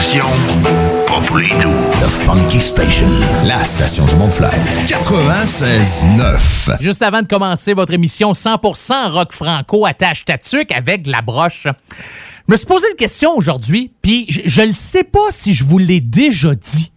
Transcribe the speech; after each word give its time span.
station 0.00 0.24
pas 1.06 1.20
pour 1.26 1.36
les 1.36 1.48
doux. 1.48 1.68
The 2.00 2.08
Funky 2.24 2.60
Station, 2.60 3.06
la 3.44 3.62
station 3.62 4.06
du 4.06 4.16
Mont-Flair. 4.16 4.50
96.9. 4.86 6.80
Juste 6.80 7.02
avant 7.02 7.20
de 7.20 7.26
commencer 7.26 7.74
votre 7.74 7.92
émission 7.92 8.32
100% 8.32 9.10
rock 9.10 9.32
franco 9.32 9.84
attache 9.84 10.24
tatuc 10.24 10.72
avec 10.72 11.02
de 11.02 11.10
la 11.10 11.20
broche. 11.20 11.66
Je 11.66 12.52
me 12.52 12.56
suis 12.56 12.64
posé 12.64 12.86
une 12.90 12.96
question 12.96 13.36
aujourd'hui, 13.36 13.92
puis 14.00 14.24
je, 14.28 14.62
ne 14.62 14.72
sais 14.72 15.04
pas 15.04 15.30
si 15.30 15.52
je 15.52 15.62
vous 15.62 15.76
l'ai 15.76 16.00
déjà 16.00 16.54
dit. 16.54 16.90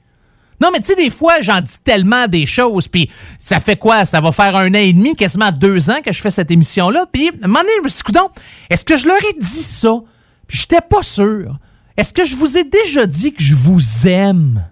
Non, 0.61 0.69
mais 0.71 0.79
tu 0.79 0.85
sais, 0.85 0.95
des 0.95 1.09
fois, 1.09 1.41
j'en 1.41 1.59
dis 1.59 1.79
tellement 1.83 2.27
des 2.27 2.45
choses, 2.45 2.87
puis 2.87 3.09
ça 3.39 3.59
fait 3.59 3.75
quoi? 3.75 4.05
Ça 4.05 4.21
va 4.21 4.31
faire 4.31 4.55
un 4.55 4.69
an 4.69 4.75
et 4.75 4.93
demi, 4.93 5.15
quasiment 5.15 5.51
deux 5.51 5.89
ans 5.89 5.99
que 6.03 6.13
je 6.13 6.21
fais 6.21 6.29
cette 6.29 6.49
émission-là, 6.49 7.07
puis 7.11 7.27
à 7.27 7.31
un 7.43 7.47
moment 7.47 7.59
donné, 7.59 7.73
je 7.79 7.83
me 7.83 7.87
suis 7.89 8.03
dit, 8.07 8.19
est-ce 8.69 8.85
que 8.85 8.95
je 8.95 9.05
leur 9.05 9.17
ai 9.17 9.33
dit 9.37 9.45
ça? 9.45 9.91
Puis 10.47 10.59
j'étais 10.59 10.81
pas 10.81 11.01
sûr. 11.01 11.57
Est-ce 11.97 12.13
que 12.13 12.25
je 12.25 12.35
vous 12.35 12.57
ai 12.57 12.65
déjà 12.65 13.05
dit 13.05 13.33
que 13.33 13.41
je 13.41 13.55
vous 13.55 14.07
aime? 14.07 14.69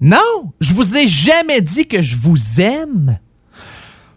Non, 0.00 0.52
je 0.60 0.74
vous 0.74 0.98
ai 0.98 1.06
jamais 1.06 1.62
dit 1.62 1.86
que 1.86 2.02
je 2.02 2.16
vous 2.16 2.60
aime. 2.60 3.18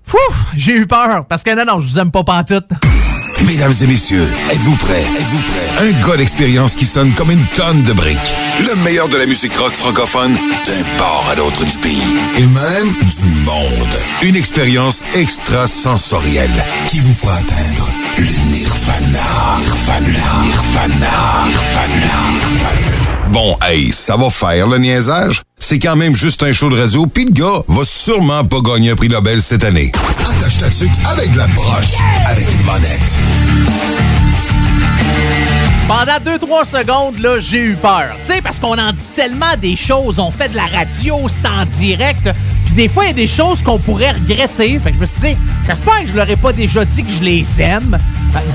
Fouf, 0.04 0.48
j'ai 0.56 0.76
eu 0.76 0.86
peur, 0.86 1.28
parce 1.28 1.44
que 1.44 1.56
non, 1.56 1.64
non, 1.66 1.80
je 1.80 1.88
vous 1.88 2.00
aime 2.00 2.12
pas 2.12 2.26
pantoute. 2.26 2.70
Mesdames 3.46 3.74
et 3.82 3.88
messieurs, 3.88 4.28
êtes-vous 4.52 4.76
prêts? 4.78 5.06
Êtes-vous 5.18 5.40
prêts? 5.40 5.88
Un 5.88 6.08
gars 6.08 6.18
d'expérience 6.18 6.76
qui 6.76 6.86
sonne 6.86 7.14
comme 7.14 7.32
une 7.32 7.46
tonne 7.56 7.84
de 7.84 7.94
briques. 7.94 8.36
Le 8.60 8.76
meilleur 8.84 9.08
de 9.08 9.16
la 9.16 9.26
musique 9.26 9.56
rock 9.56 9.72
francophone 9.72 10.34
d'un 10.66 10.98
port 10.98 11.26
à 11.30 11.36
l'autre 11.36 11.64
du 11.64 11.78
pays. 11.78 12.02
Et 12.36 12.46
même 12.46 12.94
du 12.94 13.30
monde. 13.46 13.98
Une 14.24 14.36
expérience 14.36 15.04
extrasensorielle 15.14 16.66
qui 16.90 17.00
vous 17.00 17.14
fera 17.14 17.36
atteindre 17.36 17.92
le 18.18 18.26
nirvana. 18.52 19.58
Nirvana. 19.60 20.44
Nirvana. 20.44 21.46
Nirvana. 21.46 22.28
Bon, 23.30 23.58
hey, 23.62 23.92
ça 23.92 24.16
va 24.16 24.30
faire 24.30 24.68
le 24.68 24.78
niaisage. 24.78 25.44
C'est 25.60 25.80
quand 25.80 25.96
même 25.96 26.16
juste 26.16 26.42
un 26.44 26.54
show 26.54 26.70
de 26.70 26.80
radio, 26.80 27.06
pis 27.06 27.26
le 27.26 27.32
gars 27.32 27.64
va 27.68 27.84
sûrement 27.86 28.44
pas 28.46 28.62
gagner 28.62 28.92
un 28.92 28.96
prix 28.96 29.10
Nobel 29.10 29.42
cette 29.42 29.64
année. 29.64 29.92
Attache 30.40 30.58
ta 30.58 30.70
tuque 30.70 30.92
avec 31.06 31.36
la 31.36 31.48
broche, 31.48 31.94
avec 32.26 32.48
une 32.52 32.64
monette. 32.64 33.02
Pendant 35.88 36.20
2-3 36.38 36.66
secondes, 36.66 37.20
là, 37.20 37.40
j'ai 37.40 37.60
eu 37.60 37.76
peur. 37.76 38.10
Tu 38.20 38.28
sais, 38.28 38.42
parce 38.42 38.60
qu'on 38.60 38.78
en 38.78 38.92
dit 38.92 39.12
tellement 39.16 39.56
des 39.62 39.76
choses. 39.76 40.20
On 40.20 40.32
fait 40.32 40.50
de 40.50 40.56
la 40.56 40.66
radio, 40.66 41.28
c'est 41.28 41.48
en 41.48 41.66
direct. 41.66 42.30
Des 42.78 42.88
fois, 42.88 43.06
il 43.06 43.08
y 43.08 43.10
a 43.10 43.14
des 43.14 43.26
choses 43.26 43.64
qu'on 43.64 43.80
pourrait 43.80 44.12
regretter. 44.12 44.78
Fait 44.78 44.92
que 44.92 44.98
je 44.98 45.00
me 45.00 45.06
suis 45.08 45.32
dit, 45.32 45.38
j'espère 45.66 46.00
que 46.04 46.10
je 46.10 46.16
leur 46.16 46.30
ai 46.30 46.36
pas 46.36 46.54
déjà 46.54 46.86
dit 46.86 47.04
que 47.04 47.10
je 47.10 47.24
les 47.24 47.60
aime. 47.60 47.98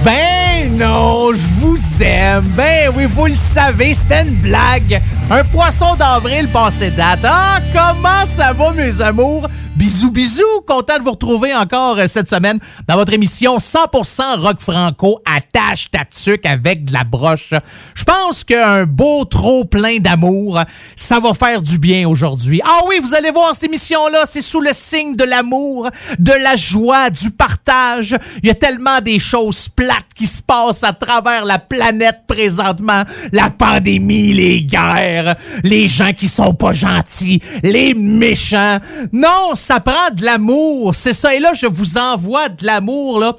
Ben 0.05 0.77
non, 0.77 1.33
je 1.33 1.47
vous 1.61 2.03
aime. 2.03 2.45
Ben 2.57 2.93
oui, 2.97 3.07
vous 3.07 3.27
le 3.27 3.33
savez, 3.33 3.95
c'était 3.95 4.23
une 4.23 4.37
blague. 4.37 5.03
Un 5.31 5.45
poisson 5.45 5.95
d'avril 5.97 6.49
passé 6.49 6.91
date. 6.91 7.21
Ah, 7.25 7.59
comment 7.73 8.25
ça 8.25 8.53
va, 8.53 8.73
mes 8.73 9.01
amours? 9.01 9.49
Bisous, 9.77 10.11
bisous. 10.11 10.61
Content 10.67 10.99
de 10.99 11.03
vous 11.03 11.13
retrouver 11.13 11.55
encore 11.55 11.99
euh, 11.99 12.07
cette 12.07 12.29
semaine 12.29 12.59
dans 12.87 12.95
votre 12.95 13.13
émission 13.13 13.57
100% 13.57 14.39
rock 14.41 14.61
franco 14.61 15.21
attache 15.25 15.91
ta 15.91 16.03
avec 16.45 16.85
de 16.85 16.93
la 16.93 17.05
broche. 17.05 17.55
Je 17.95 18.05
pense 18.05 18.45
qu'un 18.45 18.85
beau 18.85 19.25
trop 19.25 19.65
plein 19.65 19.99
d'amour, 19.99 20.61
ça 20.95 21.19
va 21.21 21.33
faire 21.35 21.63
du 21.63 21.79
bien 21.79 22.09
aujourd'hui. 22.09 22.61
Ah 22.65 22.81
oui, 22.87 23.01
vous 23.03 23.15
allez 23.15 23.31
voir 23.31 23.55
cette 23.55 23.65
émission-là, 23.65 24.25
c'est 24.27 24.43
sous 24.43 24.61
le 24.61 24.71
signe 24.73 25.17
de 25.17 25.25
l'amour, 25.25 25.89
de 26.19 26.33
la 26.33 26.55
joie, 26.55 27.11
du 27.11 27.31
partage. 27.31 28.17
Il 28.43 28.49
y 28.49 28.51
a 28.51 28.55
tellement 28.55 29.01
des 29.01 29.19
choses 29.19 29.69
plates 29.75 30.15
qui 30.15 30.27
se 30.27 30.43
passent 30.43 30.85
à 30.85 30.93
travers 30.93 31.45
la 31.45 31.59
planète 31.59 32.21
présentement. 32.27 33.03
La 33.33 33.51
pandémie, 33.51 34.33
les 34.33 34.63
guerres, 34.63 35.37
les 35.63 35.89
gens 35.89 36.13
qui 36.13 36.29
sont 36.29 36.55
pas 36.55 36.73
gentils, 36.73 37.41
les 37.63 37.95
méchants. 37.95 38.79
Non, 39.13 39.55
ça 39.55 39.81
prend 39.81 40.11
de 40.15 40.25
l'amour. 40.25 40.95
C'est 40.95 41.13
ça. 41.13 41.35
Et 41.35 41.41
là, 41.41 41.53
je 41.55 41.67
vous 41.67 41.99
envoie 41.99 42.49
de 42.49 42.67
l'amour, 42.67 43.21
là. 43.21 43.35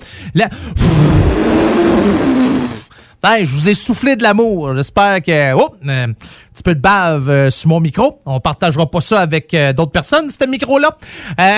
Hey, 3.25 3.45
je 3.45 3.51
vous 3.51 3.69
ai 3.69 3.73
soufflé 3.73 4.17
de 4.17 4.23
l'amour. 4.23 4.73
J'espère 4.73 5.23
que. 5.23 5.53
Oh, 5.53 5.69
euh, 5.87 6.07
petit 6.53 6.63
peu 6.63 6.75
de 6.75 6.79
bave 6.79 7.29
euh, 7.29 7.49
sur 7.49 7.69
mon 7.69 7.79
micro. 7.79 8.21
On 8.25 8.39
partagera 8.39 8.89
pas 8.89 9.01
ça 9.01 9.19
avec 9.19 9.53
euh, 9.53 9.73
d'autres 9.73 9.91
personnes, 9.91 10.29
ce 10.29 10.47
micro-là. 10.47 10.95
Euh, 11.39 11.57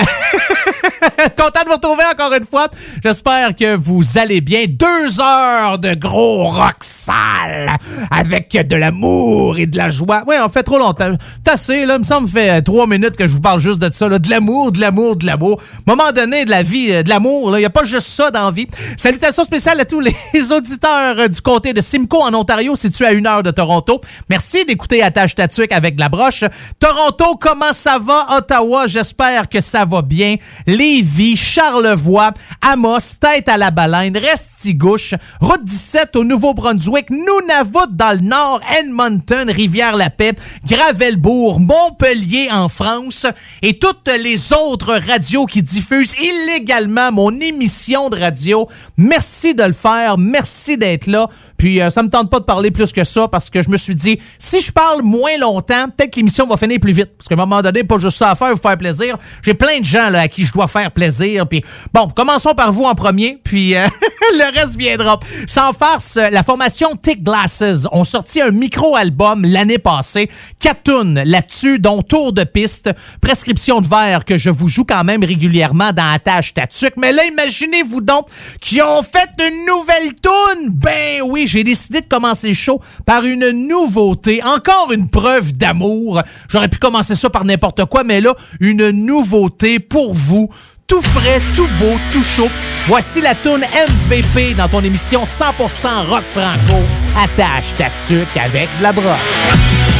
Content 1.36 1.60
de 1.64 1.68
vous 1.68 1.74
retrouver 1.74 2.04
encore 2.10 2.32
une 2.32 2.46
fois. 2.46 2.68
J'espère 3.04 3.54
que 3.54 3.76
vous 3.76 4.02
allez 4.18 4.40
bien. 4.40 4.64
Deux 4.68 5.20
heures 5.20 5.78
de 5.78 5.94
gros 5.94 6.44
rock 6.44 6.76
sale 6.80 7.76
avec 8.10 8.52
de 8.52 8.76
l'amour 8.76 9.58
et 9.58 9.66
de 9.66 9.76
la 9.76 9.90
joie. 9.90 10.22
Oui, 10.26 10.36
on 10.42 10.48
fait 10.48 10.62
trop 10.62 10.78
longtemps. 10.78 11.12
Assez, 11.46 11.84
là. 11.84 11.94
Il 11.94 12.00
me 12.00 12.04
semble 12.04 12.28
fait 12.28 12.62
trois 12.62 12.86
minutes 12.86 13.16
que 13.16 13.26
je 13.26 13.32
vous 13.32 13.40
parle 13.40 13.60
juste 13.60 13.80
de 13.80 13.92
ça, 13.92 14.08
là. 14.08 14.18
De 14.18 14.28
l'amour, 14.28 14.72
de 14.72 14.80
l'amour, 14.80 15.16
de 15.16 15.26
l'amour. 15.26 15.60
moment 15.86 16.10
donné, 16.14 16.44
de 16.44 16.50
la 16.50 16.62
vie, 16.62 17.02
de 17.02 17.08
l'amour. 17.08 17.56
Il 17.56 17.60
n'y 17.60 17.66
a 17.66 17.70
pas 17.70 17.84
juste 17.84 18.08
ça 18.08 18.30
dans 18.30 18.46
la 18.46 18.50
vie. 18.50 18.66
Salutations 18.96 19.44
spéciales 19.44 19.80
à 19.80 19.84
tous 19.84 20.00
les 20.00 20.14
auditeurs 20.52 21.28
du 21.28 21.40
comté 21.40 21.72
de 21.72 21.80
Simcoe 21.80 22.22
en 22.22 22.34
Ontario, 22.34 22.74
situé 22.76 23.06
à 23.06 23.12
une 23.12 23.26
heure 23.26 23.42
de 23.42 23.50
Toronto. 23.50 24.00
Merci 24.28 24.64
d'écouter 24.64 24.85
Attache 24.94 25.34
Tatuc 25.34 25.72
avec 25.72 25.98
la 25.98 26.08
broche. 26.08 26.44
Toronto, 26.78 27.36
comment 27.40 27.72
ça 27.72 27.98
va? 27.98 28.38
Ottawa, 28.38 28.86
j'espère 28.86 29.48
que 29.48 29.60
ça 29.60 29.84
va 29.84 30.02
bien. 30.02 30.36
Lévis, 30.66 31.36
Charlevoix, 31.36 32.32
Amos, 32.62 33.18
Tête 33.20 33.48
à 33.48 33.56
la 33.56 33.70
Baleine, 33.70 34.16
Restigouche, 34.16 35.14
Route 35.40 35.64
17 35.64 36.16
au 36.16 36.24
Nouveau-Brunswick, 36.24 37.10
Nunavut 37.10 37.90
dans 37.90 38.18
le 38.18 38.26
nord, 38.26 38.60
Edmonton, 38.78 39.50
Rivière-la-Paix, 39.50 40.34
Gravelbourg, 40.66 41.60
Montpellier 41.60 42.48
en 42.52 42.68
France 42.68 43.26
et 43.62 43.78
toutes 43.78 44.08
les 44.22 44.52
autres 44.52 44.98
radios 45.06 45.46
qui 45.46 45.62
diffusent 45.62 46.14
illégalement 46.20 47.12
mon 47.12 47.30
émission 47.40 48.08
de 48.10 48.18
radio. 48.18 48.66
Merci 48.96 49.54
de 49.54 49.64
le 49.64 49.72
faire. 49.72 50.18
Merci 50.18 50.76
d'être 50.76 51.06
là. 51.06 51.28
Puis 51.56 51.80
euh, 51.80 51.90
ça 51.90 52.02
me 52.02 52.08
tente 52.08 52.30
pas 52.30 52.40
de 52.40 52.44
parler 52.44 52.70
plus 52.70 52.92
que 52.92 53.04
ça 53.04 53.28
parce 53.28 53.50
que 53.50 53.62
je 53.62 53.70
me 53.70 53.76
suis 53.76 53.94
dit, 53.94 54.18
si 54.38 54.60
je 54.60 54.72
parle 54.72 55.02
moins 55.02 55.36
longtemps, 55.38 55.86
peut-être 55.88 56.10
que 56.10 56.16
l'émission 56.16 56.46
va 56.46 56.56
finir 56.56 56.78
plus 56.80 56.92
vite. 56.92 57.10
Parce 57.16 57.28
qu'à 57.28 57.34
un 57.34 57.38
moment 57.38 57.62
donné, 57.62 57.84
pas 57.84 57.98
juste 57.98 58.18
ça 58.18 58.30
à 58.30 58.34
faire, 58.34 58.50
vous 58.50 58.60
faire 58.60 58.76
plaisir. 58.76 59.16
J'ai 59.42 59.54
plein 59.54 59.80
de 59.80 59.84
gens 59.84 60.10
là, 60.10 60.20
à 60.20 60.28
qui 60.28 60.44
je 60.44 60.52
dois 60.52 60.66
faire 60.66 60.90
plaisir. 60.90 61.46
Puis 61.46 61.62
bon, 61.92 62.08
commençons 62.08 62.54
par 62.54 62.72
vous 62.72 62.84
en 62.84 62.94
premier, 62.94 63.40
puis 63.42 63.74
euh, 63.74 63.86
le 64.38 64.58
reste 64.58 64.76
viendra. 64.76 65.18
Sans 65.46 65.72
farce, 65.72 66.16
euh, 66.16 66.30
la 66.30 66.42
formation 66.42 66.94
Tick 66.96 67.22
Glasses 67.22 67.86
ont 67.92 68.04
sorti 68.04 68.40
un 68.40 68.50
micro-album 68.50 69.44
l'année 69.44 69.78
passée. 69.78 70.30
Quatre 70.60 70.82
tunes 70.84 71.22
là-dessus, 71.22 71.78
dont 71.78 72.02
Tour 72.02 72.32
de 72.32 72.44
piste, 72.44 72.90
Prescription 73.20 73.80
de 73.80 73.88
verre 73.88 74.24
que 74.24 74.36
je 74.36 74.50
vous 74.50 74.68
joue 74.68 74.84
quand 74.84 75.04
même 75.04 75.24
régulièrement 75.24 75.92
dans 75.92 76.12
Attache 76.12 76.54
Tatuc. 76.54 76.94
Mais 76.98 77.12
là, 77.12 77.24
imaginez-vous 77.24 78.00
donc 78.00 78.26
qu'ils 78.60 78.82
ont 78.82 79.02
fait 79.02 79.28
une 79.38 79.66
nouvelle 79.66 80.14
tune. 80.14 80.70
Ben 80.70 81.22
oui, 81.22 81.45
j'ai 81.46 81.64
décidé 81.64 82.00
de 82.00 82.06
commencer 82.06 82.48
le 82.48 82.54
show 82.54 82.80
par 83.04 83.24
une 83.24 83.50
nouveauté. 83.50 84.42
Encore 84.44 84.92
une 84.92 85.08
preuve 85.08 85.52
d'amour. 85.52 86.22
J'aurais 86.48 86.68
pu 86.68 86.78
commencer 86.78 87.14
ça 87.14 87.30
par 87.30 87.44
n'importe 87.44 87.84
quoi, 87.86 88.04
mais 88.04 88.20
là, 88.20 88.34
une 88.60 88.90
nouveauté 88.90 89.78
pour 89.80 90.14
vous. 90.14 90.48
Tout 90.86 91.02
frais, 91.02 91.40
tout 91.56 91.68
beau, 91.80 91.98
tout 92.12 92.22
chaud. 92.22 92.48
Voici 92.86 93.20
la 93.20 93.34
tune 93.34 93.64
MVP 93.64 94.54
dans 94.54 94.68
ton 94.68 94.84
émission 94.84 95.24
100% 95.24 96.06
rock 96.06 96.24
franco. 96.28 96.82
Attache 97.18 97.74
ta 97.76 97.90
tuque 97.90 98.36
avec 98.36 98.68
de 98.78 98.82
la 98.82 98.92
broche. 98.92 99.95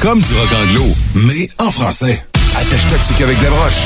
Comme 0.00 0.20
du 0.20 0.32
rock 0.34 0.48
anglo, 0.52 0.84
mais 1.14 1.48
en 1.58 1.70
français. 1.70 2.24
Attache-toi 2.56 2.98
dessus 2.98 3.24
avec 3.24 3.38
des 3.40 3.46
broches, 3.46 3.82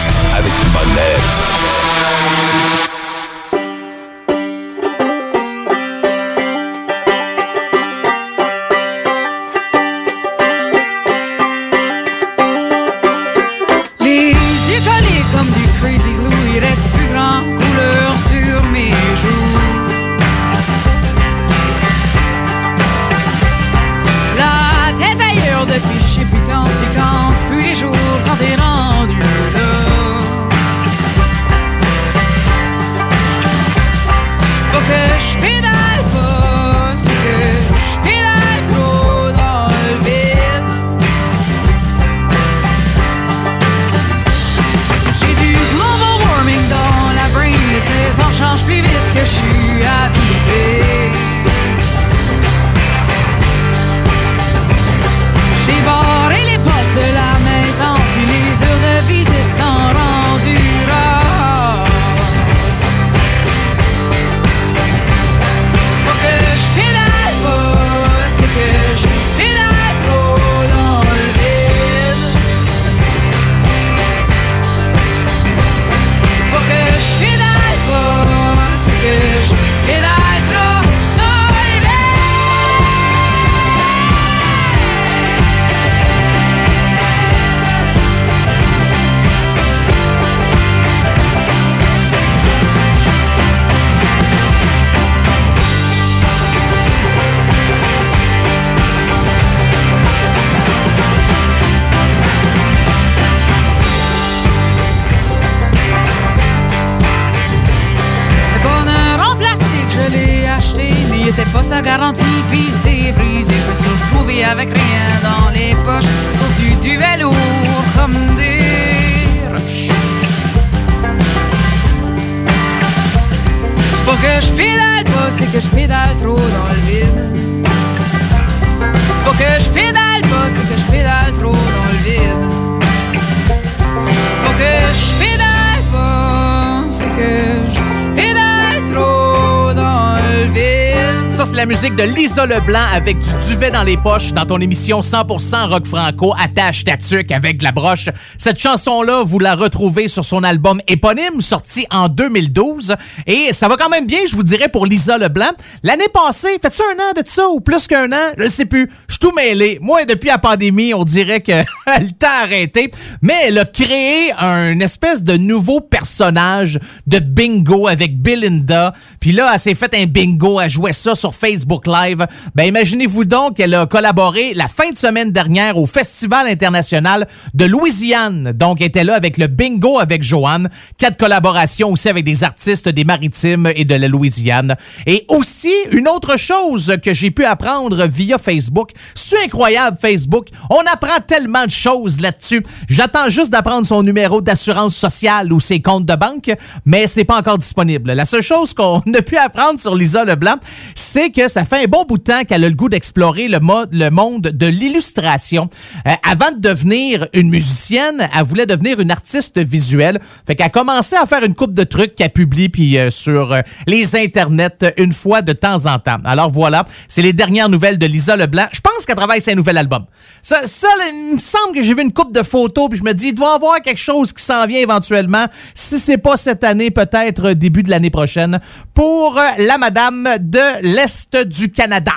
Lisa 142.33 142.47
Leblanc 142.47 142.87
avec 142.95 143.19
du 143.19 143.29
duvet 143.47 143.71
dans 143.71 143.83
les 143.83 143.99
poches 143.99 144.33
dans 144.33 144.47
ton 144.47 144.59
émission 144.59 145.01
100% 145.01 145.69
rock 145.69 145.85
franco. 145.85 146.33
Attache 146.43 146.83
ta 146.83 146.97
tuque 146.97 147.31
avec 147.31 147.59
de 147.59 147.65
la 147.65 147.73
broche. 147.73 148.09
Cette 148.39 148.59
chanson-là, 148.59 149.23
vous 149.23 149.39
la 149.39 149.55
retrouvez 149.55 150.09
sur 150.09 150.25
son 150.25 150.43
album 150.43 150.81
éponyme 150.89 151.43
sorti 151.43 151.87
en 151.91 152.09
2012. 152.09 152.97
Et 153.27 153.53
ça 153.53 153.69
va 153.69 153.77
quand 153.77 153.91
même 153.91 154.07
bien, 154.07 154.21
je 154.27 154.35
vous 154.35 154.45
dirais, 154.45 154.71
pour 154.71 154.87
Lisa 154.87 155.19
Leblanc. 155.19 155.51
L'année 155.83 156.09
passée, 156.09 156.59
faites-tu 156.62 156.81
un 156.81 157.03
an 157.03 157.12
de 157.15 157.23
ça 157.27 157.47
ou 157.51 157.61
plus 157.61 157.87
qu'un 157.87 158.11
an? 158.11 158.33
Je 158.39 158.49
sais 158.49 158.65
plus. 158.65 158.91
Tout 159.23 159.31
mêlé. 159.31 159.79
Moi, 159.81 160.05
depuis 160.05 160.31
la 160.31 160.38
pandémie, 160.38 160.95
on 160.95 161.05
dirait 161.05 161.41
que 161.41 161.52
le 161.87 162.11
temps 162.11 162.26
a 162.26 162.43
arrêté. 162.43 162.91
Mais 163.21 163.35
elle 163.45 163.59
a 163.59 163.64
créé 163.64 164.33
un 164.37 164.81
espèce 164.81 165.23
de 165.23 165.37
nouveau 165.37 165.81
personnage 165.81 166.81
de 167.07 167.21
bingo 167.21 167.87
avec 167.87 168.21
Belinda. 168.21 168.93
Puis 169.21 169.31
là, 169.31 169.52
elle 169.55 169.61
s'est 169.61 169.76
fait 169.76 169.95
un 169.95 170.07
bingo. 170.07 170.61
Elle 170.61 170.69
jouait 170.69 170.93
ça 170.93 171.14
sur 171.14 171.37
Facebook 171.37 171.87
Live. 171.87 172.26
Ben, 172.57 172.64
imaginez-vous 172.64 173.25
donc 173.25 173.59
qu'elle 173.59 173.75
a 173.75 173.87
collaboré 173.87 174.55
la 174.55 174.67
fin 174.67 174.91
de 174.91 174.97
semaine 174.97 175.31
dernière 175.31 175.79
au 175.79 175.87
Festival 175.87 176.49
international 176.49 177.29
de 177.55 177.64
Louisiane. 177.64 178.50
Donc, 178.50 178.81
elle 178.81 178.88
était 178.88 179.05
là 179.05 179.14
avec 179.14 179.38
le 179.38 179.47
bingo 179.47 180.00
avec 180.00 180.25
Joanne. 180.25 180.69
Quatre 180.99 181.17
collaborations 181.17 181.93
aussi 181.93 182.09
avec 182.09 182.25
des 182.25 182.43
artistes 182.43 182.88
des 182.88 183.05
Maritimes 183.05 183.71
et 183.76 183.85
de 183.85 183.95
la 183.95 184.09
Louisiane. 184.09 184.75
Et 185.07 185.26
aussi, 185.29 185.73
une 185.93 186.09
autre 186.09 186.37
chose 186.37 186.97
que 187.05 187.14
j'ai 187.14 187.31
pu 187.31 187.45
apprendre 187.45 188.05
via 188.09 188.37
Facebook. 188.37 188.91
C'est 189.14 189.45
incroyable, 189.45 189.97
Facebook. 190.00 190.49
On 190.71 190.81
apprend 190.92 191.21
tellement 191.26 191.64
de 191.64 191.71
choses 191.71 192.21
là-dessus. 192.21 192.62
J'attends 192.88 193.28
juste 193.28 193.50
d'apprendre 193.50 193.87
son 193.87 194.02
numéro 194.02 194.40
d'assurance 194.40 194.97
sociale 194.97 195.52
ou 195.52 195.61
ses 195.61 195.81
comptes 195.81 196.07
de 196.07 196.14
banque, 196.14 196.50
mais 196.85 197.07
c'est 197.07 197.25
pas 197.25 197.38
encore 197.38 197.59
disponible. 197.59 198.12
La 198.12 198.25
seule 198.25 198.42
chose 198.42 198.75
qu'on 198.75 199.00
a 199.14 199.23
pu 199.23 199.37
apprendre 199.37 199.78
sur 199.78 199.95
Lisa 199.95 200.25
Leblanc, 200.25 200.57
c'est 200.95 201.31
que 201.31 201.49
ça 201.49 201.64
fait 201.64 201.85
un 201.85 201.88
bon 201.88 202.04
bout 202.04 202.19
de 202.19 202.25
temps 202.25 202.45
qu'elle 202.45 202.64
a 202.64 202.69
le 202.69 202.75
goût 202.75 202.88
d'explorer 202.88 203.49
le, 203.49 203.59
le 203.90 204.11
monde 204.11 204.42
de 204.42 204.66
l'illustration. 204.66 205.69
Euh, 206.07 206.12
avant 206.28 206.52
de 206.52 206.61
devenir 206.61 207.28
une 207.33 207.50
musicienne, 207.50 208.28
elle 208.37 208.45
voulait 208.45 208.66
devenir 208.66 209.00
une 209.00 209.11
artiste 209.11 209.59
visuelle. 209.59 210.21
Fait 210.47 210.57
qu'elle 210.57 210.66
a 210.66 210.71
commencé 210.71 211.16
à 211.16 211.26
faire 211.26 211.42
une 211.42 211.54
coupe 211.54 211.73
de 211.73 211.85
trucs 211.85 212.14
qu'elle 212.14 212.33
publie 212.33 212.69
puis 212.69 212.99
euh, 212.99 213.11
sur 213.11 213.52
euh, 213.52 213.61
les 213.87 214.16
internets 214.16 214.92
une 214.97 215.12
fois 215.12 215.42
de 215.42 215.52
temps 215.52 215.87
en 215.87 215.99
temps. 215.99 216.19
Alors 216.25 216.50
voilà, 216.50 216.85
c'est 217.09 217.23
les 217.23 217.33
dernières 217.33 217.69
nouvelles 217.69 217.99
de 217.99 218.07
Lisa 218.07 218.37
Leblanc. 218.37 218.66
Qu'elle 219.06 219.16
travaille 219.16 219.40
sur 219.40 219.52
un 219.52 219.56
nouvel 219.56 219.78
album. 219.78 220.04
Ça, 220.42 220.62
il 220.64 221.35
me 221.35 221.40
semble 221.40 221.75
que 221.75 221.82
j'ai 221.82 221.94
vu 221.94 222.02
une 222.02 222.12
coupe 222.12 222.32
de 222.32 222.42
photos 222.42 222.88
puis 222.88 222.99
je 222.99 223.04
me 223.04 223.12
dis, 223.12 223.28
il 223.28 223.35
doit 223.35 223.52
y 223.52 223.54
avoir 223.54 223.80
quelque 223.80 224.00
chose 224.00 224.32
qui 224.32 224.42
s'en 224.42 224.66
vient 224.66 224.80
éventuellement. 224.80 225.47
Si 225.75 225.99
c'est 225.99 226.18
pas 226.18 226.37
cette 226.37 226.64
année, 226.64 226.90
peut-être 226.90 227.52
début 227.52 227.82
de 227.82 227.90
l'année 227.90 228.11
prochaine 228.11 228.61
pour 228.94 229.38
euh, 229.38 229.42
la 229.59 229.78
madame 229.78 230.28
de 230.40 230.82
l'Est 230.82 231.37
du 231.47 231.71
Canada. 231.71 232.12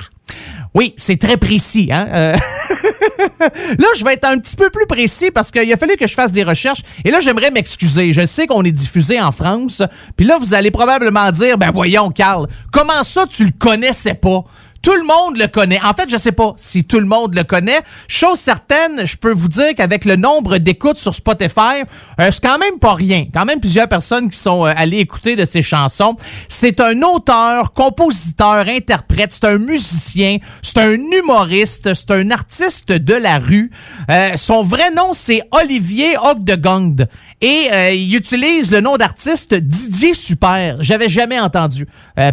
Oui, 0.75 0.93
c'est 0.97 1.17
très 1.17 1.37
précis. 1.37 1.87
Hein? 1.89 2.07
Euh, 2.11 2.35
là, 3.79 3.87
je 3.97 4.03
vais 4.03 4.13
être 4.13 4.25
un 4.25 4.37
petit 4.37 4.57
peu 4.57 4.69
plus 4.69 4.85
précis 4.85 5.31
parce 5.31 5.49
qu'il 5.49 5.71
a 5.71 5.77
fallu 5.77 5.95
que 5.95 6.05
je 6.05 6.13
fasse 6.13 6.33
des 6.33 6.43
recherches. 6.43 6.81
Et 7.05 7.11
là, 7.11 7.21
j'aimerais 7.21 7.49
m'excuser. 7.49 8.11
Je 8.11 8.25
sais 8.25 8.45
qu'on 8.45 8.61
est 8.63 8.73
diffusé 8.73 9.21
en 9.21 9.31
France. 9.31 9.81
Puis 10.17 10.25
là, 10.25 10.37
vous 10.37 10.53
allez 10.53 10.71
probablement 10.71 11.31
dire, 11.31 11.57
ben 11.57 11.71
voyons, 11.71 12.09
Carl, 12.09 12.47
comment 12.73 13.03
ça 13.03 13.25
tu 13.25 13.45
le 13.45 13.51
connaissais 13.57 14.15
pas? 14.15 14.43
Tout 14.85 14.93
le 14.93 15.03
monde 15.03 15.37
le 15.37 15.47
connaît. 15.47 15.79
En 15.83 15.93
fait, 15.93 16.07
je 16.11 16.15
sais 16.15 16.31
pas 16.31 16.53
si 16.57 16.83
tout 16.83 16.99
le 16.99 17.07
monde 17.07 17.33
le 17.33 17.43
connaît. 17.43 17.81
Chose 18.07 18.37
certaine, 18.37 19.03
je 19.03 19.17
peux 19.17 19.31
vous 19.31 19.47
dire 19.47 19.73
qu'avec 19.75 20.05
le 20.05 20.15
nombre 20.15 20.59
d'écoutes 20.59 20.97
sur 20.97 21.15
Spotify, 21.15 21.81
euh, 22.19 22.29
c'est 22.29 22.43
quand 22.43 22.59
même 22.59 22.77
pas 22.79 22.93
rien. 22.93 23.25
Quand 23.33 23.45
même 23.45 23.59
plusieurs 23.59 23.87
personnes 23.87 24.29
qui 24.29 24.37
sont 24.37 24.63
euh, 24.63 24.73
allées 24.77 24.99
écouter 24.99 25.35
de 25.35 25.43
ses 25.43 25.63
chansons. 25.63 26.15
C'est 26.49 26.79
un 26.81 27.01
auteur, 27.01 27.73
compositeur, 27.73 28.67
interprète, 28.67 29.31
c'est 29.31 29.45
un 29.45 29.57
musicien, 29.57 30.37
c'est 30.61 30.77
un 30.77 30.91
humoriste, 30.91 31.91
c'est 31.95 32.11
un 32.11 32.29
artiste 32.29 32.91
de 32.91 33.15
la 33.15 33.39
rue. 33.39 33.71
Euh, 34.11 34.33
son 34.35 34.61
vrai 34.61 34.91
nom, 34.91 35.13
c'est 35.13 35.41
Olivier 35.51 36.15
Ogdegond. 36.15 36.95
Et 37.41 37.69
euh, 37.71 37.89
il 37.89 38.15
utilise 38.15 38.71
le 38.71 38.81
nom 38.81 38.97
d'artiste 38.97 39.55
Didier 39.55 40.13
Super. 40.13 40.77
J'avais 40.79 41.09
jamais 41.09 41.39
entendu 41.39 41.87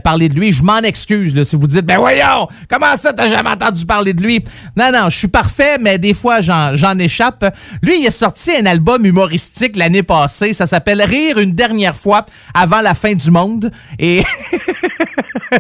parler 0.05 0.29
de 0.29 0.35
lui. 0.35 0.53
Je 0.53 0.63
m'en 0.63 0.79
excuse 0.81 1.43
si 1.43 1.57
vous 1.57 1.67
dites, 1.67 1.85
ben 1.85 1.99
voyons, 1.99 2.42
comment 2.69 2.97
ça, 2.97 3.13
t'as 3.13 3.29
jamais 3.29 3.51
entendu 3.51 3.87
parler 3.87 4.15
de 4.15 4.23
lui? 4.23 4.45
Non, 4.77 4.91
non, 4.93 5.11
je 5.11 5.19
suis 5.19 5.29
parfait, 5.29 5.79
mais 5.79 5.99
des 5.99 6.15
fois, 6.15 6.41
j'en 6.41 6.75
j'en 6.75 6.99
échappe. 6.99 7.45
Lui, 7.83 8.01
il 8.01 8.07
a 8.07 8.11
sorti 8.11 8.53
un 8.53 8.67
album 8.67 9.05
humoristique 9.05 9.77
l'année 9.77 10.03
passée. 10.03 10.53
Ça 10.53 10.67
s'appelle 10.67 11.03
Rire 11.03 11.39
une 11.39 11.53
dernière 11.53 11.97
fois 11.97 12.25
avant 12.55 12.81
la 12.81 12.95
fin 12.95 13.15
du 13.15 13.31
monde. 13.31 13.71
Et 13.99 14.23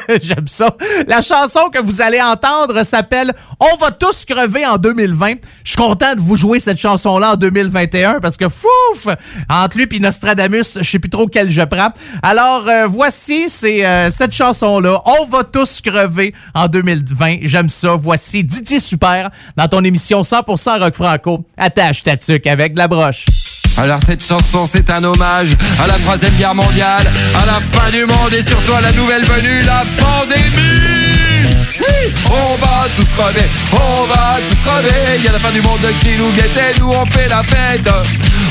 j'aime 0.22 0.46
ça. 0.46 0.76
La 1.06 1.20
chanson 1.20 1.68
que 1.72 1.80
vous 1.80 2.00
allez 2.00 2.20
entendre 2.20 2.82
s'appelle 2.84 3.32
On 3.60 3.76
va 3.76 3.90
tous 3.90 4.24
crever 4.24 4.66
en 4.66 4.76
2020. 4.76 5.34
Je 5.64 5.70
suis 5.70 5.76
content 5.76 6.14
de 6.14 6.20
vous 6.20 6.36
jouer 6.36 6.58
cette 6.58 6.78
chanson-là 6.78 7.32
en 7.32 7.36
2021 7.36 8.20
parce 8.20 8.36
que 8.36 8.48
fouf! 8.48 9.14
Entre 9.48 9.78
lui 9.78 9.86
et 9.90 10.00
Nostradamus, 10.00 10.78
je 10.78 10.82
sais 10.82 10.98
plus 10.98 11.10
trop 11.10 11.26
quel 11.26 11.50
je 11.50 11.62
prends. 11.62 11.90
Alors, 12.22 12.68
euh, 12.68 12.86
voici, 12.86 13.48
c'est 13.48 13.84
euh, 13.84 14.10
cette 14.10 14.32
chanson-là. 14.32 15.00
On 15.04 15.26
va 15.26 15.44
tous 15.44 15.80
crever 15.80 16.34
en 16.54 16.68
2020. 16.68 16.71
J'aime 17.42 17.68
ça. 17.68 17.96
Voici 17.96 18.44
Didier 18.44 18.80
Super 18.80 19.30
dans 19.56 19.68
ton 19.68 19.84
émission 19.84 20.22
100% 20.22 20.80
Rock 20.80 20.94
Franco. 20.94 21.44
Attache 21.56 22.02
ta 22.02 22.16
tuque 22.16 22.46
avec 22.46 22.74
de 22.74 22.78
la 22.78 22.88
broche. 22.88 23.24
Alors 23.78 24.00
cette 24.04 24.24
chanson 24.24 24.68
c'est 24.70 24.90
un 24.90 25.02
hommage 25.02 25.56
à 25.82 25.86
la 25.86 25.94
troisième 25.94 26.34
guerre 26.36 26.54
mondiale, 26.54 27.10
à 27.34 27.46
la 27.46 27.58
fin 27.58 27.90
du 27.90 28.04
monde 28.04 28.32
et 28.32 28.42
surtout 28.42 28.74
à 28.74 28.80
la 28.82 28.92
nouvelle 28.92 29.24
venue, 29.24 29.62
la 29.62 29.82
pandémie. 29.98 31.22
On 32.26 32.56
va 32.56 32.86
tous 32.96 33.08
crever, 33.16 33.48
on 33.72 34.04
va 34.06 34.38
tous 34.48 34.68
crever, 34.68 35.16
il 35.18 35.24
y 35.24 35.28
a 35.28 35.32
la 35.32 35.38
fin 35.38 35.50
du 35.50 35.62
monde 35.62 35.80
qui 36.00 36.16
nous 36.18 36.30
guette 36.32 36.56
et 36.56 36.80
nous 36.80 36.90
on 36.90 37.06
fait 37.06 37.28
la 37.28 37.42
fête. 37.42 37.88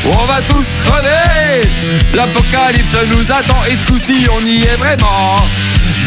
On 0.05 0.25
va 0.25 0.41
tous 0.41 0.65
crever, 0.85 1.67
l'apocalypse 2.15 2.97
nous 3.11 3.31
attend 3.31 3.63
et 3.69 3.75
ce 3.75 3.91
coup-ci 3.91 4.27
on 4.35 4.43
y 4.43 4.63
est 4.63 4.77
vraiment 4.77 5.37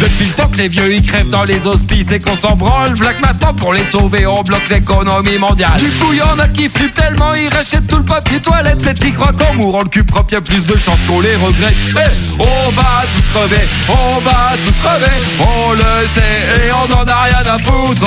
depuis 0.00 0.26
le 0.26 0.32
temps 0.32 0.48
que 0.48 0.58
les 0.58 0.68
vieux 0.68 0.92
ils 0.92 1.02
crèvent 1.02 1.28
dans 1.28 1.44
les 1.44 1.66
hospices 1.66 2.10
et 2.12 2.18
qu'on 2.18 2.36
s'en 2.36 2.54
branle, 2.54 2.94
Vlac 2.94 3.20
maintenant 3.20 3.54
pour 3.54 3.72
les 3.72 3.84
sauver, 3.90 4.26
on 4.26 4.42
bloque 4.42 4.68
l'économie 4.70 5.38
mondiale. 5.38 5.78
Du 5.78 5.90
coup, 5.98 6.12
y'en 6.12 6.38
a 6.38 6.48
qui 6.48 6.68
flippent 6.68 6.94
tellement, 6.94 7.34
ils 7.34 7.48
rachètent 7.48 7.86
tout 7.86 7.98
le 7.98 8.04
papier 8.04 8.40
toilette. 8.40 8.84
Les 8.84 8.94
qui 8.94 9.12
croient 9.12 9.32
qu'en 9.32 9.54
mourant 9.54 9.82
le 9.82 9.88
cul 9.88 10.04
propre, 10.04 10.32
y'a 10.34 10.40
plus 10.40 10.64
de 10.66 10.76
chances 10.78 10.98
qu'on 11.08 11.20
les 11.20 11.36
regrette. 11.36 11.74
Eh, 11.90 12.40
on 12.40 12.70
va 12.70 13.04
tous 13.14 13.38
crever, 13.38 13.66
on 13.88 14.20
va 14.20 14.52
tous 14.64 14.74
crever, 14.82 15.16
on 15.40 15.72
le 15.72 16.06
sait 16.14 16.66
et 16.66 16.72
on 16.72 16.92
en 16.92 17.06
a 17.06 17.22
rien 17.22 17.54
à 17.54 17.58
foutre. 17.58 18.06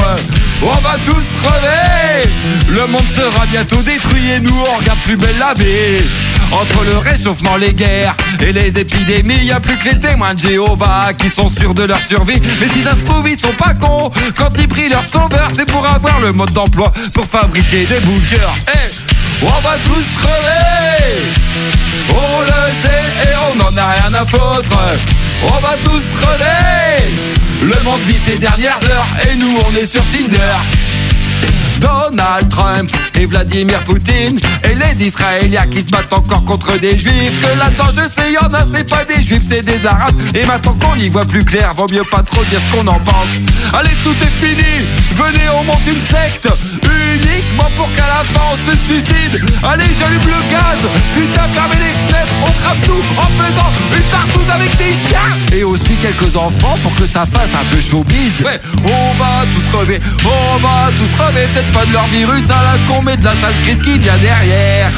On 0.61 0.75
va 0.81 0.95
tous 1.05 1.23
crever, 1.43 2.29
le 2.69 2.87
monde 2.87 3.05
sera 3.15 3.45
bientôt 3.45 3.81
détruit 3.83 4.31
et 4.31 4.39
nous 4.39 4.55
on 4.55 4.77
regarde 4.77 4.99
plus 5.03 5.15
belle 5.15 5.37
la 5.39 5.53
vie. 5.53 6.03
Entre 6.51 6.83
le 6.85 6.97
réchauffement, 6.97 7.57
les 7.57 7.73
guerres 7.73 8.15
et 8.41 8.53
les 8.53 8.79
épidémies, 8.79 9.43
y 9.43 9.51
a 9.51 9.59
plus 9.59 9.77
que 9.77 9.89
les 9.89 9.99
témoins 9.99 10.33
de 10.33 10.39
Jéhovah 10.39 11.11
qui 11.17 11.29
sont 11.29 11.49
de 11.73 11.83
leur 11.83 11.99
survie. 11.99 12.41
Mais 12.59 12.67
si 12.73 12.81
ça 12.81 12.91
se 12.91 13.05
trouve, 13.05 13.29
ils 13.29 13.39
sont 13.39 13.53
pas 13.53 13.73
cons. 13.73 14.09
Quand 14.35 14.49
ils 14.57 14.67
prient 14.67 14.89
leur 14.89 15.03
sauveur, 15.11 15.49
c'est 15.55 15.69
pour 15.69 15.85
avoir 15.85 16.19
le 16.19 16.31
mode 16.33 16.51
d'emploi 16.51 16.91
pour 17.13 17.25
fabriquer 17.25 17.85
des 17.85 17.99
bunkers. 18.01 18.53
Eh, 18.67 19.43
on 19.43 19.61
va 19.61 19.77
tous 19.85 20.05
crever. 20.21 21.21
On 22.09 22.41
le 22.41 22.73
sait 22.81 23.29
et 23.29 23.35
on 23.51 23.65
en 23.65 23.77
a 23.77 23.87
rien 23.87 24.13
à 24.13 24.25
foutre. 24.25 24.77
On 25.43 25.59
va 25.59 25.75
tous 25.83 26.03
crever. 26.21 27.13
Le 27.61 27.83
monde 27.83 28.01
vit 28.07 28.19
ses 28.25 28.37
dernières 28.37 28.79
heures 28.89 29.07
et 29.29 29.35
nous 29.35 29.59
on 29.67 29.75
est 29.75 29.91
sur 29.91 30.03
Tinder. 30.07 30.86
Donald 31.79 32.49
Trump 32.49 32.89
et 33.15 33.25
Vladimir 33.25 33.83
Poutine 33.83 34.37
et 34.63 34.75
les 34.75 35.07
Israéliens 35.07 35.67
qui 35.67 35.81
se 35.81 35.89
battent 35.89 36.13
encore 36.13 36.43
contre 36.45 36.77
des 36.79 36.97
juifs. 36.97 37.41
Que 37.41 37.57
là-dedans, 37.57 37.91
je 37.95 38.09
sais, 38.09 38.31
y 38.31 38.37
en 38.37 38.53
a, 38.53 38.63
c'est 38.73 38.89
pas 38.89 39.03
des 39.05 39.21
juifs, 39.21 39.43
c'est 39.47 39.65
des 39.65 39.85
arabes. 39.85 40.15
Et 40.35 40.45
maintenant 40.45 40.75
qu'on 40.81 40.95
y 40.95 41.09
voit 41.09 41.25
plus 41.25 41.43
clair, 41.43 41.73
vaut 41.75 41.87
mieux 41.91 42.05
pas 42.09 42.23
trop 42.23 42.43
dire 42.45 42.59
ce 42.69 42.75
qu'on 42.75 42.87
en 42.87 42.99
pense. 42.99 43.29
Allez, 43.73 43.95
tout 44.03 44.15
est 44.21 44.45
fini, 44.45 44.85
venez, 45.15 45.49
on 45.53 45.63
monte 45.63 45.85
une 45.87 46.01
secte 46.07 46.47
uniquement 46.83 47.69
pour 47.75 47.93
qu'à 47.95 48.07
la 48.07 48.23
fin 48.33 48.45
on 48.51 48.71
se 48.71 48.77
suicide. 48.85 49.41
Allez, 49.63 49.85
j'allume 49.99 50.21
le 50.25 50.51
gaz, 50.51 50.79
putain, 51.13 51.47
fermez 51.53 51.75
les 51.75 51.93
fenêtres, 52.07 52.33
on 52.43 52.51
crame 52.61 52.81
tout 52.85 53.03
en 53.17 53.43
faisant 53.43 53.71
une 53.95 54.03
partouze 54.03 54.49
avec 54.53 54.75
des 54.77 54.93
chiens. 54.93 55.57
Et 55.57 55.63
aussi 55.63 55.95
quelques 55.97 56.35
enfants 56.35 56.77
pour 56.81 56.95
que 56.95 57.05
ça 57.05 57.25
fasse 57.25 57.49
un 57.53 57.65
peu 57.73 57.81
showbiz. 57.81 58.41
Ouais, 58.45 58.59
on 58.83 59.13
va 59.17 59.45
tous 59.53 59.65
crever, 59.71 59.99
on 60.23 60.59
va 60.59 60.89
tous 60.97 61.09
crever, 61.17 61.26
peut-être 61.33 61.71
pas 61.71 61.85
de 61.85 61.91
leur 61.91 62.07
virus 62.07 62.49
à 62.49 62.63
la 62.63 62.87
con, 62.87 63.01
mais 63.01 63.17
de 63.17 63.25
la 63.25 63.33
sale 63.33 63.55
crise 63.63 63.81
qui 63.81 63.97
vient 63.99 64.17
derrière. 64.17 64.91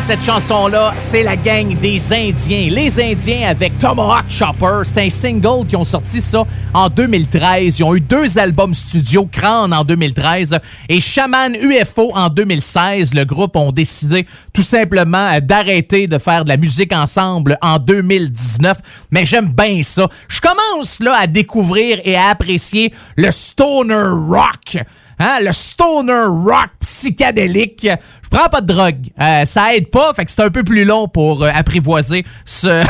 Cette 0.00 0.24
chanson-là, 0.24 0.94
c'est 0.96 1.22
la 1.22 1.36
gang 1.36 1.78
des 1.78 2.12
Indiens. 2.12 2.68
Les 2.70 2.98
Indiens 2.98 3.46
avec 3.48 3.78
Tomahawk 3.78 4.24
Chopper. 4.28 4.80
C'est 4.84 5.02
un 5.02 5.10
single 5.10 5.66
qui 5.66 5.76
ont 5.76 5.84
sorti 5.84 6.22
ça 6.22 6.44
en 6.72 6.88
2013. 6.88 7.78
Ils 7.78 7.84
ont 7.84 7.94
eu 7.94 8.00
deux 8.00 8.38
albums 8.38 8.72
studio, 8.74 9.28
Crane 9.30 9.72
en 9.74 9.84
2013 9.84 10.58
et 10.88 11.00
Shaman 11.00 11.54
UFO 11.54 12.12
en 12.14 12.28
2016. 12.30 13.14
Le 13.14 13.24
groupe 13.24 13.54
ont 13.56 13.72
décidé 13.72 14.26
tout 14.54 14.62
simplement 14.62 15.28
euh, 15.34 15.40
d'arrêter 15.40 16.06
de 16.06 16.18
faire 16.18 16.44
de 16.44 16.48
la 16.48 16.56
musique 16.56 16.94
ensemble 16.94 17.58
en 17.60 17.78
2019. 17.78 18.78
Mais 19.10 19.26
j'aime 19.26 19.52
bien 19.52 19.82
ça. 19.82 20.08
Je 20.28 20.40
commence 20.40 21.00
là 21.00 21.14
à 21.20 21.26
découvrir 21.26 22.00
et 22.04 22.16
à 22.16 22.30
apprécier 22.30 22.92
le 23.16 23.30
stoner 23.30 24.08
rock. 24.28 24.82
Hein, 25.22 25.40
le 25.42 25.52
stoner 25.52 26.24
rock 26.28 26.70
psychédélique. 26.80 27.86
Je 28.22 28.28
prends 28.30 28.48
pas 28.48 28.62
de 28.62 28.72
drogue. 28.72 29.08
Euh, 29.20 29.44
ça 29.44 29.74
aide 29.74 29.90
pas, 29.90 30.14
fait 30.14 30.24
que 30.24 30.30
c'est 30.30 30.42
un 30.42 30.48
peu 30.48 30.64
plus 30.64 30.86
long 30.86 31.08
pour 31.08 31.42
euh, 31.42 31.50
apprivoiser 31.54 32.24
ce, 32.46 32.82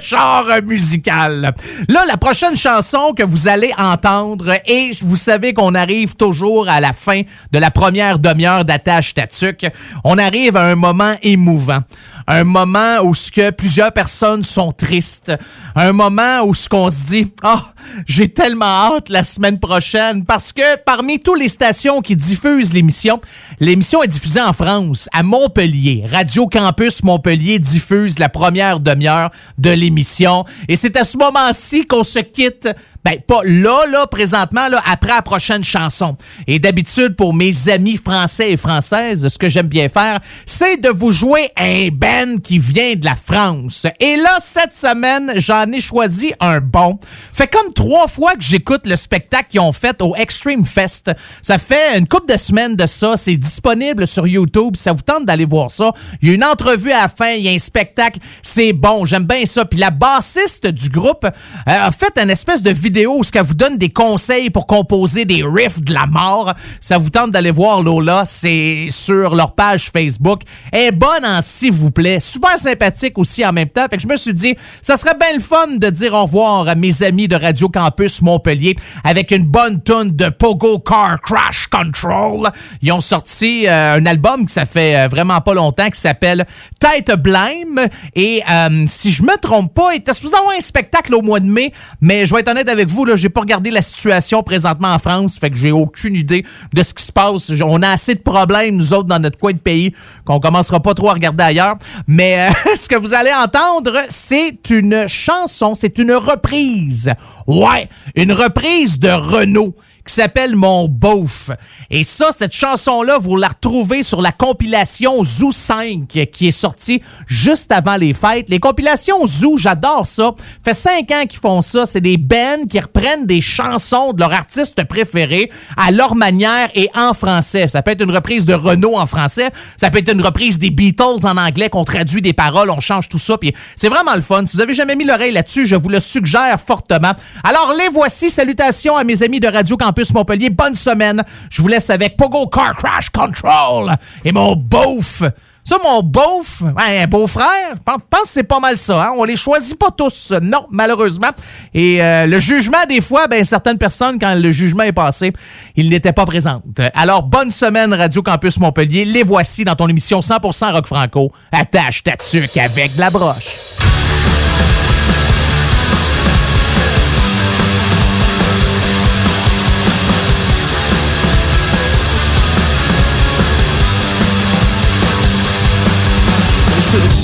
genre 0.00 0.44
musical. 0.62 1.52
Là, 1.88 2.04
la 2.06 2.16
prochaine 2.18 2.56
chanson 2.56 3.14
que 3.16 3.24
vous 3.24 3.48
allez 3.48 3.72
entendre, 3.76 4.60
et 4.64 4.92
vous 5.02 5.16
savez 5.16 5.52
qu'on 5.54 5.74
arrive 5.74 6.14
toujours 6.14 6.68
à 6.68 6.80
la 6.80 6.92
fin 6.92 7.22
de 7.50 7.58
la 7.58 7.72
première 7.72 8.20
demi-heure 8.20 8.64
d'attache 8.64 9.12
tatuc, 9.14 9.66
on 10.04 10.18
arrive 10.18 10.56
à 10.56 10.66
un 10.66 10.76
moment 10.76 11.16
émouvant. 11.22 11.80
Un 12.30 12.44
moment 12.44 12.98
où 13.04 13.14
ce 13.14 13.32
que 13.32 13.48
plusieurs 13.50 13.90
personnes 13.90 14.42
sont 14.42 14.70
tristes. 14.70 15.32
Un 15.74 15.92
moment 15.94 16.42
où 16.44 16.52
ce 16.52 16.68
qu'on 16.68 16.90
se 16.90 17.06
dit, 17.06 17.32
ah, 17.42 17.64
j'ai 18.06 18.28
tellement 18.28 18.66
hâte 18.66 19.08
la 19.08 19.24
semaine 19.24 19.58
prochaine 19.58 20.26
parce 20.26 20.52
que 20.52 20.76
parmi 20.84 21.20
toutes 21.20 21.40
les 21.40 21.48
stations 21.48 22.02
qui 22.02 22.16
diffusent 22.16 22.74
l'émission, 22.74 23.18
l'émission 23.60 24.02
est 24.02 24.08
diffusée 24.08 24.42
en 24.42 24.52
France, 24.52 25.08
à 25.14 25.22
Montpellier. 25.22 26.04
Radio 26.12 26.46
Campus 26.46 27.02
Montpellier 27.02 27.58
diffuse 27.60 28.18
la 28.18 28.28
première 28.28 28.80
demi-heure 28.80 29.30
de 29.56 29.70
l'émission. 29.70 30.44
Et 30.68 30.76
c'est 30.76 30.98
à 30.98 31.04
ce 31.04 31.16
moment-ci 31.16 31.86
qu'on 31.86 32.04
se 32.04 32.18
quitte 32.18 32.68
ben, 33.08 33.20
pas 33.26 33.40
là, 33.44 33.86
là, 33.90 34.06
présentement, 34.06 34.68
là, 34.68 34.82
après 34.86 35.08
la 35.08 35.22
prochaine 35.22 35.64
chanson. 35.64 36.16
Et 36.46 36.58
d'habitude, 36.58 37.16
pour 37.16 37.32
mes 37.32 37.70
amis 37.70 37.96
français 37.96 38.52
et 38.52 38.56
françaises, 38.58 39.28
ce 39.28 39.38
que 39.38 39.48
j'aime 39.48 39.68
bien 39.68 39.88
faire, 39.88 40.20
c'est 40.44 40.76
de 40.76 40.90
vous 40.90 41.10
jouer 41.10 41.50
un 41.56 41.88
band 41.90 42.36
qui 42.42 42.58
vient 42.58 42.96
de 42.96 43.06
la 43.06 43.14
France. 43.14 43.86
Et 43.98 44.16
là, 44.16 44.36
cette 44.40 44.74
semaine, 44.74 45.32
j'en 45.36 45.72
ai 45.72 45.80
choisi 45.80 46.34
un 46.38 46.60
bon. 46.60 46.98
Fait 47.32 47.46
comme 47.46 47.72
trois 47.72 48.08
fois 48.08 48.34
que 48.34 48.42
j'écoute 48.42 48.86
le 48.86 48.96
spectacle 48.96 49.52
qu'ils 49.52 49.60
ont 49.60 49.72
fait 49.72 50.02
au 50.02 50.14
Extreme 50.14 50.66
Fest. 50.66 51.10
Ça 51.40 51.56
fait 51.56 51.98
une 51.98 52.06
couple 52.06 52.30
de 52.30 52.38
semaines 52.38 52.76
de 52.76 52.86
ça. 52.86 53.16
C'est 53.16 53.36
disponible 53.36 54.06
sur 54.06 54.26
YouTube. 54.26 54.76
Ça 54.76 54.92
vous 54.92 55.00
tente 55.00 55.24
d'aller 55.24 55.46
voir 55.46 55.70
ça. 55.70 55.92
Il 56.20 56.28
y 56.28 56.30
a 56.32 56.34
une 56.34 56.44
entrevue 56.44 56.92
à 56.92 57.02
la 57.02 57.08
fin. 57.08 57.30
Il 57.30 57.44
y 57.44 57.48
a 57.48 57.52
un 57.52 57.58
spectacle. 57.58 58.18
C'est 58.42 58.74
bon. 58.74 59.06
J'aime 59.06 59.24
bien 59.24 59.46
ça. 59.46 59.64
Puis 59.64 59.78
la 59.78 59.90
bassiste 59.90 60.66
du 60.66 60.90
groupe 60.90 61.24
euh, 61.24 61.30
a 61.64 61.90
fait 61.90 62.18
une 62.18 62.28
espèce 62.30 62.62
de 62.62 62.70
vidéo 62.70 62.97
où 63.06 63.24
ce 63.24 63.32
qu'elle 63.32 63.44
vous 63.44 63.54
donne 63.54 63.76
des 63.76 63.88
conseils 63.88 64.50
pour 64.50 64.66
composer 64.66 65.24
des 65.24 65.42
riffs 65.44 65.80
de 65.80 65.92
la 65.92 66.06
mort. 66.06 66.54
Ça 66.80 66.98
vous 66.98 67.10
tente 67.10 67.30
d'aller 67.30 67.50
voir 67.50 67.82
Lola, 67.82 68.24
c'est 68.24 68.88
sur 68.90 69.34
leur 69.34 69.54
page 69.54 69.90
Facebook. 69.92 70.42
Elle 70.72 70.86
est 70.86 70.92
bonne 70.92 71.24
en 71.24 71.40
s'il 71.42 71.72
vous 71.72 71.90
plaît. 71.90 72.20
Super 72.20 72.58
sympathique 72.58 73.18
aussi 73.18 73.44
en 73.44 73.52
même 73.52 73.68
temps. 73.68 73.86
Fait 73.90 73.96
que 73.96 74.02
je 74.02 74.08
me 74.08 74.16
suis 74.16 74.34
dit, 74.34 74.56
ça 74.82 74.96
serait 74.96 75.16
bien 75.18 75.34
le 75.34 75.40
fun 75.40 75.76
de 75.76 75.90
dire 75.90 76.14
au 76.14 76.22
revoir 76.22 76.68
à 76.68 76.74
mes 76.74 77.02
amis 77.02 77.28
de 77.28 77.36
Radio 77.36 77.68
Campus 77.68 78.22
Montpellier 78.22 78.76
avec 79.04 79.30
une 79.30 79.46
bonne 79.46 79.80
tonne 79.80 80.14
de 80.14 80.28
Pogo 80.28 80.78
Car 80.80 81.20
Crash 81.20 81.66
Control. 81.66 82.50
Ils 82.82 82.92
ont 82.92 83.00
sorti 83.00 83.66
euh, 83.66 83.96
un 83.96 84.06
album 84.06 84.46
qui 84.46 84.52
ça 84.52 84.66
fait 84.66 84.96
euh, 84.96 85.08
vraiment 85.08 85.40
pas 85.40 85.54
longtemps 85.54 85.90
qui 85.90 86.00
s'appelle 86.00 86.46
Tête 86.78 87.12
Blême. 87.16 87.80
Et 88.14 88.42
euh, 88.48 88.84
si 88.86 89.10
je 89.10 89.22
me 89.22 89.36
trompe 89.38 89.74
pas, 89.74 89.94
il 89.94 89.98
était 89.98 90.14
supposé 90.14 90.36
avoir 90.36 90.54
un 90.56 90.60
spectacle 90.60 91.14
au 91.14 91.22
mois 91.22 91.40
de 91.40 91.46
mai, 91.46 91.72
mais 92.00 92.26
je 92.26 92.34
vais 92.34 92.40
être 92.40 92.50
honnête 92.50 92.68
avec 92.68 92.77
vous, 92.84 93.04
là, 93.04 93.16
j'ai 93.16 93.28
pas 93.28 93.40
regardé 93.40 93.70
la 93.70 93.82
situation 93.82 94.42
présentement 94.42 94.92
en 94.92 94.98
France, 94.98 95.38
fait 95.38 95.50
que 95.50 95.56
j'ai 95.56 95.72
aucune 95.72 96.14
idée 96.14 96.44
de 96.72 96.82
ce 96.82 96.94
qui 96.94 97.04
se 97.04 97.12
passe. 97.12 97.50
On 97.62 97.82
a 97.82 97.90
assez 97.90 98.14
de 98.14 98.20
problèmes, 98.20 98.76
nous 98.76 98.92
autres, 98.92 99.08
dans 99.08 99.18
notre 99.18 99.38
coin 99.38 99.52
de 99.52 99.58
pays, 99.58 99.94
qu'on 100.24 100.40
commencera 100.40 100.80
pas 100.80 100.94
trop 100.94 101.10
à 101.10 101.14
regarder 101.14 101.44
ailleurs. 101.44 101.76
Mais 102.06 102.48
euh, 102.48 102.52
ce 102.76 102.88
que 102.88 102.96
vous 102.96 103.14
allez 103.14 103.32
entendre, 103.32 103.92
c'est 104.08 104.70
une 104.70 105.06
chanson, 105.06 105.74
c'est 105.74 105.98
une 105.98 106.12
reprise. 106.12 107.12
Ouais, 107.46 107.88
une 108.14 108.32
reprise 108.32 108.98
de 108.98 109.10
Renault 109.10 109.74
qui 110.08 110.14
s'appelle 110.14 110.56
Mon 110.56 110.88
Beauf. 110.88 111.50
Et 111.90 112.02
ça, 112.02 112.32
cette 112.32 112.54
chanson-là, 112.54 113.18
vous 113.18 113.36
la 113.36 113.48
retrouvez 113.48 114.02
sur 114.02 114.22
la 114.22 114.32
compilation 114.32 115.22
Zoo 115.22 115.50
5 115.50 116.08
qui 116.32 116.48
est 116.48 116.50
sortie 116.50 117.02
juste 117.26 117.70
avant 117.72 117.96
les 117.96 118.14
fêtes. 118.14 118.48
Les 118.48 118.58
compilations 118.58 119.26
Zoo, 119.26 119.58
j'adore 119.58 120.06
ça. 120.06 120.32
fait 120.64 120.72
cinq 120.72 121.10
ans 121.10 121.26
qu'ils 121.28 121.40
font 121.40 121.60
ça. 121.60 121.84
C'est 121.84 122.00
des 122.00 122.16
bands 122.16 122.64
qui 122.70 122.80
reprennent 122.80 123.26
des 123.26 123.42
chansons 123.42 124.14
de 124.14 124.20
leur 124.20 124.32
artiste 124.32 124.82
préféré 124.84 125.50
à 125.76 125.90
leur 125.90 126.14
manière 126.14 126.70
et 126.74 126.88
en 126.94 127.12
français. 127.12 127.68
Ça 127.68 127.82
peut 127.82 127.90
être 127.90 128.02
une 128.02 128.14
reprise 128.14 128.46
de 128.46 128.54
Renault 128.54 128.96
en 128.96 129.04
français. 129.04 129.50
Ça 129.76 129.90
peut 129.90 129.98
être 129.98 130.12
une 130.12 130.22
reprise 130.22 130.58
des 130.58 130.70
Beatles 130.70 131.24
en 131.24 131.36
anglais 131.36 131.68
qu'on 131.68 131.84
traduit 131.84 132.22
des 132.22 132.32
paroles, 132.32 132.70
on 132.70 132.80
change 132.80 133.10
tout 133.10 133.18
ça. 133.18 133.36
Puis 133.36 133.52
c'est 133.76 133.90
vraiment 133.90 134.14
le 134.14 134.22
fun. 134.22 134.46
Si 134.46 134.56
vous 134.56 134.62
avez 134.62 134.72
jamais 134.72 134.96
mis 134.96 135.04
l'oreille 135.04 135.32
là-dessus, 135.32 135.66
je 135.66 135.76
vous 135.76 135.90
le 135.90 136.00
suggère 136.00 136.58
fortement. 136.66 137.12
Alors 137.44 137.74
les 137.78 137.90
voici. 137.92 138.30
Salutations 138.30 138.96
à 138.96 139.04
mes 139.04 139.22
amis 139.22 139.40
de 139.40 139.48
Radio 139.48 139.76
Campus 139.76 139.97
Montpellier. 140.12 140.50
Bonne 140.50 140.74
semaine. 140.74 141.22
Je 141.50 141.62
vous 141.62 141.68
laisse 141.68 141.90
avec 141.90 142.16
Pogo 142.16 142.46
Car 142.46 142.76
Crash 142.76 143.10
Control 143.10 143.94
et 144.24 144.32
mon 144.32 144.56
beauf. 144.56 145.22
Ça, 145.68 145.76
mon 145.84 146.02
beauf, 146.02 146.62
un 146.78 147.06
beau-frère, 147.06 147.74
je 147.76 147.92
pense 148.08 148.22
que 148.22 148.28
c'est 148.28 148.42
pas 148.42 148.58
mal 148.58 148.78
ça. 148.78 149.04
Hein? 149.04 149.12
On 149.18 149.24
les 149.24 149.36
choisit 149.36 149.78
pas 149.78 149.90
tous, 149.90 150.32
non, 150.40 150.66
malheureusement. 150.70 151.28
Et 151.74 152.02
euh, 152.02 152.24
le 152.24 152.38
jugement, 152.38 152.78
des 152.88 153.02
fois, 153.02 153.26
ben, 153.26 153.44
certaines 153.44 153.76
personnes, 153.76 154.18
quand 154.18 154.34
le 154.34 154.50
jugement 154.50 154.84
est 154.84 154.92
passé, 154.92 155.30
ils 155.76 155.90
n'étaient 155.90 156.14
pas 156.14 156.24
présentes. 156.24 156.80
Alors, 156.94 157.22
bonne 157.22 157.50
semaine, 157.50 157.92
Radio 157.92 158.22
Campus 158.22 158.58
Montpellier. 158.58 159.04
Les 159.04 159.22
voici 159.22 159.64
dans 159.64 159.76
ton 159.76 159.88
émission 159.88 160.20
100% 160.20 160.72
Rock 160.72 160.86
Franco. 160.86 161.32
Attache 161.52 162.02
ta 162.02 162.16
tuque 162.16 162.56
avec 162.56 162.94
de 162.94 163.00
la 163.00 163.10
broche. 163.10 163.76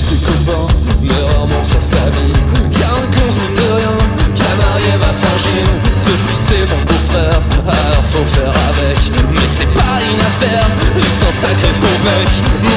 Ses 0.04 0.16
copains, 0.16 0.68
mais 1.00 1.20
rarement 1.32 1.64
sa 1.64 1.80
famille. 1.80 2.32
Car 2.76 2.92
un 2.92 3.06
con 3.14 3.28
se 3.32 3.46
de 3.56 3.72
rien, 3.72 3.96
qu'un 4.36 4.54
marié 4.60 4.92
va 5.00 5.12
frangine. 5.20 5.74
Depuis 6.04 6.38
c'est 6.46 6.66
mon 6.68 6.82
beau-frère, 6.84 7.40
alors 7.66 8.04
faut 8.04 8.26
faire 8.36 8.54
avec. 8.68 9.00
Mais 9.32 9.48
c'est 9.56 9.72
pas 9.72 9.96
une 10.12 10.20
affaire, 10.20 10.66
ils 10.96 11.14
sont 11.20 11.34
sacrés 11.40 11.74
pauvre 11.80 12.04
mec. 12.04 12.73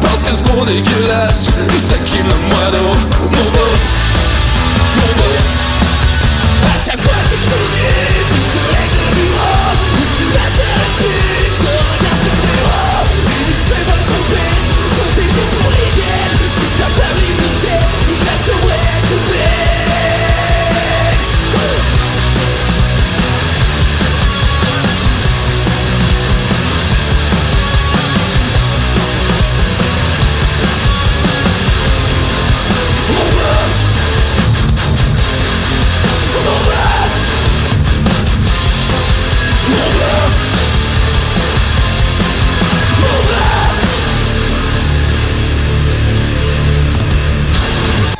Parce 0.00 0.22
que 0.22 0.34
ce 0.34 0.44
gros 0.44 0.64
dégueulasse, 0.64 1.48
il 1.74 1.82
taquine 1.88 2.26
le 2.26 2.36
moineau. 2.48 3.49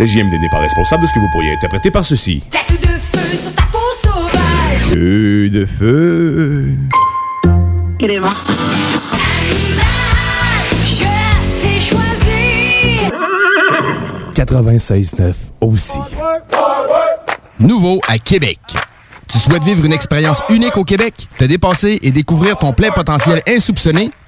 CJMD 0.00 0.40
n'est 0.40 0.48
pas 0.48 0.60
responsable 0.60 1.02
de 1.02 1.08
ce 1.08 1.12
que 1.12 1.18
vous 1.18 1.28
pourriez 1.28 1.52
interpréter 1.52 1.90
par 1.90 2.02
ceci. 2.02 2.42
Tête 2.50 2.80
de 2.80 2.86
feu 2.86 3.36
sur 3.36 3.54
ta 3.54 3.64
peau 3.64 3.78
sauvage. 4.02 4.94
Feu 4.94 5.50
de 5.50 5.66
feu. 5.66 6.68
Il 8.00 8.10
est 8.10 8.18
mort. 8.18 8.46
Je 10.86 11.04
t'ai 11.60 11.80
choisi. 11.82 13.10
96.9 14.34 15.34
aussi. 15.60 15.98
Nouveau 17.58 18.00
à 18.08 18.16
Québec. 18.16 18.58
Tu 19.28 19.38
souhaites 19.38 19.64
vivre 19.64 19.84
une 19.84 19.92
expérience 19.92 20.42
unique 20.48 20.78
au 20.78 20.84
Québec, 20.84 21.28
te 21.36 21.44
dépasser 21.44 21.98
et 22.02 22.10
découvrir 22.10 22.56
ton 22.56 22.72
plein 22.72 22.90
potentiel 22.90 23.42
insoupçonné? 23.46 24.10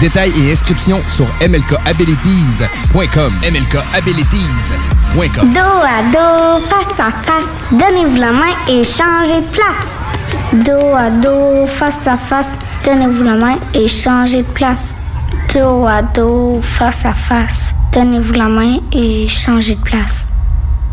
Détails 0.00 0.32
et 0.38 0.52
inscriptions 0.52 1.02
sur 1.08 1.26
mlkabilities.com. 1.40 3.32
mlkabilities.com. 3.42 5.52
Dos 5.52 5.58
à 5.58 6.02
dos, 6.12 6.60
face 6.64 7.00
à 7.00 7.10
face, 7.10 7.48
donnez-vous 7.72 8.16
la 8.16 8.30
main 8.30 8.54
et 8.68 8.84
changez 8.84 9.40
de 9.40 9.46
place. 9.46 9.88
Dos 10.52 10.94
à 10.94 11.10
dos, 11.10 11.66
face 11.66 12.06
à 12.06 12.16
face, 12.16 12.56
donnez-vous 12.84 13.24
la 13.24 13.34
main 13.34 13.58
et 13.74 13.88
changez 13.88 14.42
de 14.42 14.48
place. 14.48 14.94
Dos 15.52 15.84
à 15.86 16.02
dos, 16.02 16.60
face 16.62 17.04
à 17.04 17.12
face, 17.12 17.74
donnez-vous 17.92 18.34
la 18.34 18.48
main 18.48 18.76
et 18.92 19.28
changez 19.28 19.74
de 19.74 19.80
place. 19.80 20.30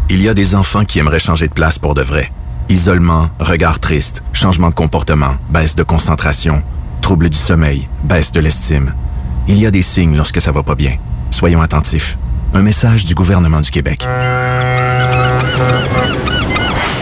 Il 0.09 0.23
y 0.23 0.29
a 0.29 0.33
des 0.33 0.55
enfants 0.55 0.83
qui 0.83 0.97
aimeraient 0.97 1.19
changer 1.19 1.47
de 1.47 1.53
place 1.53 1.77
pour 1.77 1.93
de 1.93 2.01
vrai. 2.01 2.31
Isolement, 2.69 3.29
regard 3.39 3.79
triste, 3.79 4.23
changement 4.33 4.69
de 4.69 4.73
comportement, 4.73 5.35
baisse 5.51 5.75
de 5.75 5.83
concentration, 5.83 6.63
trouble 7.05 7.29
du 7.29 7.37
sommeil, 7.37 7.87
baisse 8.03 8.31
de 8.31 8.39
l'estime. 8.39 8.95
Il 9.47 9.59
y 9.59 9.67
a 9.67 9.69
des 9.69 9.83
signes 9.83 10.17
lorsque 10.17 10.41
ça 10.41 10.51
va 10.51 10.63
pas 10.63 10.73
bien. 10.73 10.95
Soyons 11.29 11.61
attentifs. 11.61 12.17
Un 12.55 12.63
message 12.63 13.05
du 13.05 13.13
gouvernement 13.13 13.61
du 13.61 13.69
Québec. 13.69 14.07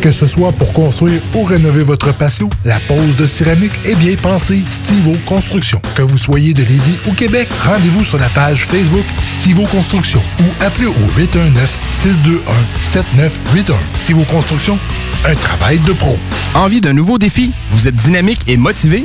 Que 0.00 0.12
ce 0.12 0.26
soit 0.26 0.52
pour 0.52 0.72
construire 0.72 1.20
ou 1.34 1.42
rénover 1.42 1.82
votre 1.82 2.14
patio, 2.14 2.48
la 2.64 2.78
pose 2.78 3.16
de 3.16 3.26
céramique 3.26 3.72
est 3.84 3.96
bien 3.96 4.14
pensée 4.14 4.62
Stivo 4.70 5.10
Construction. 5.26 5.82
Que 5.96 6.02
vous 6.02 6.18
soyez 6.18 6.54
de 6.54 6.62
Lévis 6.62 6.98
ou 7.08 7.14
Québec, 7.14 7.48
rendez-vous 7.64 8.04
sur 8.04 8.18
la 8.18 8.28
page 8.28 8.66
Facebook 8.66 9.04
Stivo 9.26 9.64
Construction 9.64 10.22
ou 10.40 10.44
appelez 10.64 10.86
au 10.86 10.94
819-621-7981. 11.18 13.74
Stivo 13.96 14.22
Construction, 14.24 14.78
un 15.24 15.34
travail 15.34 15.80
de 15.80 15.92
pro. 15.92 16.16
Envie 16.54 16.80
d'un 16.80 16.92
nouveau 16.92 17.18
défi? 17.18 17.50
Vous 17.70 17.88
êtes 17.88 17.96
dynamique 17.96 18.42
et 18.46 18.56
motivé? 18.56 19.04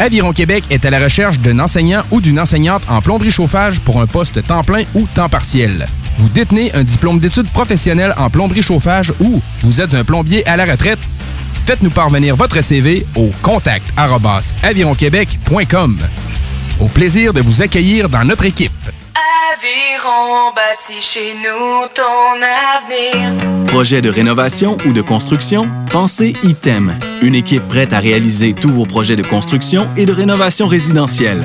Aviron 0.00 0.32
Québec 0.32 0.64
est 0.70 0.84
à 0.84 0.90
la 0.90 0.98
recherche 0.98 1.38
d'un 1.38 1.60
enseignant 1.60 2.02
ou 2.10 2.20
d'une 2.20 2.40
enseignante 2.40 2.82
en 2.88 3.00
plomberie 3.00 3.30
chauffage 3.30 3.78
pour 3.78 4.00
un 4.00 4.08
poste 4.08 4.44
temps 4.44 4.64
plein 4.64 4.82
ou 4.94 5.06
temps 5.14 5.28
partiel. 5.28 5.86
Vous 6.16 6.28
détenez 6.28 6.72
un 6.74 6.84
diplôme 6.84 7.18
d'études 7.18 7.50
professionnelles 7.50 8.14
en 8.16 8.30
plomberie 8.30 8.62
chauffage 8.62 9.12
ou 9.20 9.40
vous 9.62 9.80
êtes 9.80 9.94
un 9.94 10.04
plombier 10.04 10.46
à 10.46 10.56
la 10.56 10.64
retraite? 10.64 10.98
Faites-nous 11.64 11.90
parvenir 11.90 12.36
votre 12.36 12.60
CV 12.60 13.06
au 13.14 13.30
contact 13.42 13.86
avironquebec.com. 14.62 15.98
Au 16.80 16.88
plaisir 16.88 17.32
de 17.32 17.40
vous 17.40 17.62
accueillir 17.62 18.08
dans 18.08 18.24
notre 18.24 18.44
équipe. 18.44 18.72
Aviron 19.52 20.52
bâti 20.54 21.00
chez 21.00 21.34
nous 21.34 21.86
ton 21.94 22.40
avenir. 22.42 23.66
Projet 23.66 24.02
de 24.02 24.10
rénovation 24.10 24.76
ou 24.86 24.92
de 24.92 25.00
construction? 25.00 25.68
Pensez 25.90 26.34
ITEM, 26.42 26.98
une 27.22 27.34
équipe 27.34 27.66
prête 27.68 27.92
à 27.92 28.00
réaliser 28.00 28.52
tous 28.54 28.70
vos 28.70 28.86
projets 28.86 29.16
de 29.16 29.22
construction 29.22 29.88
et 29.96 30.04
de 30.04 30.12
rénovation 30.12 30.66
résidentielle. 30.66 31.44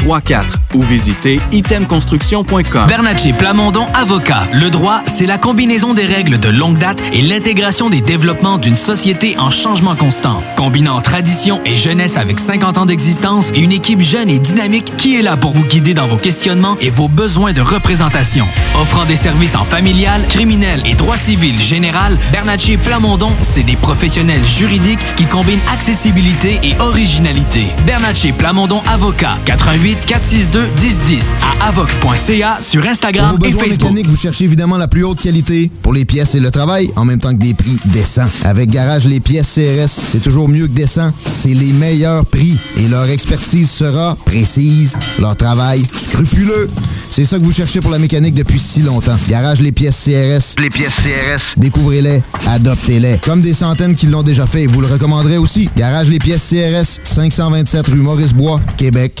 418-454-8834 0.00 0.44
ou 0.74 0.82
visitez 0.82 1.40
itemconstruction.com. 1.52 2.86
Bernatchez 2.86 3.32
Plamondon 3.32 3.86
Avocat. 3.94 4.48
Le 4.52 4.70
droit, 4.70 5.02
c'est 5.04 5.26
la 5.26 5.38
combinaison 5.38 5.94
des 5.94 6.06
règles 6.06 6.38
de 6.38 6.48
longue 6.48 6.78
date 6.78 7.02
et 7.12 7.22
l'intégration 7.22 7.90
des 7.90 8.00
développements 8.00 8.58
d'une 8.58 8.76
société 8.76 9.36
en 9.38 9.50
changement 9.50 9.96
constant. 9.96 10.42
Combinant 10.56 11.00
tradition 11.00 11.60
et 11.64 11.76
jeunesse 11.76 12.16
avec 12.16 12.38
50 12.38 12.78
ans 12.78 12.86
d'existence 12.86 13.50
et 13.54 13.60
une 13.60 13.72
équipe 13.72 14.00
jeune 14.00 14.30
et 14.30 14.38
dynamique 14.38 14.96
qui 14.96 15.16
est 15.16 15.22
là 15.22 15.36
pour 15.36 15.52
vous 15.52 15.64
guider 15.64 15.94
dans 15.94 16.06
vos 16.06 16.16
questionnements 16.16 16.76
et 16.80 16.90
vos 16.90 17.08
besoins 17.08 17.52
de 17.52 17.60
représentation. 17.60 18.44
Offrant 18.80 19.04
des 19.04 19.16
services 19.16 19.56
en 19.56 19.64
familial, 19.64 20.24
criminel 20.28 20.82
et 20.86 20.94
droit 20.94 21.16
civil 21.16 21.58
général, 21.60 22.16
Bernatchez 22.32 22.76
Plamondon, 22.76 23.32
c'est 23.42 23.62
des 23.62 23.76
professionnels 23.76 24.46
juridiques 24.46 25.00
qui 25.16 25.26
combinent 25.26 25.60
accessibilité 25.72 26.60
et 26.62 26.74
originalité. 26.80 27.66
Bernatchez 27.86 28.32
Plamondon 28.32 28.82
Avocat. 28.86 29.36
88 29.44 29.89
462 29.94 30.60
1010 30.80 31.34
à 31.42 31.66
avoc.ca 31.68 32.58
sur 32.60 32.84
Instagram 32.86 33.36
Pour 33.38 33.38
vos 33.38 33.46
et 33.46 33.52
Facebook. 33.52 33.90
mécaniques, 33.90 34.08
vous 34.08 34.16
cherchez 34.16 34.44
évidemment 34.44 34.76
la 34.76 34.88
plus 34.88 35.04
haute 35.04 35.20
qualité 35.20 35.70
pour 35.82 35.92
les 35.92 36.04
pièces 36.04 36.34
et 36.34 36.40
le 36.40 36.50
travail, 36.50 36.90
en 36.96 37.04
même 37.04 37.18
temps 37.18 37.32
que 37.34 37.40
des 37.40 37.54
prix 37.54 37.78
décents. 37.86 38.28
Avec 38.44 38.70
Garage 38.70 39.06
Les 39.06 39.20
Pièces 39.20 39.54
CRS, 39.54 39.88
c'est 39.88 40.22
toujours 40.22 40.48
mieux 40.48 40.66
que 40.66 40.72
décent. 40.72 41.10
C'est 41.24 41.54
les 41.54 41.72
meilleurs 41.72 42.24
prix 42.26 42.58
et 42.76 42.88
leur 42.88 43.08
expertise 43.08 43.70
sera 43.70 44.16
précise, 44.24 44.96
leur 45.18 45.36
travail 45.36 45.82
scrupuleux. 45.92 46.68
C'est 47.10 47.24
ça 47.24 47.38
que 47.38 47.42
vous 47.42 47.52
cherchez 47.52 47.80
pour 47.80 47.90
la 47.90 47.98
mécanique 47.98 48.34
depuis 48.34 48.60
si 48.60 48.82
longtemps. 48.82 49.16
Garage 49.28 49.60
Les 49.60 49.72
Pièces 49.72 50.04
CRS. 50.04 50.60
Les 50.60 50.70
pièces 50.70 50.94
CRS. 50.94 51.54
Découvrez-les, 51.58 52.22
adoptez-les. 52.46 53.18
Comme 53.24 53.40
des 53.42 53.54
centaines 53.54 53.96
qui 53.96 54.06
l'ont 54.06 54.22
déjà 54.22 54.46
fait, 54.46 54.66
vous 54.66 54.80
le 54.80 54.86
recommanderez 54.86 55.38
aussi. 55.38 55.68
Garage 55.76 56.08
Les 56.08 56.18
Pièces 56.18 56.48
CRS, 56.48 57.00
527 57.02 57.88
rue 57.88 57.96
Maurice-Bois, 57.96 58.60
Québec, 58.76 59.20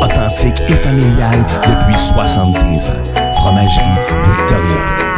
Authentique 0.00 0.60
et 0.68 0.72
familial 0.74 1.38
depuis 1.66 1.98
73 1.98 2.90
ans. 2.90 2.92
Fromagerie 3.34 3.84
Victoria. 4.24 5.17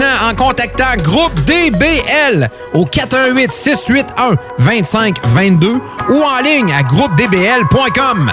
en 0.21 0.35
contactant 0.35 0.95
Groupe 1.03 1.33
DBL 1.45 2.49
au 2.73 2.85
418 2.85 3.51
681 3.51 4.35
2522 4.59 5.81
ou 6.09 6.23
en 6.23 6.41
ligne 6.43 6.73
à 6.73 6.83
groupedbl.com. 6.83 8.31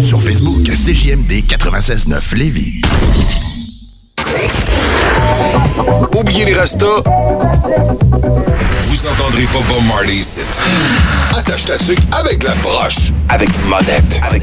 Sur 0.00 0.22
Facebook, 0.22 0.64
CJMD 0.64 1.44
96.9 1.46 2.36
Lévis. 2.36 2.80
Oubliez 6.14 6.44
les 6.44 6.54
restos. 6.54 7.02
Vous 8.88 9.06
entendrez 9.06 9.44
pas 9.44 9.60
Bob 9.68 9.84
Marley 9.88 10.16
ici. 10.16 10.40
Attache 11.36 11.64
ta 11.64 11.78
tuque 11.78 11.98
avec 12.12 12.42
la 12.42 12.54
broche. 12.56 13.12
Avec 13.28 13.48
monette. 13.66 14.20
Avec 14.22 14.42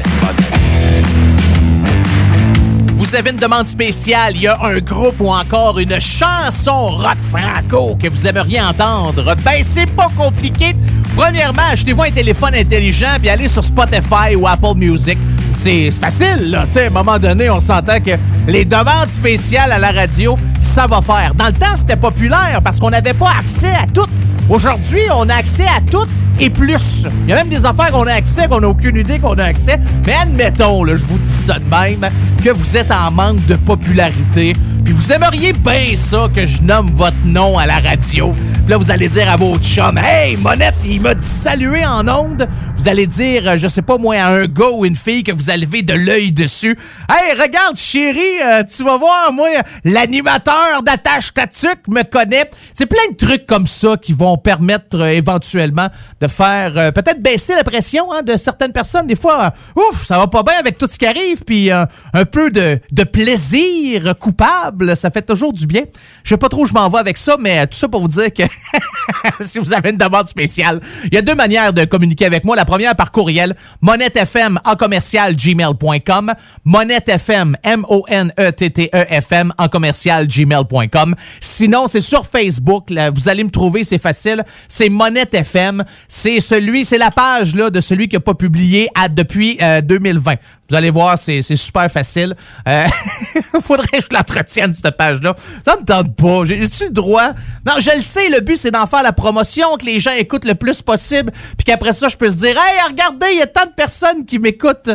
Vous 3.04 3.14
avez 3.14 3.32
une 3.32 3.36
demande 3.36 3.66
spéciale, 3.66 4.32
il 4.34 4.42
y 4.42 4.46
a 4.46 4.58
un 4.62 4.78
groupe 4.78 5.16
ou 5.20 5.28
encore 5.28 5.78
une 5.78 6.00
chanson 6.00 6.88
rock 6.88 7.18
franco 7.20 7.98
que 8.02 8.08
vous 8.08 8.26
aimeriez 8.26 8.62
entendre. 8.62 9.36
Ben, 9.44 9.62
c'est 9.62 9.90
pas 9.90 10.08
compliqué. 10.16 10.74
Premièrement, 11.14 11.62
achetez-vous 11.70 12.02
un 12.02 12.10
téléphone 12.10 12.54
intelligent 12.54 13.18
puis 13.20 13.28
allez 13.28 13.48
sur 13.48 13.62
Spotify 13.62 14.34
ou 14.34 14.48
Apple 14.48 14.78
Music. 14.78 15.18
C'est 15.54 15.90
facile, 15.90 16.50
là. 16.50 16.64
Tu 16.66 16.72
sais, 16.72 16.84
à 16.84 16.86
un 16.86 16.90
moment 16.90 17.18
donné, 17.18 17.50
on 17.50 17.60
s'entend 17.60 18.00
que 18.00 18.12
les 18.48 18.64
demandes 18.64 19.10
spéciales 19.10 19.72
à 19.72 19.78
la 19.78 19.92
radio, 19.92 20.38
ça 20.58 20.86
va 20.86 21.02
faire. 21.02 21.34
Dans 21.34 21.48
le 21.48 21.52
temps, 21.52 21.76
c'était 21.76 21.96
populaire 21.96 22.62
parce 22.64 22.80
qu'on 22.80 22.90
n'avait 22.90 23.12
pas 23.12 23.32
accès 23.38 23.74
à 23.74 23.86
tout. 23.86 24.08
Aujourd'hui, 24.48 25.02
on 25.14 25.28
a 25.28 25.34
accès 25.34 25.66
à 25.66 25.82
tout 25.90 26.06
et 26.40 26.50
plus. 26.50 27.06
Il 27.24 27.30
y 27.30 27.32
a 27.32 27.36
même 27.36 27.48
des 27.48 27.64
affaires 27.64 27.90
qu'on 27.92 28.06
a 28.06 28.12
accès, 28.12 28.48
qu'on 28.48 28.60
n'a 28.60 28.68
aucune 28.68 28.96
idée 28.96 29.18
qu'on 29.18 29.34
a 29.34 29.44
accès. 29.44 29.78
Mais 30.06 30.14
admettons, 30.14 30.84
là, 30.84 30.96
je 30.96 31.04
vous 31.04 31.18
dis 31.18 31.30
ça 31.30 31.58
de 31.58 31.64
même, 31.64 32.08
que 32.42 32.50
vous 32.50 32.76
êtes 32.76 32.90
en 32.90 33.10
manque 33.10 33.44
de 33.46 33.56
popularité, 33.56 34.52
puis 34.84 34.92
vous 34.92 35.12
aimeriez 35.12 35.52
bien 35.52 35.94
ça 35.94 36.28
que 36.34 36.44
je 36.44 36.60
nomme 36.60 36.90
votre 36.92 37.16
nom 37.24 37.58
à 37.58 37.66
la 37.66 37.78
radio. 37.78 38.34
Puis 38.64 38.70
là, 38.70 38.76
vous 38.76 38.90
allez 38.90 39.08
dire 39.08 39.30
à 39.30 39.36
votre 39.36 39.62
chum, 39.62 39.98
Hey, 39.98 40.36
Monette, 40.38 40.74
il 40.84 41.00
m'a 41.00 41.14
dit 41.14 41.26
saluer 41.26 41.84
en 41.84 42.06
onde. 42.08 42.48
Vous 42.76 42.88
allez 42.88 43.06
dire, 43.06 43.48
euh, 43.48 43.58
je 43.58 43.68
sais 43.68 43.82
pas 43.82 43.98
moi, 43.98 44.16
à 44.16 44.28
un 44.28 44.46
gars 44.46 44.70
ou 44.72 44.84
une 44.84 44.96
fille 44.96 45.22
que 45.22 45.32
vous 45.32 45.48
avez 45.48 45.82
de 45.82 45.94
l'œil 45.94 46.32
dessus. 46.32 46.76
Hey, 47.08 47.40
regarde, 47.40 47.76
chérie, 47.76 48.42
euh, 48.44 48.62
tu 48.64 48.82
vas 48.82 48.96
voir, 48.96 49.32
moi, 49.32 49.48
l'animateur 49.84 50.82
d'Attache 50.82 51.32
Tatuc 51.32 51.80
me 51.88 52.02
connaît. 52.02 52.50
C'est 52.72 52.86
plein 52.86 53.10
de 53.10 53.16
trucs 53.16 53.46
comme 53.46 53.66
ça 53.66 53.96
qui 53.96 54.12
vont 54.12 54.36
permettre 54.36 54.98
euh, 54.98 55.10
éventuellement 55.10 55.88
de 56.20 56.23
faire 56.28 56.76
euh, 56.76 56.90
peut-être 56.90 57.22
baisser 57.22 57.54
la 57.54 57.64
pression 57.64 58.12
hein, 58.12 58.22
de 58.22 58.36
certaines 58.36 58.72
personnes. 58.72 59.06
Des 59.06 59.14
fois, 59.14 59.52
euh, 59.76 59.80
ouf, 59.80 60.04
ça 60.06 60.18
va 60.18 60.26
pas 60.26 60.42
bien 60.42 60.54
avec 60.58 60.78
tout 60.78 60.88
ce 60.90 60.98
qui 60.98 61.06
arrive, 61.06 61.44
puis 61.44 61.70
euh, 61.70 61.84
un 62.12 62.24
peu 62.24 62.50
de, 62.50 62.80
de 62.90 63.04
plaisir 63.04 64.14
coupable, 64.18 64.96
ça 64.96 65.10
fait 65.10 65.22
toujours 65.22 65.52
du 65.52 65.66
bien. 65.66 65.84
Je 66.22 66.30
sais 66.30 66.36
pas 66.36 66.48
trop 66.48 66.62
où 66.62 66.66
je 66.66 66.72
m'en 66.72 66.88
vais 66.88 66.98
avec 66.98 67.18
ça, 67.18 67.36
mais 67.38 67.66
tout 67.66 67.76
ça 67.76 67.88
pour 67.88 68.00
vous 68.00 68.08
dire 68.08 68.32
que 68.32 68.42
si 69.40 69.58
vous 69.58 69.72
avez 69.72 69.90
une 69.90 69.96
demande 69.96 70.26
spéciale, 70.26 70.80
il 71.04 71.14
y 71.14 71.18
a 71.18 71.22
deux 71.22 71.34
manières 71.34 71.72
de 71.72 71.84
communiquer 71.84 72.26
avec 72.26 72.44
moi. 72.44 72.56
La 72.56 72.64
première 72.64 72.96
par 72.96 73.12
courriel, 73.12 73.54
monettefm 73.80 74.58
en 74.64 74.74
commercial 74.74 75.36
gmail.com, 75.36 76.32
monettefm, 76.64 77.56
M-O-N-E-T-T-E-F-M 77.62 79.52
en 79.58 79.68
commercial 79.68 80.26
gmail.com. 80.26 81.14
Sinon, 81.40 81.86
c'est 81.86 82.00
sur 82.00 82.26
Facebook, 82.26 82.92
vous 83.14 83.28
allez 83.28 83.44
me 83.44 83.50
trouver, 83.50 83.84
c'est 83.84 83.98
facile. 83.98 84.44
C'est 84.68 84.88
Monette 84.88 85.34
FM. 85.34 85.84
C'est 86.16 86.40
celui, 86.40 86.84
c'est 86.84 86.96
la 86.96 87.10
page 87.10 87.56
là, 87.56 87.70
de 87.70 87.80
celui 87.80 88.06
qui 88.06 88.14
n'a 88.14 88.20
pas 88.20 88.34
publié 88.34 88.88
depuis 89.10 89.58
euh, 89.60 89.80
2020. 89.80 90.34
Vous 90.70 90.76
allez 90.76 90.90
voir, 90.90 91.18
c'est 91.18 91.42
super 91.42 91.90
facile. 91.90 92.36
Euh, 92.68 92.86
faudrait 93.60 93.98
que 93.98 94.04
je 94.08 94.16
l'entretienne, 94.16 94.72
cette 94.72 94.96
page-là. 94.96 95.34
Ça 95.64 95.76
me 95.76 95.84
tente 95.84 96.14
pas. 96.14 96.44
J'ai- 96.44 96.62
J'ai-tu 96.62 96.84
le 96.84 96.90
droit? 96.90 97.32
Non, 97.66 97.72
je 97.80 97.90
le 97.96 98.00
sais, 98.00 98.28
le 98.28 98.40
but, 98.42 98.56
c'est 98.56 98.70
d'en 98.70 98.86
faire 98.86 99.02
la 99.02 99.12
promotion, 99.12 99.76
que 99.76 99.86
les 99.86 99.98
gens 99.98 100.12
écoutent 100.12 100.44
le 100.44 100.54
plus 100.54 100.82
possible, 100.82 101.32
puis 101.58 101.64
qu'après 101.66 101.92
ça, 101.92 102.06
je 102.06 102.16
peux 102.16 102.30
se 102.30 102.36
dire, 102.36 102.50
hey, 102.56 102.88
regardez, 102.88 103.26
il 103.32 103.38
y 103.38 103.42
a 103.42 103.48
tant 103.48 103.66
de 103.66 103.72
personnes 103.72 104.24
qui 104.24 104.38
m'écoutent. 104.38 104.90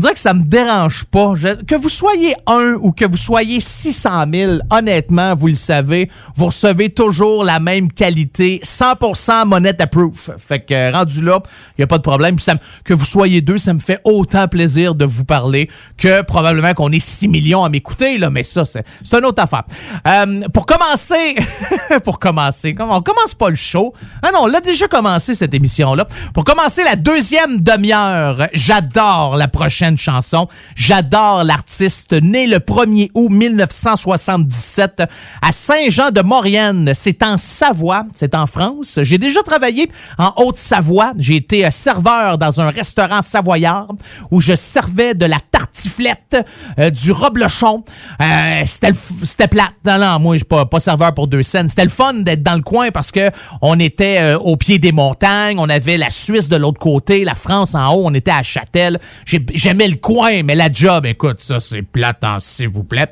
Dirait 0.00 0.14
que 0.14 0.18
ça 0.18 0.32
me 0.32 0.44
dérange 0.44 1.04
pas. 1.04 1.34
Que 1.66 1.74
vous 1.74 1.90
soyez 1.90 2.34
un 2.46 2.72
ou 2.80 2.90
que 2.92 3.04
vous 3.04 3.18
soyez 3.18 3.60
600 3.60 4.10
000, 4.32 4.52
honnêtement, 4.70 5.34
vous 5.34 5.48
le 5.48 5.54
savez, 5.54 6.10
vous 6.34 6.46
recevez 6.46 6.88
toujours 6.88 7.44
la 7.44 7.60
même 7.60 7.92
qualité, 7.92 8.62
100% 8.64 9.46
monette 9.46 9.78
approved. 9.82 10.16
Fait 10.38 10.60
que 10.60 10.90
rendu 10.90 11.20
là, 11.20 11.42
il 11.76 11.82
y 11.82 11.84
a 11.84 11.86
pas 11.86 11.98
de 11.98 12.02
problème. 12.02 12.36
Que 12.82 12.94
vous 12.94 13.04
soyez 13.04 13.42
deux, 13.42 13.58
ça 13.58 13.74
me 13.74 13.78
fait 13.78 14.00
autant 14.04 14.48
plaisir 14.48 14.94
de 14.94 15.04
vous 15.04 15.26
parler 15.26 15.68
que 15.98 16.22
probablement 16.22 16.72
qu'on 16.72 16.92
est 16.92 16.98
6 16.98 17.28
millions 17.28 17.62
à 17.62 17.68
m'écouter 17.68 18.16
là, 18.16 18.30
mais 18.30 18.42
ça 18.42 18.64
c'est 18.64 18.82
une 19.12 19.26
autre 19.26 19.42
affaire. 19.42 19.64
Euh, 20.06 20.48
pour 20.54 20.64
commencer, 20.64 21.36
pour 22.04 22.18
commencer, 22.18 22.74
on 22.78 23.02
commence 23.02 23.34
pas 23.34 23.50
le 23.50 23.56
show. 23.56 23.92
Ah 24.22 24.30
non, 24.32 24.44
on 24.44 24.46
l'a 24.46 24.60
déjà 24.60 24.88
commencé 24.88 25.34
cette 25.34 25.52
émission 25.52 25.94
là. 25.94 26.06
Pour 26.32 26.44
commencer 26.44 26.84
la 26.84 26.96
deuxième 26.96 27.60
demi-heure, 27.60 28.48
j'adore 28.54 29.36
la 29.36 29.48
prochaine 29.48 29.89
chanson. 29.96 30.46
J'adore 30.74 31.44
l'artiste 31.44 32.12
né 32.12 32.46
le 32.46 32.58
1er 32.58 33.10
août 33.14 33.30
1977 33.30 35.02
à 35.42 35.52
Saint-Jean-de-Maurienne. 35.52 36.92
C'est 36.94 37.22
en 37.22 37.36
Savoie, 37.36 38.04
c'est 38.14 38.34
en 38.34 38.46
France. 38.46 38.98
J'ai 39.02 39.18
déjà 39.18 39.42
travaillé 39.42 39.90
en 40.18 40.32
Haute-Savoie. 40.36 41.12
J'ai 41.18 41.36
été 41.36 41.66
euh, 41.66 41.70
serveur 41.70 42.38
dans 42.38 42.60
un 42.60 42.70
restaurant 42.70 43.22
savoyard 43.22 43.88
où 44.30 44.40
je 44.40 44.54
servais 44.54 45.14
de 45.14 45.26
la 45.26 45.38
tartiflette, 45.50 46.46
euh, 46.78 46.90
du 46.90 47.12
reblochon. 47.12 47.82
Euh, 48.20 48.62
c'était 48.66 49.48
plate. 49.48 49.72
Non, 49.84 49.98
non, 49.98 50.18
moi, 50.18 50.34
je 50.36 50.38
suis 50.38 50.44
pas, 50.46 50.80
serveur 50.80 51.14
pour 51.14 51.26
deux 51.26 51.42
scènes. 51.42 51.68
C'était 51.68 51.84
le 51.84 51.90
fun 51.90 52.14
d'être 52.14 52.42
dans 52.42 52.54
le 52.54 52.62
coin 52.62 52.90
parce 52.90 53.12
que 53.12 53.30
on 53.62 53.78
était 53.78 54.34
au 54.34 54.56
pied 54.56 54.78
des 54.78 54.92
montagnes. 54.92 55.58
On 55.58 55.68
avait 55.68 55.98
la 55.98 56.10
Suisse 56.10 56.48
de 56.48 56.56
l'autre 56.56 56.78
côté, 56.80 57.24
la 57.24 57.34
France 57.34 57.74
en 57.74 57.92
haut. 57.94 58.02
On 58.04 58.14
était 58.14 58.30
à 58.30 58.42
Châtel. 58.42 58.98
J'ai- 59.24 59.44
Le 59.82 59.96
coin, 59.96 60.42
mais 60.42 60.54
la 60.54 60.70
job, 60.70 61.06
écoute, 61.06 61.40
ça, 61.40 61.58
c'est 61.58 61.80
plate, 61.80 62.22
hein, 62.22 62.36
s'il 62.38 62.68
vous 62.68 62.84
plaît. 62.84 63.06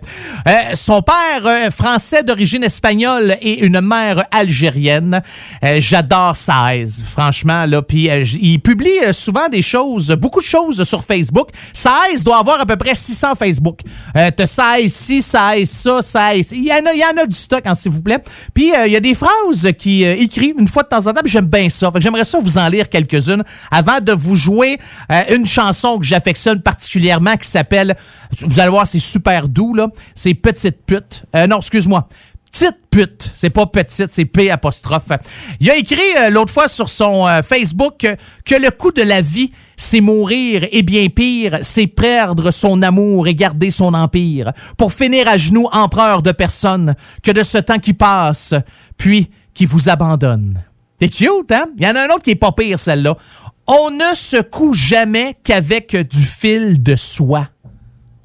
Euh, 0.46 0.52
son 0.74 1.00
père, 1.00 1.46
euh, 1.46 1.70
français 1.70 2.22
d'origine 2.22 2.62
espagnole 2.62 3.38
et 3.40 3.60
une 3.64 3.80
mère 3.80 4.24
algérienne. 4.30 5.22
Euh, 5.64 5.76
J'adore 5.80 6.36
Size, 6.36 7.04
franchement, 7.06 7.64
là. 7.64 7.80
Puis 7.80 8.10
il 8.42 8.58
publie 8.60 8.98
souvent 9.12 9.48
des 9.48 9.62
choses, 9.62 10.10
beaucoup 10.20 10.40
de 10.40 10.44
choses 10.44 10.84
sur 10.84 11.02
Facebook. 11.02 11.48
Size 11.72 12.22
doit 12.22 12.38
avoir 12.38 12.60
à 12.60 12.66
peu 12.66 12.76
près 12.76 12.94
600 12.94 13.34
Facebook. 13.36 13.80
Euh, 14.14 14.30
t'as 14.36 14.44
ça 14.44 14.78
ici, 14.78 15.22
ça 15.22 15.52
ça, 15.64 16.02
ça 16.02 16.34
Il 16.34 16.64
y 16.64 16.72
en 16.72 16.84
a, 16.84 16.92
il 16.92 17.00
y 17.00 17.04
en 17.04 17.22
a 17.22 17.24
du 17.24 17.34
stock, 17.34 17.62
hein, 17.64 17.74
s'il 17.74 17.92
vous 17.92 18.02
plaît. 18.02 18.22
Puis 18.52 18.72
il 18.86 18.92
y 18.92 18.96
a 18.96 19.00
des 19.00 19.14
phrases 19.14 19.72
qui 19.78 20.04
écrivent 20.04 20.56
une 20.58 20.68
fois 20.68 20.82
de 20.82 20.88
temps 20.88 21.06
en 21.06 21.14
temps, 21.14 21.22
j'aime 21.24 21.46
bien 21.46 21.70
ça. 21.70 21.90
J'aimerais 21.98 22.24
ça 22.24 22.38
vous 22.38 22.58
en 22.58 22.68
lire 22.68 22.90
quelques-unes 22.90 23.42
avant 23.70 24.00
de 24.00 24.12
vous 24.12 24.36
jouer 24.36 24.78
une 25.30 25.46
chanson 25.46 25.98
que 25.98 26.04
j'affectionne 26.04 26.47
particulièrement 26.56 27.36
qui 27.36 27.48
s'appelle, 27.48 27.96
vous 28.40 28.60
allez 28.60 28.70
voir, 28.70 28.86
c'est 28.86 28.98
super 28.98 29.48
doux, 29.48 29.74
là. 29.74 29.88
C'est 30.14 30.34
Petite 30.34 30.84
pute. 30.86 31.24
Euh, 31.36 31.46
non, 31.46 31.58
excuse-moi. 31.58 32.08
Petite 32.50 32.78
pute. 32.90 33.30
C'est 33.34 33.50
pas 33.50 33.66
petite, 33.66 34.12
c'est 34.12 34.24
P 34.24 34.50
apostrophe. 34.50 35.12
Il 35.60 35.70
a 35.70 35.76
écrit 35.76 36.00
euh, 36.18 36.30
l'autre 36.30 36.52
fois 36.52 36.68
sur 36.68 36.88
son 36.88 37.26
euh, 37.26 37.42
Facebook 37.42 37.98
que, 38.44 38.54
le 38.54 38.70
coût 38.70 38.92
de 38.92 39.02
la 39.02 39.20
vie, 39.20 39.52
c'est 39.76 40.00
mourir 40.00 40.66
et 40.72 40.82
bien 40.82 41.08
pire, 41.08 41.58
c'est 41.62 41.86
perdre 41.86 42.50
son 42.50 42.82
amour 42.82 43.28
et 43.28 43.34
garder 43.34 43.70
son 43.70 43.94
empire 43.94 44.52
pour 44.76 44.92
finir 44.92 45.28
à 45.28 45.36
genoux 45.36 45.68
empereur 45.72 46.22
de 46.22 46.32
personne 46.32 46.94
que 47.22 47.30
de 47.30 47.42
ce 47.42 47.58
temps 47.58 47.78
qui 47.78 47.92
passe, 47.92 48.54
puis 48.96 49.30
qui 49.54 49.66
vous 49.66 49.88
abandonne. 49.88 50.62
C'est 51.00 51.10
cute, 51.10 51.52
hein? 51.52 51.66
Il 51.78 51.84
y 51.84 51.88
en 51.88 51.94
a 51.94 52.00
un 52.00 52.08
autre 52.08 52.22
qui 52.22 52.30
est 52.30 52.34
pas 52.34 52.52
pire, 52.52 52.78
celle-là. 52.78 53.16
On 53.70 53.90
ne 53.90 54.14
se 54.14 54.40
coud 54.40 54.72
jamais 54.72 55.34
qu'avec 55.44 55.94
du 55.94 56.24
fil 56.24 56.82
de 56.82 56.96
soie. 56.96 57.48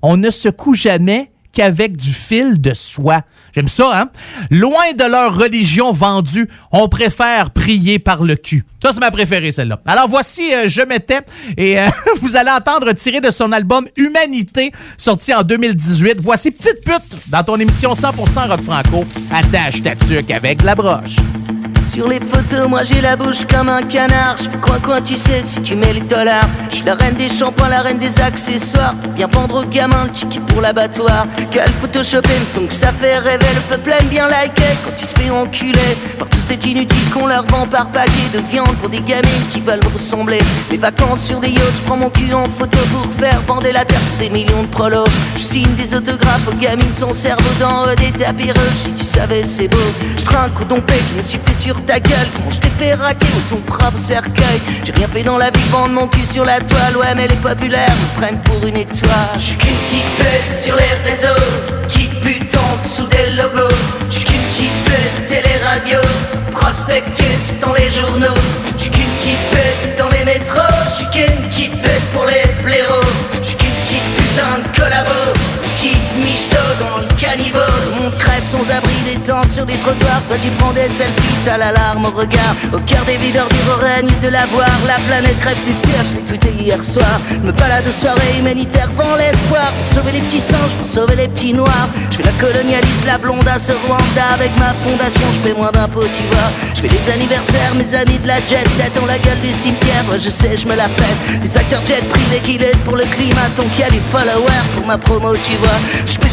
On 0.01 0.15
ne 0.15 0.29
se 0.29 0.47
coud 0.47 0.75
jamais 0.75 1.33
qu'avec 1.51 1.97
du 1.97 2.11
fil 2.13 2.61
de 2.61 2.73
soie. 2.73 3.23
J'aime 3.53 3.67
ça, 3.67 3.91
hein? 3.93 4.09
Loin 4.49 4.93
de 4.97 5.03
leur 5.03 5.37
religion 5.37 5.91
vendue, 5.91 6.47
on 6.71 6.87
préfère 6.87 7.51
prier 7.51 7.99
par 7.99 8.23
le 8.23 8.37
cul. 8.37 8.63
Ça, 8.81 8.93
c'est 8.93 9.01
ma 9.01 9.11
préférée, 9.11 9.51
celle-là. 9.51 9.81
Alors, 9.85 10.07
voici 10.07 10.53
euh, 10.53 10.69
Je 10.69 10.81
m'étais, 10.81 11.19
et 11.57 11.77
euh, 11.77 11.89
vous 12.21 12.37
allez 12.37 12.49
entendre 12.49 12.93
tiré 12.93 13.19
de 13.19 13.29
son 13.29 13.51
album 13.51 13.85
Humanité, 13.97 14.71
sorti 14.97 15.33
en 15.33 15.43
2018. 15.43 16.21
Voici 16.21 16.51
Petite 16.51 16.85
pute 16.85 17.29
dans 17.29 17.43
ton 17.43 17.57
émission 17.57 17.91
100% 17.91 18.47
rock 18.47 18.61
franco. 18.61 19.03
Attache 19.29 19.83
ta 19.83 19.93
tuque 19.93 20.31
avec 20.31 20.63
la 20.63 20.73
broche. 20.73 21.17
Sur 21.93 22.07
les 22.07 22.19
photos, 22.19 22.67
moi 22.67 22.81
j'ai 22.81 23.01
la 23.01 23.15
bouche 23.15 23.45
comme 23.45 23.69
un 23.69 23.83
canard. 23.83 24.37
Je 24.41 24.49
coin 24.57 24.79
coin, 24.79 24.99
tu 24.99 25.15
sais, 25.15 25.43
si 25.43 25.61
tu 25.61 25.75
mets 25.75 25.93
les 25.93 26.01
dollars. 26.01 26.47
Je 26.71 26.77
suis 26.77 26.85
la 26.85 26.95
reine 26.95 27.13
des 27.13 27.29
shampoings, 27.29 27.69
la 27.69 27.83
reine 27.83 27.99
des 27.99 28.19
accessoires. 28.19 28.95
Bien 29.15 29.27
vendre 29.27 29.61
aux 29.61 29.65
gamins 29.65 30.05
le 30.05 30.09
tiki 30.09 30.39
pour 30.39 30.59
l'abattoir. 30.59 31.27
Quel 31.51 31.71
photoshopé, 31.71 32.31
donc 32.55 32.71
ça 32.71 32.91
fait 32.91 33.19
rêver. 33.19 33.45
Le 33.53 33.61
peuple 33.69 33.93
aime 33.99 34.07
bien 34.07 34.27
liker 34.27 34.75
quand 34.83 34.99
il 34.99 35.05
se 35.05 35.13
fait 35.13 35.29
enculer. 35.29 35.95
Par 36.17 36.27
tous 36.29 36.39
ces 36.39 36.55
inutiles 36.67 37.11
qu'on 37.13 37.27
leur 37.27 37.45
vend 37.45 37.67
par 37.67 37.91
paquet 37.91 38.27
de 38.33 38.39
viande 38.39 38.75
pour 38.79 38.89
des 38.89 39.01
gamines 39.01 39.47
qui 39.51 39.61
veulent 39.61 39.85
ressembler. 39.93 40.39
Les 40.71 40.77
vacances 40.77 41.23
sur 41.23 41.39
des 41.41 41.49
yachts, 41.49 41.77
je 41.77 41.83
prends 41.83 41.97
mon 41.97 42.09
cul 42.09 42.33
en 42.33 42.45
photo 42.45 42.79
pour 42.91 43.05
faire 43.13 43.39
vendre 43.45 43.69
la 43.71 43.85
terre 43.85 43.99
des 44.17 44.31
millions 44.31 44.63
de 44.63 44.67
prolos. 44.67 45.05
Je 45.35 45.41
signe 45.41 45.75
des 45.75 45.93
autographes 45.93 46.47
aux 46.47 46.55
gamines, 46.55 46.91
son 46.91 47.13
cerveau 47.13 47.43
dans 47.59 47.85
des 47.85 48.11
tapis 48.17 48.49
rouges. 48.49 48.77
Si 48.77 48.91
tu 48.93 49.05
savais, 49.05 49.43
c'est 49.43 49.67
beau. 49.67 49.77
Je 50.17 50.23
trinque 50.23 50.59
au 50.59 50.63
dompé, 50.63 50.95
je 51.11 51.21
me 51.21 51.21
suis 51.21 51.37
fait 51.37 51.53
sur 51.53 51.82
ta 51.83 51.99
gueule. 51.99 52.27
Comment 52.35 52.49
je 52.49 52.59
t'ai 52.59 52.69
fait 52.69 52.93
raquer 52.93 53.27
au 53.37 53.49
ton 53.49 53.61
brave 53.67 53.97
cercueil. 53.97 54.61
J'ai 54.83 54.93
rien 54.93 55.07
fait 55.07 55.23
dans 55.23 55.37
la 55.37 55.49
vie, 55.49 55.63
vendre 55.71 55.93
mon 55.93 56.07
cul 56.07 56.25
sur 56.25 56.45
la 56.45 56.59
toile. 56.59 56.97
Ouais, 56.97 57.13
mais 57.15 57.27
les 57.27 57.35
populaires 57.35 57.89
me 57.89 58.19
prennent 58.19 58.41
pour 58.41 58.65
une 58.65 58.77
étoile. 58.77 59.11
Je 59.35 59.41
suis 59.41 59.57
qu'une 59.57 59.75
petite 59.77 60.15
pute 60.17 60.51
sur 60.51 60.75
les 60.75 61.09
réseaux. 61.09 61.43
Petite 61.83 62.19
pute 62.21 62.55
en 62.55 62.83
dessous 62.83 63.07
des 63.07 63.31
logos. 63.31 63.75
Je 64.09 64.15
suis 64.15 64.25
qu'une 64.25 64.41
petite 64.43 64.83
pute 64.85 65.27
télé-radio. 65.27 65.99
Prospectus 66.51 67.55
dans 67.61 67.73
les 67.73 67.89
journaux. 67.89 68.39
Je 68.77 68.83
suis 68.83 68.91
qu'une 68.91 69.13
petite 69.15 69.49
pute 69.51 69.97
dans 69.97 70.09
les 70.09 70.23
métros. 70.25 70.61
Je 70.85 70.91
suis 70.91 71.09
qu'une 71.11 71.47
petite 71.47 71.81
pute 71.81 72.05
pour 72.13 72.25
les 72.25 72.43
blaireaux. 72.63 73.09
Je 73.41 73.47
suis 73.47 73.57
qu'une 73.57 73.73
petite 73.83 74.15
putain 74.15 74.59
de 74.59 74.79
collabo. 74.79 75.33
Petite 75.73 76.15
michto 76.43 76.57
dans 76.79 76.97
le 76.97 77.19
caniveau. 77.19 77.59
On 78.05 78.09
crève 78.19 78.43
sans 78.43 78.69
abri 78.71 78.93
des 79.05 79.19
tentes 79.19 79.51
sur 79.51 79.65
les 79.65 79.77
trottoirs. 79.77 80.21
Toi 80.27 80.37
tu 80.41 80.49
prends 80.51 80.71
des 80.71 80.89
selfies, 80.89 81.37
t'as 81.45 81.57
l'alarme 81.57 82.05
au 82.05 82.11
regard. 82.11 82.55
Au 82.73 82.79
cœur 82.79 83.05
des 83.05 83.17
videurs 83.17 83.47
dire 83.47 83.75
au 83.75 83.79
règne 83.81 84.09
de 84.21 84.27
la 84.27 84.45
voir. 84.47 84.69
La 84.87 84.99
planète 85.07 85.39
crève, 85.39 85.57
c'est 85.57 85.73
sûr, 85.73 85.99
je 86.05 86.15
l'ai 86.15 86.21
tweeté 86.21 86.49
hier 86.59 86.83
soir. 86.83 87.19
Me 87.43 87.51
balade 87.51 87.85
de 87.85 87.91
soirée 87.91 88.37
humanitaire, 88.39 88.89
vend 88.95 89.15
l'espoir. 89.15 89.71
Pour 89.73 89.97
sauver 89.97 90.11
les 90.13 90.21
petits 90.21 90.41
singes, 90.41 90.75
pour 90.77 90.87
sauver 90.87 91.15
les 91.15 91.27
petits 91.27 91.53
noirs. 91.53 91.89
Je 92.11 92.17
fais 92.17 92.23
la 92.23 92.31
colonialiste, 92.33 93.05
la 93.05 93.17
blonde 93.17 93.47
à 93.47 93.57
ce 93.57 93.71
Rwanda. 93.71 94.25
Avec 94.33 94.51
ma 94.57 94.73
fondation, 94.73 95.27
je 95.33 95.39
paie 95.39 95.53
moins 95.53 95.71
d'impôts, 95.71 96.07
tu 96.13 96.23
vois. 96.31 96.49
Je 96.73 96.81
fais 96.81 96.89
les 96.89 97.09
anniversaires, 97.11 97.73
mes 97.75 97.95
amis 97.95 98.19
de 98.19 98.27
la 98.27 98.39
jet 98.39 98.67
set 98.75 98.91
ont 99.01 99.05
la 99.05 99.19
gueule 99.19 99.39
du 99.41 99.51
cimetière. 99.51 100.03
Je 100.17 100.29
sais, 100.29 100.57
je 100.57 100.67
me 100.67 100.75
la 100.75 100.89
pète. 100.89 101.41
Des 101.41 101.57
acteurs 101.57 101.85
jet 101.85 102.03
privés 102.09 102.41
qui 102.43 102.57
l'aident 102.57 102.83
pour 102.85 102.95
le 102.95 103.05
climat. 103.05 103.47
Tant 103.55 103.63
qu'il 103.63 103.81
y 103.81 103.83
a 103.83 103.89
des 103.89 104.01
followers 104.11 104.67
pour 104.75 104.85
ma 104.85 104.97
promo, 104.97 105.35
tu 105.37 105.55
vois. 105.57 105.79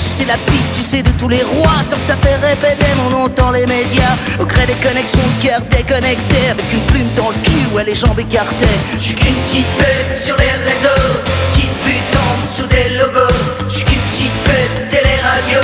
Peux 0.01 0.07
sucer 0.07 0.25
la 0.25 0.37
bite, 0.37 0.73
tu 0.73 0.83
sais, 0.83 1.03
de 1.03 1.11
tous 1.13 1.29
les 1.29 1.43
rois. 1.43 1.85
Tant 1.91 1.99
que 1.99 2.07
ça 2.07 2.17
fait 2.17 2.37
répéter 2.37 2.87
mon 2.97 3.11
nom 3.11 3.29
dans 3.29 3.51
les 3.51 3.67
médias. 3.67 4.17
Au 4.39 4.47
gré 4.47 4.65
des 4.67 4.75
connexions, 4.75 5.21
le 5.37 5.47
cœur 5.47 5.61
déconnecté. 5.71 6.49
Avec 6.51 6.73
une 6.73 6.85
plume 6.87 7.13
dans 7.15 7.29
le 7.29 7.37
cul, 7.43 7.75
ouais, 7.75 7.85
les 7.85 7.95
jambes 7.95 8.19
écartées. 8.19 8.67
Je 8.95 8.99
suis 8.99 9.15
qu'une 9.15 9.35
petite 9.35 9.67
pute 9.77 10.15
sur 10.15 10.37
les 10.37 10.51
réseaux. 10.51 11.03
Petite 11.51 11.75
pute 11.85 12.17
en 12.17 12.41
dessous 12.41 12.67
des 12.69 12.89
logos. 12.97 13.69
Je 13.69 13.85
qu'une 13.85 14.01
petite 14.09 14.33
pute 14.45 14.89
télé-radio. 14.89 15.61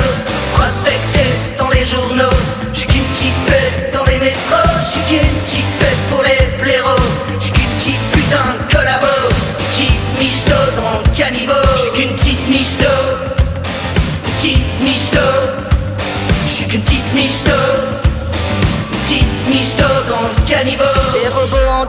Prospectus 0.52 1.56
dans 1.58 1.70
les 1.70 1.84
journaux. 1.84 2.65
Dans 20.46 20.58
le 20.58 20.64
caniveau. 20.64 20.84
Les 20.86 20.86
robots 20.86 20.95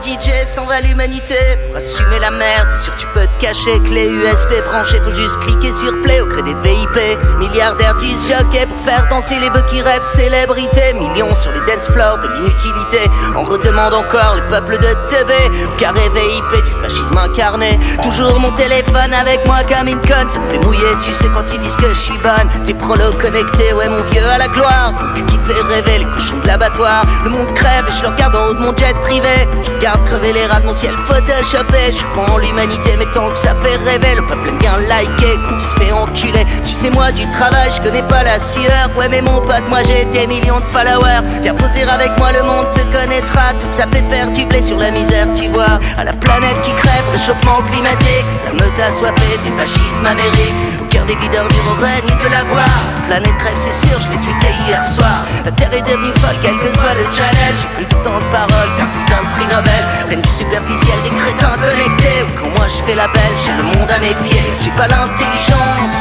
DJ 0.02 0.44
s'en 0.44 0.64
va 0.64 0.80
l'humanité. 0.80 1.34
Pour 1.66 1.76
assumer 1.76 2.18
la 2.20 2.30
merde, 2.30 2.68
sûr 2.78 2.94
tu 2.96 3.06
peux 3.14 3.26
te 3.26 3.38
cacher. 3.40 3.80
Clé 3.84 4.06
USB 4.06 4.64
branchée, 4.64 5.00
faut 5.02 5.12
juste 5.12 5.38
cliquer 5.40 5.72
sur 5.72 6.00
play 6.02 6.20
au 6.20 6.26
gré 6.26 6.42
des 6.42 6.54
VIP. 6.54 7.18
Milliardaires 7.38 7.94
disent 7.94 8.28
jockey 8.28 8.66
pour 8.66 8.78
faire 8.80 9.08
danser 9.08 9.38
les 9.40 9.50
bœufs 9.50 9.64
qui 9.68 9.82
rêvent 9.82 10.02
célébrité. 10.02 10.94
Millions 10.94 11.34
sur 11.34 11.50
les 11.52 11.60
dance 11.60 11.88
floors 11.90 12.18
de 12.18 12.28
l'inutilité. 12.28 13.10
On 13.36 13.44
redemande 13.44 13.94
encore 13.94 14.36
les 14.36 14.42
peuples 14.42 14.78
de 14.78 14.94
TB. 15.10 15.76
Carré 15.78 16.08
VIP 16.10 16.64
du 16.64 16.72
fascisme 16.82 17.18
incarné. 17.18 17.78
Toujours 18.02 18.38
mon 18.38 18.52
téléphone 18.52 19.12
avec 19.12 19.44
moi 19.46 19.58
comme 19.68 19.88
une. 19.88 19.98
Ça 20.08 20.38
me 20.40 20.50
fait 20.50 20.58
mouiller, 20.58 20.92
tu 21.04 21.12
sais, 21.12 21.26
quand 21.34 21.52
ils 21.52 21.60
disent 21.60 21.76
que 21.76 21.88
je 21.88 22.00
suis 22.00 22.18
bonne. 22.18 22.48
Des 22.66 22.74
prolos 22.74 23.12
connectés, 23.20 23.72
ouais, 23.74 23.88
mon 23.88 24.02
vieux 24.02 24.26
à 24.26 24.38
la 24.38 24.48
gloire. 24.48 24.94
Ton 25.16 25.24
qui 25.26 25.38
fait 25.38 25.60
rêver 25.74 25.98
les 25.98 26.04
cochons 26.04 26.38
de 26.42 26.46
l'abattoir. 26.46 27.04
Le 27.24 27.30
monde 27.30 27.52
crève 27.54 27.84
et 27.88 27.92
je 27.92 28.02
le 28.02 28.08
regarde 28.08 28.34
en 28.36 28.46
haut 28.46 28.54
de 28.54 28.60
mon 28.60 28.76
jet 28.76 28.94
privé. 29.02 29.46
Regarde 29.88 30.04
crever 30.06 30.32
les 30.32 30.46
rats 30.46 30.60
de 30.60 30.66
mon 30.66 30.74
ciel 30.74 30.92
photoshopé. 31.06 31.92
Je 31.92 32.32
en 32.32 32.36
l'humanité, 32.38 32.94
mais 32.98 33.06
tant 33.12 33.30
que 33.30 33.38
ça 33.38 33.54
fait 33.62 33.76
rêver, 33.88 34.14
le 34.16 34.22
peuple 34.22 34.48
aime 34.48 34.58
bien 34.58 34.76
liker 34.88 35.38
quand 35.48 35.54
il 35.54 35.60
se 35.60 35.74
fait 35.76 35.92
enculer. 35.92 36.46
Tu 36.64 36.72
sais, 36.72 36.90
moi 36.90 37.10
du 37.12 37.28
travail, 37.30 37.70
je 37.74 37.80
connais 37.80 38.02
pas 38.02 38.22
la 38.22 38.38
sueur. 38.38 38.90
Ouais, 38.96 39.08
mais 39.08 39.22
mon 39.22 39.40
pote, 39.40 39.68
moi 39.68 39.78
j'ai 39.86 40.04
des 40.06 40.26
millions 40.26 40.60
de 40.60 40.64
followers. 40.64 41.22
Viens 41.42 41.54
poser 41.54 41.82
avec 41.82 42.16
moi, 42.18 42.32
le 42.32 42.42
monde 42.42 42.66
te 42.72 42.80
connaîtra. 42.80 43.52
Tout 43.60 43.68
que 43.68 43.76
ça 43.76 43.86
fait 43.86 44.02
faire 44.10 44.30
du 44.30 44.44
blé 44.44 44.62
sur 44.62 44.78
la 44.78 44.90
misère, 44.90 45.26
tu 45.34 45.48
vois. 45.48 45.78
À 45.96 46.04
la 46.04 46.12
planète 46.12 46.60
qui 46.62 46.72
crève, 46.72 47.04
réchauffement 47.12 47.62
climatique. 47.70 48.26
La 48.46 48.52
meute 48.52 48.80
assoiffée 48.80 49.38
des 49.44 49.56
fascismes 49.56 50.06
amériques. 50.06 50.77
Des 51.08 51.16
videurs 51.16 51.48
du 51.48 51.56
règne 51.80 52.18
de 52.22 52.28
la 52.28 52.44
voix. 52.44 52.68
La 53.08 53.16
planète 53.16 53.38
crève, 53.38 53.56
c'est 53.56 53.72
sûr, 53.72 53.98
je 53.98 54.10
l'ai 54.10 54.20
tweeté 54.20 54.48
hier 54.66 54.84
soir. 54.84 55.24
La 55.42 55.50
terre 55.52 55.72
est 55.72 55.80
devenue 55.80 56.12
folle, 56.20 56.36
quel 56.42 56.58
que 56.58 56.68
soit 56.78 56.92
le 56.92 57.04
challenge. 57.16 57.60
J'ai 57.62 57.68
plus 57.76 57.86
de 57.86 57.94
temps 58.04 58.18
de 58.20 58.28
parole 58.30 58.68
qu'un 58.76 58.84
putain 58.84 59.22
de 59.24 59.28
prix 59.34 59.46
Nobel. 59.46 59.84
Reine 60.10 60.20
du 60.20 60.28
superficiel, 60.28 60.98
des 61.04 61.16
crétins 61.16 61.56
connectés. 61.56 62.26
Quand 62.38 62.50
moi 62.58 62.68
je 62.68 62.82
fais 62.84 62.94
la 62.94 63.08
belle, 63.08 63.36
j'ai 63.42 63.52
le 63.52 63.62
monde 63.62 63.90
à 63.90 63.98
méfier. 63.98 64.42
J'ai 64.60 64.70
pas 64.72 64.86
l'intelligence, 64.86 65.96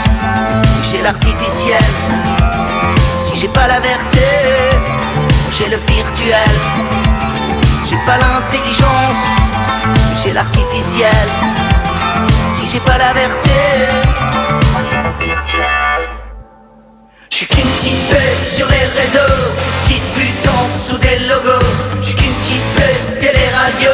j'ai 0.92 1.02
l'artificiel. 1.02 1.88
Si 3.18 3.38
j'ai 3.38 3.48
pas 3.48 3.68
la 3.68 3.80
verté, 3.80 4.28
j'ai 5.52 5.70
le 5.70 5.78
virtuel. 5.88 6.52
J'ai 7.90 8.00
pas 8.06 8.18
l'intelligence, 8.18 9.24
j'ai 10.22 10.34
l'artificiel. 10.34 11.28
Si 12.50 12.68
j'ai 12.68 12.82
pas 12.82 12.98
la 12.98 13.14
verté, 13.14 13.52
je 17.30 17.36
suis 17.36 17.48
qu'une 17.48 17.64
petite 17.64 18.10
pute 18.10 18.56
sur 18.56 18.68
les 18.68 18.86
réseaux, 19.00 19.34
petite 19.84 20.04
pute 20.16 20.48
en 20.48 20.74
dessous 20.74 20.98
des 20.98 21.20
logos. 21.28 21.66
Je 22.02 22.08
suis 22.08 22.16
qu'une 22.16 22.34
petite 22.34 22.62
pute 22.76 23.20
télé-radio, 23.20 23.92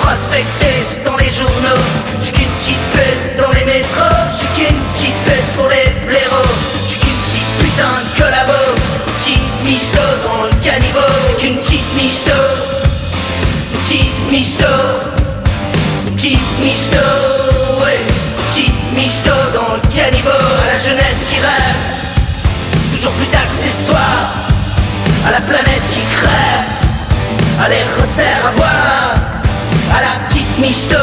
prospectus 0.00 1.02
dans 1.04 1.16
les 1.16 1.30
journaux. 1.30 1.82
Je 2.18 2.24
suis 2.24 2.32
qu'une 2.32 2.48
petite 2.58 2.84
pute 2.92 3.36
dans 3.38 3.50
les 3.50 3.64
métros. 3.64 4.18
Je 4.30 4.36
suis 4.36 4.48
qu'une 4.56 4.80
petite 4.92 5.18
pute 5.24 5.56
pour 5.56 5.68
les 5.68 5.88
blaireaux. 6.06 6.54
Je 6.84 6.90
suis 6.90 7.00
qu'une 7.00 7.18
petite 7.26 7.52
putain 7.58 7.94
de 8.04 8.20
collabo, 8.20 8.62
petite 9.18 9.64
michto 9.64 10.04
dans 10.24 10.44
le 10.44 10.50
caniveau. 10.64 11.12
Qu'une 11.38 11.56
petite 11.56 11.94
michto, 11.96 12.32
petite 13.82 14.18
ouais, 14.30 15.17
toujours 22.98 23.12
plus 23.12 23.26
d'accessoires, 23.26 24.32
à 25.24 25.30
la 25.30 25.40
planète 25.40 25.82
qui 25.92 26.00
crève, 26.16 27.62
à 27.62 27.68
les 27.68 27.84
resserre 28.00 28.44
à 28.44 28.50
boire, 28.56 29.14
à 29.96 30.00
la 30.00 30.26
petite 30.26 30.58
michto, 30.58 30.96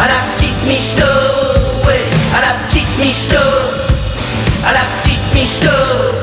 à 0.00 0.08
la 0.08 0.34
petite 0.34 0.66
michto, 0.66 1.02
à 2.34 2.40
la 2.40 2.54
petite 2.64 2.98
michto, 2.98 3.36
à 4.66 4.72
la 4.72 4.80
petite 4.98 5.34
michto. 5.34 6.21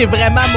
C'est 0.00 0.06
vraiment 0.06 0.49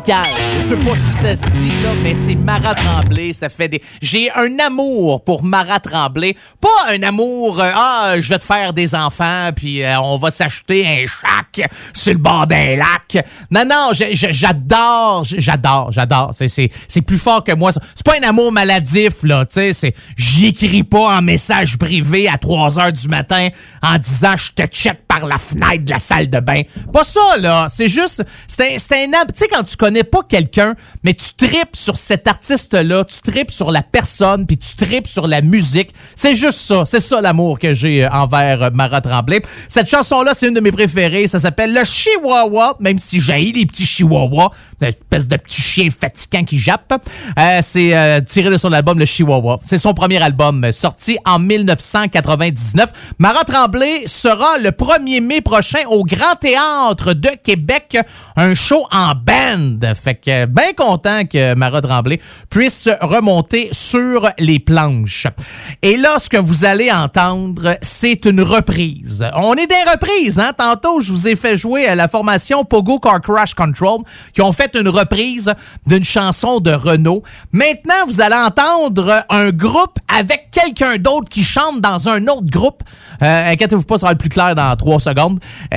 musical. 0.00 0.26
Je 0.56 0.62
sais 0.62 0.76
pas 0.76 0.94
si 0.94 1.10
ça 1.12 1.36
se 1.36 1.46
dit, 1.50 1.70
là, 1.82 1.92
mais 2.02 2.14
c'est 2.14 2.34
Marat 2.34 2.74
Tremblay. 2.74 3.32
Ça 3.32 3.48
fait 3.48 3.68
des. 3.68 3.82
J'ai 4.00 4.30
un 4.32 4.58
amour 4.58 5.24
pour 5.24 5.42
Marat 5.42 5.80
Tremblay. 5.80 6.34
Pas 6.60 6.92
un 6.94 7.02
amour, 7.02 7.60
euh, 7.60 7.70
ah, 7.74 8.14
je 8.18 8.28
vais 8.28 8.38
te 8.38 8.44
faire 8.44 8.72
des 8.72 8.94
enfants, 8.94 9.50
puis 9.54 9.82
euh, 9.82 10.00
on 10.00 10.16
va 10.18 10.30
s'acheter 10.30 10.86
un 10.86 11.06
chac 11.06 11.68
sur 11.92 12.12
le 12.12 12.18
bord 12.18 12.46
d'un 12.46 12.76
lac. 12.76 13.24
Non, 13.50 13.64
non, 13.64 13.90
j'adore, 13.92 15.24
j'adore, 15.24 15.92
j'adore. 15.92 16.30
C'est- 16.32 17.00
plus 17.06 17.18
fort 17.18 17.42
que 17.42 17.52
moi. 17.54 17.70
C'est 17.72 18.04
pas 18.04 18.14
un 18.22 18.28
amour 18.28 18.52
maladif, 18.52 19.22
là, 19.22 19.44
tu 19.46 19.54
sais. 19.54 19.72
c'est- 19.72 19.94
J'écris 20.16 20.84
pas 20.84 21.16
en 21.18 21.22
message 21.22 21.76
privé 21.78 22.28
à 22.28 22.36
3 22.38 22.78
heures 22.78 22.92
du 22.92 23.08
matin 23.08 23.48
en 23.82 23.98
disant 23.98 24.36
je 24.36 24.50
te 24.52 24.66
check 24.66 25.06
par 25.08 25.26
la 25.26 25.38
fenêtre 25.38 25.84
de 25.84 25.90
la 25.90 25.98
salle 25.98 26.28
de 26.30 26.38
bain. 26.40 26.62
Pas 26.92 27.04
ça, 27.04 27.36
là. 27.38 27.66
C'est 27.68 27.88
juste, 27.88 28.22
c'est 28.46 28.74
un, 28.74 29.12
un 29.12 29.24
Tu 29.26 29.32
sais, 29.34 29.48
quand 29.48 29.62
tu 29.64 29.76
connais 29.76 29.89
pas 30.04 30.22
quelqu'un, 30.28 30.74
mais 31.02 31.14
tu 31.14 31.34
tripes 31.36 31.74
sur 31.74 31.98
cet 31.98 32.26
artiste-là, 32.26 33.04
tu 33.04 33.20
tripes 33.20 33.50
sur 33.50 33.70
la 33.70 33.82
personne, 33.82 34.46
puis 34.46 34.58
tu 34.58 34.74
tripes 34.74 35.06
sur 35.06 35.26
la 35.26 35.40
musique. 35.42 35.90
C'est 36.16 36.34
juste 36.34 36.58
ça. 36.58 36.84
C'est 36.84 37.00
ça 37.00 37.20
l'amour 37.20 37.58
que 37.58 37.72
j'ai 37.72 38.04
euh, 38.04 38.10
envers 38.10 38.62
euh, 38.62 38.70
Marat 38.72 39.00
Tremblay. 39.00 39.40
Cette 39.68 39.88
chanson-là, 39.88 40.32
c'est 40.34 40.48
une 40.48 40.54
de 40.54 40.60
mes 40.60 40.72
préférées. 40.72 41.26
Ça 41.26 41.40
s'appelle 41.40 41.74
Le 41.74 41.84
Chihuahua, 41.84 42.76
même 42.80 42.98
si 42.98 43.20
j'ai 43.20 43.52
les 43.52 43.66
petits 43.66 43.86
chihuahuas, 43.86 44.50
espèce 44.80 45.28
de 45.28 45.36
petit 45.36 45.60
chien 45.60 45.88
fatigant 45.90 46.44
qui 46.44 46.58
jappe. 46.58 46.94
Euh, 47.38 47.58
c'est 47.62 48.24
tiré 48.26 48.50
de 48.50 48.56
son 48.56 48.72
album 48.72 48.98
Le 48.98 49.04
Chihuahua. 49.04 49.58
C'est 49.62 49.78
son 49.78 49.94
premier 49.94 50.22
album, 50.22 50.70
sorti 50.72 51.18
en 51.24 51.38
1999. 51.38 52.90
Marat 53.18 53.44
Tremblay 53.44 54.04
sera 54.06 54.58
le 54.58 54.70
1er 54.70 55.20
mai 55.20 55.40
prochain 55.40 55.80
au 55.88 56.04
Grand 56.04 56.36
Théâtre 56.40 57.14
de 57.14 57.30
Québec, 57.42 57.98
un 58.36 58.54
show 58.54 58.86
en 58.90 59.14
band. 59.14 59.79
Fait 59.94 60.14
que 60.14 60.46
bien 60.46 60.72
content 60.76 61.24
que 61.24 61.54
Mara 61.54 61.80
Tremblay 61.80 62.20
puisse 62.48 62.88
remonter 63.00 63.68
sur 63.72 64.28
les 64.38 64.58
planches. 64.58 65.26
Et 65.82 65.96
là, 65.96 66.18
ce 66.18 66.28
que 66.28 66.36
vous 66.36 66.64
allez 66.64 66.90
entendre, 66.90 67.76
c'est 67.82 68.24
une 68.24 68.42
reprise. 68.42 69.24
On 69.34 69.54
est 69.54 69.66
des 69.66 69.90
reprises, 69.90 70.38
hein? 70.40 70.52
Tantôt, 70.56 71.00
je 71.00 71.10
vous 71.12 71.28
ai 71.28 71.36
fait 71.36 71.56
jouer 71.56 71.86
à 71.86 71.94
la 71.94 72.08
formation 72.08 72.64
Pogo 72.64 72.98
Car 72.98 73.20
Crash 73.20 73.54
Control, 73.54 74.00
qui 74.32 74.42
ont 74.42 74.52
fait 74.52 74.74
une 74.74 74.88
reprise 74.88 75.52
d'une 75.86 76.04
chanson 76.04 76.60
de 76.60 76.72
Renault. 76.72 77.22
Maintenant, 77.52 78.06
vous 78.06 78.20
allez 78.20 78.36
entendre 78.36 79.24
un 79.28 79.50
groupe 79.50 79.98
avec 80.08 80.50
quelqu'un 80.50 80.96
d'autre 80.96 81.28
qui 81.28 81.42
chante 81.42 81.80
dans 81.80 82.08
un 82.08 82.26
autre 82.26 82.50
groupe. 82.50 82.82
Euh, 83.22 83.52
Inquiétez-vous 83.52 83.84
pas, 83.84 83.98
ça 83.98 84.06
va 84.06 84.12
être 84.12 84.18
plus 84.18 84.28
clair 84.28 84.54
dans 84.54 84.74
trois 84.76 85.00
secondes. 85.00 85.40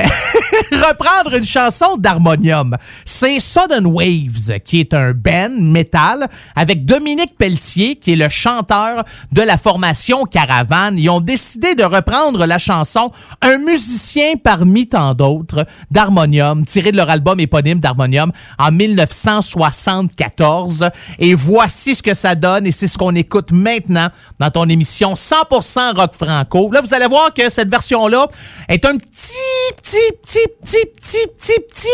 Reprendre 0.71 1.35
une 1.35 1.45
chanson 1.45 1.97
d'Harmonium. 1.97 2.75
C'est 3.05 3.39
Sudden 3.39 3.85
Waves, 3.93 4.59
qui 4.65 4.79
est 4.79 4.93
un 4.93 5.13
band 5.13 5.49
metal 5.59 6.27
avec 6.55 6.85
Dominique 6.85 7.37
Pelletier, 7.37 7.95
qui 7.95 8.13
est 8.13 8.15
le 8.15 8.29
chanteur 8.29 9.03
de 9.31 9.41
la 9.41 9.57
formation 9.57 10.25
Caravane. 10.25 10.97
Ils 10.97 11.09
ont 11.09 11.21
décidé 11.21 11.75
de 11.75 11.83
reprendre 11.83 12.45
la 12.45 12.57
chanson 12.57 13.11
Un 13.41 13.57
musicien 13.59 14.33
parmi 14.41 14.87
tant 14.87 15.13
d'autres 15.13 15.65
d'Harmonium, 15.91 16.63
tiré 16.65 16.91
de 16.91 16.97
leur 16.97 17.09
album 17.09 17.39
éponyme 17.39 17.79
d'Harmonium 17.79 18.33
en 18.57 18.71
1974. 18.71 20.89
Et 21.19 21.33
voici 21.33 21.95
ce 21.95 22.03
que 22.03 22.13
ça 22.13 22.35
donne 22.35 22.67
et 22.67 22.71
c'est 22.71 22.87
ce 22.87 22.97
qu'on 22.97 23.15
écoute 23.15 23.51
maintenant 23.51 24.07
dans 24.39 24.49
ton 24.49 24.69
émission 24.69 25.13
100% 25.13 25.95
rock 25.95 26.13
franco. 26.13 26.71
Là, 26.71 26.79
vous 26.81 26.93
allez 26.93 27.07
voir 27.07 27.33
que 27.33 27.49
cette 27.49 27.69
version-là 27.69 28.27
est 28.67 28.85
un 28.85 28.97
petit, 28.97 29.33
petit, 29.81 29.97
petit, 30.21 30.47
petit, 30.61 30.85
petit, 30.93 31.25
petit, 31.35 31.59
petit, 31.67 31.87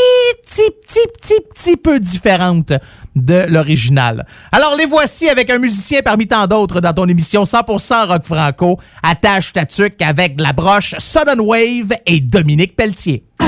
petit, 0.44 0.72
petit, 0.84 1.08
petit, 1.18 1.40
petit 1.54 1.78
peu 1.78 1.89
différente 1.98 2.74
de 3.16 3.46
l'original. 3.50 4.26
Alors 4.52 4.76
les 4.76 4.86
voici 4.86 5.30
avec 5.30 5.50
un 5.50 5.58
musicien 5.58 6.02
parmi 6.04 6.28
tant 6.28 6.46
d'autres 6.46 6.82
dans 6.82 6.94
ton 6.94 7.08
émission 7.08 7.44
100% 7.44 8.08
rock 8.08 8.24
franco. 8.24 8.80
Attache 9.02 9.54
ta 9.54 9.66
avec 10.02 10.40
la 10.40 10.54
broche 10.54 10.96
Sudden 10.98 11.40
Wave 11.40 11.94
et 12.06 12.20
Dominique 12.20 12.76
Pelletier. 12.76 13.24
On 13.42 13.48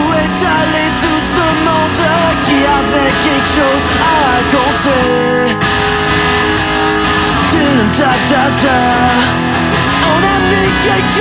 a 10.23 10.39
mis 10.49 10.71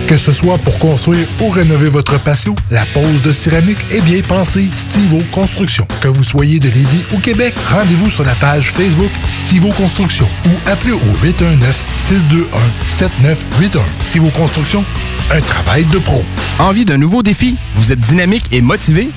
Que 0.11 0.17
ce 0.17 0.33
soit 0.33 0.57
pour 0.57 0.77
construire 0.77 1.25
ou 1.39 1.47
rénover 1.47 1.87
votre 1.87 2.19
patio, 2.19 2.53
la 2.69 2.85
pose 2.87 3.21
de 3.21 3.31
céramique 3.31 3.79
est 3.91 4.01
bien 4.01 4.19
pensée 4.21 4.67
Stivo 4.75 5.19
Construction. 5.31 5.87
Que 6.01 6.09
vous 6.09 6.25
soyez 6.25 6.59
de 6.59 6.67
Lévis 6.67 7.05
ou 7.13 7.19
Québec, 7.19 7.55
rendez-vous 7.69 8.09
sur 8.09 8.25
la 8.25 8.35
page 8.35 8.73
Facebook 8.73 9.09
Stivo 9.31 9.69
Construction 9.69 10.27
ou 10.47 10.49
appelez 10.69 10.91
au 10.91 10.99
819-621-7981. 12.99 13.79
Stivo 14.03 14.29
Construction, 14.31 14.83
un 15.29 15.39
travail 15.39 15.85
de 15.85 15.99
pro. 15.99 16.25
Envie 16.59 16.83
d'un 16.83 16.97
nouveau 16.97 17.23
défi? 17.23 17.55
Vous 17.75 17.93
êtes 17.93 18.01
dynamique 18.01 18.47
et 18.51 18.59
motivé? 18.59 19.11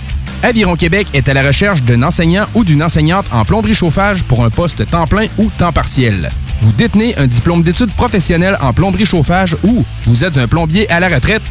Aviron 0.45 0.77
Québec 0.77 1.09
est 1.13 1.29
à 1.29 1.35
la 1.35 1.43
recherche 1.43 1.83
d'un 1.83 2.05
enseignant 2.05 2.47
ou 2.55 2.63
d'une 2.63 2.85
enseignante 2.85 3.27
en 3.33 3.45
plomberie 3.45 3.75
chauffage 3.75 4.23
pour 4.23 4.45
un 4.45 4.51
poste 4.51 4.89
temps 4.89 5.09
plein 5.09 5.27
ou 5.39 5.51
temps 5.59 5.73
partiel. 5.73 6.31
Vous 6.61 6.73
détenez 6.73 7.17
un 7.19 7.27
diplôme 7.27 7.63
d'études 7.63 7.93
professionnelles 7.95 8.59
en 8.61 8.73
plomberie 8.73 9.07
chauffage 9.07 9.57
ou 9.63 9.85
vous 10.05 10.25
êtes 10.25 10.39
un 10.39 10.49
plombier 10.49 10.91
à 10.91 11.01
la 11.01 11.09
retraite? 11.09 11.43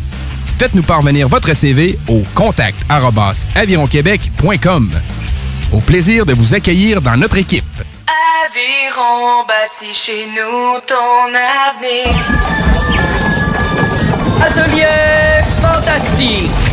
Faites-nous 0.58 0.84
parvenir 0.84 1.28
votre 1.28 1.54
CV 1.54 1.98
au 2.08 2.24
contact 2.36 2.80
avironquebec.com. 3.56 4.92
Au 5.72 5.80
plaisir 5.80 6.26
de 6.26 6.34
vous 6.34 6.54
accueillir 6.54 7.02
dans 7.02 7.18
notre 7.18 7.38
équipe. 7.38 7.66
Aviron 8.46 9.44
bâti 9.48 9.94
chez 9.94 10.28
nous 10.28 10.80
ton 10.86 11.34
avenir. 11.34 12.06
Atelier 14.42 15.44
fantastique. 15.62 16.73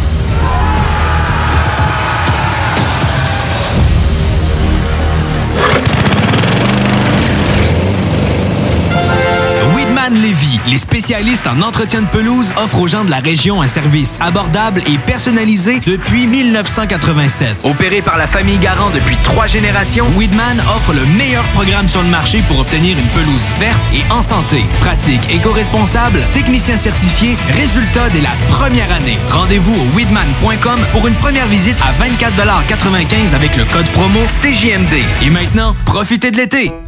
les 10.67 10.77
spécialistes 10.77 11.47
en 11.47 11.61
entretien 11.61 12.01
de 12.01 12.07
pelouse, 12.07 12.53
offrent 12.57 12.79
aux 12.79 12.87
gens 12.87 13.03
de 13.03 13.11
la 13.11 13.19
région 13.19 13.61
un 13.61 13.67
service 13.67 14.17
abordable 14.21 14.81
et 14.87 14.97
personnalisé 14.97 15.79
depuis 15.85 16.27
1987. 16.27 17.61
Opéré 17.63 18.01
par 18.01 18.17
la 18.17 18.27
famille 18.27 18.57
Garant 18.57 18.89
depuis 18.89 19.15
trois 19.23 19.47
générations, 19.47 20.07
Weedman 20.17 20.59
offre 20.75 20.93
le 20.93 21.05
meilleur 21.17 21.43
programme 21.53 21.87
sur 21.87 22.01
le 22.01 22.09
marché 22.09 22.41
pour 22.47 22.59
obtenir 22.59 22.97
une 22.97 23.07
pelouse 23.09 23.53
verte 23.59 23.81
et 23.93 24.11
en 24.11 24.21
santé. 24.21 24.63
Pratique 24.79 25.21
éco-responsable, 25.29 26.19
technicien 26.33 26.77
certifié, 26.77 27.37
résultat 27.53 28.09
dès 28.09 28.21
la 28.21 28.33
première 28.49 28.91
année. 28.91 29.17
Rendez-vous 29.29 29.73
au 29.73 29.97
weedman.com 29.97 30.79
pour 30.91 31.07
une 31.07 31.15
première 31.15 31.47
visite 31.47 31.77
à 31.81 31.91
24,95 32.03 33.35
avec 33.35 33.55
le 33.57 33.65
code 33.65 33.87
promo 33.87 34.19
CJMD. 34.27 35.03
Et 35.23 35.29
maintenant, 35.29 35.75
profitez 35.85 36.31
de 36.31 36.37
l'été. 36.37 36.71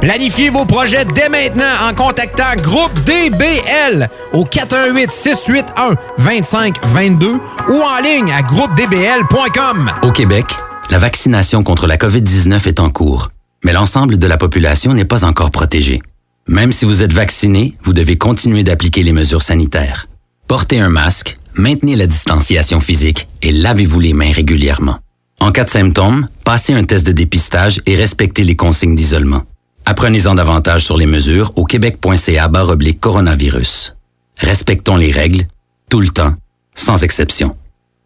Planifiez 0.00 0.50
vos 0.50 0.64
projets 0.64 1.04
dès 1.04 1.28
maintenant 1.28 1.64
en 1.82 1.92
contactant 1.92 2.54
Groupe 2.62 2.94
DBL 3.04 4.08
au 4.32 4.44
418-681-2522 4.44 7.40
ou 7.68 7.82
en 7.82 7.98
ligne 8.00 8.30
à 8.30 8.42
groupedbl.com. 8.42 9.90
Au 10.02 10.12
Québec, 10.12 10.46
la 10.90 11.00
vaccination 11.00 11.64
contre 11.64 11.88
la 11.88 11.96
COVID-19 11.96 12.68
est 12.68 12.78
en 12.78 12.90
cours, 12.90 13.32
mais 13.64 13.72
l'ensemble 13.72 14.18
de 14.18 14.26
la 14.28 14.36
population 14.36 14.94
n'est 14.94 15.04
pas 15.04 15.24
encore 15.24 15.50
protégée. 15.50 16.00
Même 16.46 16.70
si 16.70 16.84
vous 16.84 17.02
êtes 17.02 17.12
vacciné, 17.12 17.76
vous 17.82 17.92
devez 17.92 18.16
continuer 18.16 18.62
d'appliquer 18.62 19.02
les 19.02 19.12
mesures 19.12 19.42
sanitaires. 19.42 20.06
Portez 20.46 20.78
un 20.78 20.90
masque, 20.90 21.38
maintenez 21.54 21.96
la 21.96 22.06
distanciation 22.06 22.80
physique 22.80 23.26
et 23.42 23.50
lavez-vous 23.50 23.98
les 23.98 24.12
mains 24.12 24.30
régulièrement. 24.30 24.98
En 25.40 25.50
cas 25.50 25.64
de 25.64 25.70
symptômes, 25.70 26.28
passez 26.44 26.72
un 26.72 26.84
test 26.84 27.04
de 27.04 27.12
dépistage 27.12 27.80
et 27.84 27.96
respectez 27.96 28.44
les 28.44 28.54
consignes 28.54 28.94
d'isolement. 28.94 29.42
Apprenez-en 29.90 30.34
davantage 30.34 30.84
sur 30.84 30.98
les 30.98 31.06
mesures 31.06 31.50
au 31.56 31.64
québec.ca 31.64 32.50
oblique 32.68 33.00
coronavirus. 33.00 33.96
Respectons 34.36 34.96
les 34.96 35.12
règles, 35.12 35.48
tout 35.88 36.02
le 36.02 36.08
temps, 36.08 36.34
sans 36.74 37.02
exception. 37.02 37.56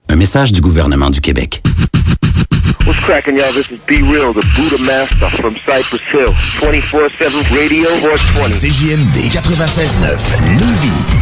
Un 0.08 0.14
message 0.14 0.52
du 0.52 0.60
gouvernement 0.60 1.10
du 1.10 1.20
Québec. 1.20 1.60
What's 2.86 3.00
cracking, 3.00 3.36
y'all? 3.36 3.52
This 3.52 3.72
is 3.72 3.80
Be 3.88 4.00
Real, 4.00 4.32
the 4.32 4.46
Buddha 4.54 4.80
Master 4.80 5.28
from 5.30 5.56
Cypress 5.56 6.02
Hill. 6.12 6.32
24-7 6.60 7.50
Radio 7.50 7.88
420. 8.00 8.60
CJMD 8.60 9.32
96.9 9.32 10.60
Lévis. 10.60 11.21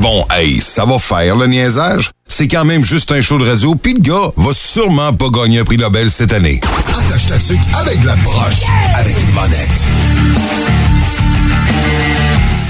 Bon, 0.00 0.24
hey, 0.30 0.60
ça 0.60 0.84
va 0.84 0.98
faire 0.98 1.36
le 1.36 1.46
niaisage. 1.46 2.10
C'est 2.26 2.48
quand 2.48 2.64
même 2.64 2.84
juste 2.84 3.12
un 3.12 3.20
show 3.20 3.38
de 3.38 3.46
radio, 3.48 3.74
puis 3.74 3.94
le 3.94 4.00
gars 4.00 4.32
va 4.36 4.52
sûrement 4.54 5.12
pas 5.12 5.28
gagner 5.28 5.60
un 5.60 5.64
prix 5.64 5.76
Nobel 5.76 6.10
cette 6.10 6.32
année. 6.32 6.60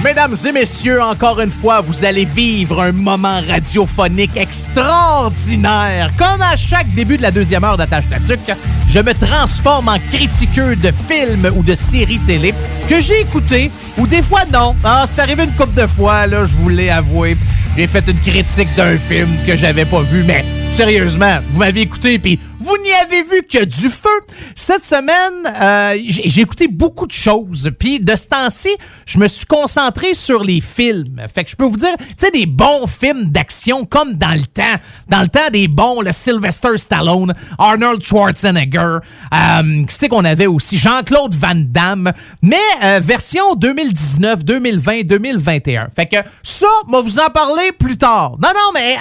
Mesdames 0.04 0.34
et 0.46 0.50
messieurs, 0.50 1.00
encore 1.00 1.40
une 1.40 1.50
fois, 1.50 1.80
vous 1.80 2.04
allez 2.04 2.24
vivre 2.24 2.82
un 2.82 2.90
moment 2.90 3.40
radiophonique 3.48 4.36
extraordinaire. 4.36 6.10
Comme 6.18 6.42
à 6.42 6.56
chaque 6.56 6.92
début 6.92 7.16
de 7.16 7.22
la 7.22 7.30
deuxième 7.30 7.62
heure 7.62 7.76
d'Attache 7.76 8.08
Tatuc, 8.10 8.40
je 8.88 8.98
me 8.98 9.14
transforme 9.14 9.88
en 9.88 9.98
critiqueux 10.10 10.74
de 10.74 10.90
films 10.90 11.52
ou 11.54 11.62
de 11.62 11.76
séries 11.76 12.18
télé 12.26 12.52
que 12.88 13.00
j'ai 13.00 13.20
écoutés 13.20 13.70
ou 13.96 14.08
des 14.08 14.22
fois 14.22 14.40
non. 14.52 14.74
Ah, 14.82 15.04
c'est 15.06 15.22
arrivé 15.22 15.44
une 15.44 15.52
couple 15.52 15.80
de 15.80 15.86
fois, 15.86 16.26
là, 16.26 16.46
je 16.46 16.52
vous 16.54 16.68
l'ai 16.68 16.90
avoué. 16.90 17.36
J'ai 17.76 17.86
fait 17.86 18.06
une 18.08 18.18
critique 18.18 18.74
d'un 18.76 18.98
film 18.98 19.28
que 19.46 19.54
j'avais 19.54 19.84
pas 19.84 20.02
vu, 20.02 20.24
mais 20.24 20.44
sérieusement, 20.68 21.38
vous 21.50 21.60
m'avez 21.60 21.82
écouté 21.82 22.18
puis 22.18 22.40
vous 22.62 22.76
n'y 22.78 22.92
avez 22.92 23.22
vu 23.22 23.42
que 23.42 23.64
du 23.64 23.88
feu. 23.88 24.08
Cette 24.54 24.84
semaine, 24.84 25.52
euh, 25.60 26.00
j'ai 26.06 26.42
écouté 26.42 26.68
beaucoup 26.68 27.06
de 27.06 27.12
choses. 27.12 27.70
Puis 27.78 28.00
de 28.00 28.14
ce 28.14 28.28
temps-ci, 28.28 28.70
je 29.06 29.18
me 29.18 29.26
suis 29.28 29.46
concentré 29.46 30.14
sur 30.14 30.42
les 30.42 30.60
films. 30.60 31.20
Fait 31.32 31.44
que 31.44 31.50
je 31.50 31.56
peux 31.56 31.64
vous 31.64 31.76
dire, 31.76 31.94
tu 31.98 32.06
sais, 32.16 32.30
des 32.30 32.46
bons 32.46 32.86
films 32.86 33.26
d'action 33.26 33.84
comme 33.84 34.14
dans 34.14 34.34
le 34.34 34.46
temps. 34.46 34.76
Dans 35.08 35.22
le 35.22 35.28
temps 35.28 35.50
des 35.52 35.68
bons, 35.68 36.00
le 36.00 36.12
Sylvester 36.12 36.76
Stallone, 36.76 37.34
Arnold 37.58 38.02
Schwarzenegger. 38.04 38.98
Euh, 39.34 39.84
qui 39.86 39.94
c'est 39.94 40.08
qu'on 40.08 40.24
avait 40.24 40.46
aussi? 40.46 40.78
Jean-Claude 40.78 41.34
Van 41.34 41.54
Damme. 41.54 42.12
Mais 42.42 42.56
euh, 42.84 43.00
version 43.02 43.54
2019, 43.56 44.44
2020, 44.44 45.02
2021. 45.04 45.88
Fait 45.94 46.06
que 46.06 46.16
ça, 46.42 46.66
moi 46.86 47.02
vous 47.02 47.18
en 47.18 47.28
parler 47.28 47.72
plus 47.72 47.96
tard. 47.96 48.32
Non, 48.42 48.48
non, 48.54 48.72
mais 48.74 48.96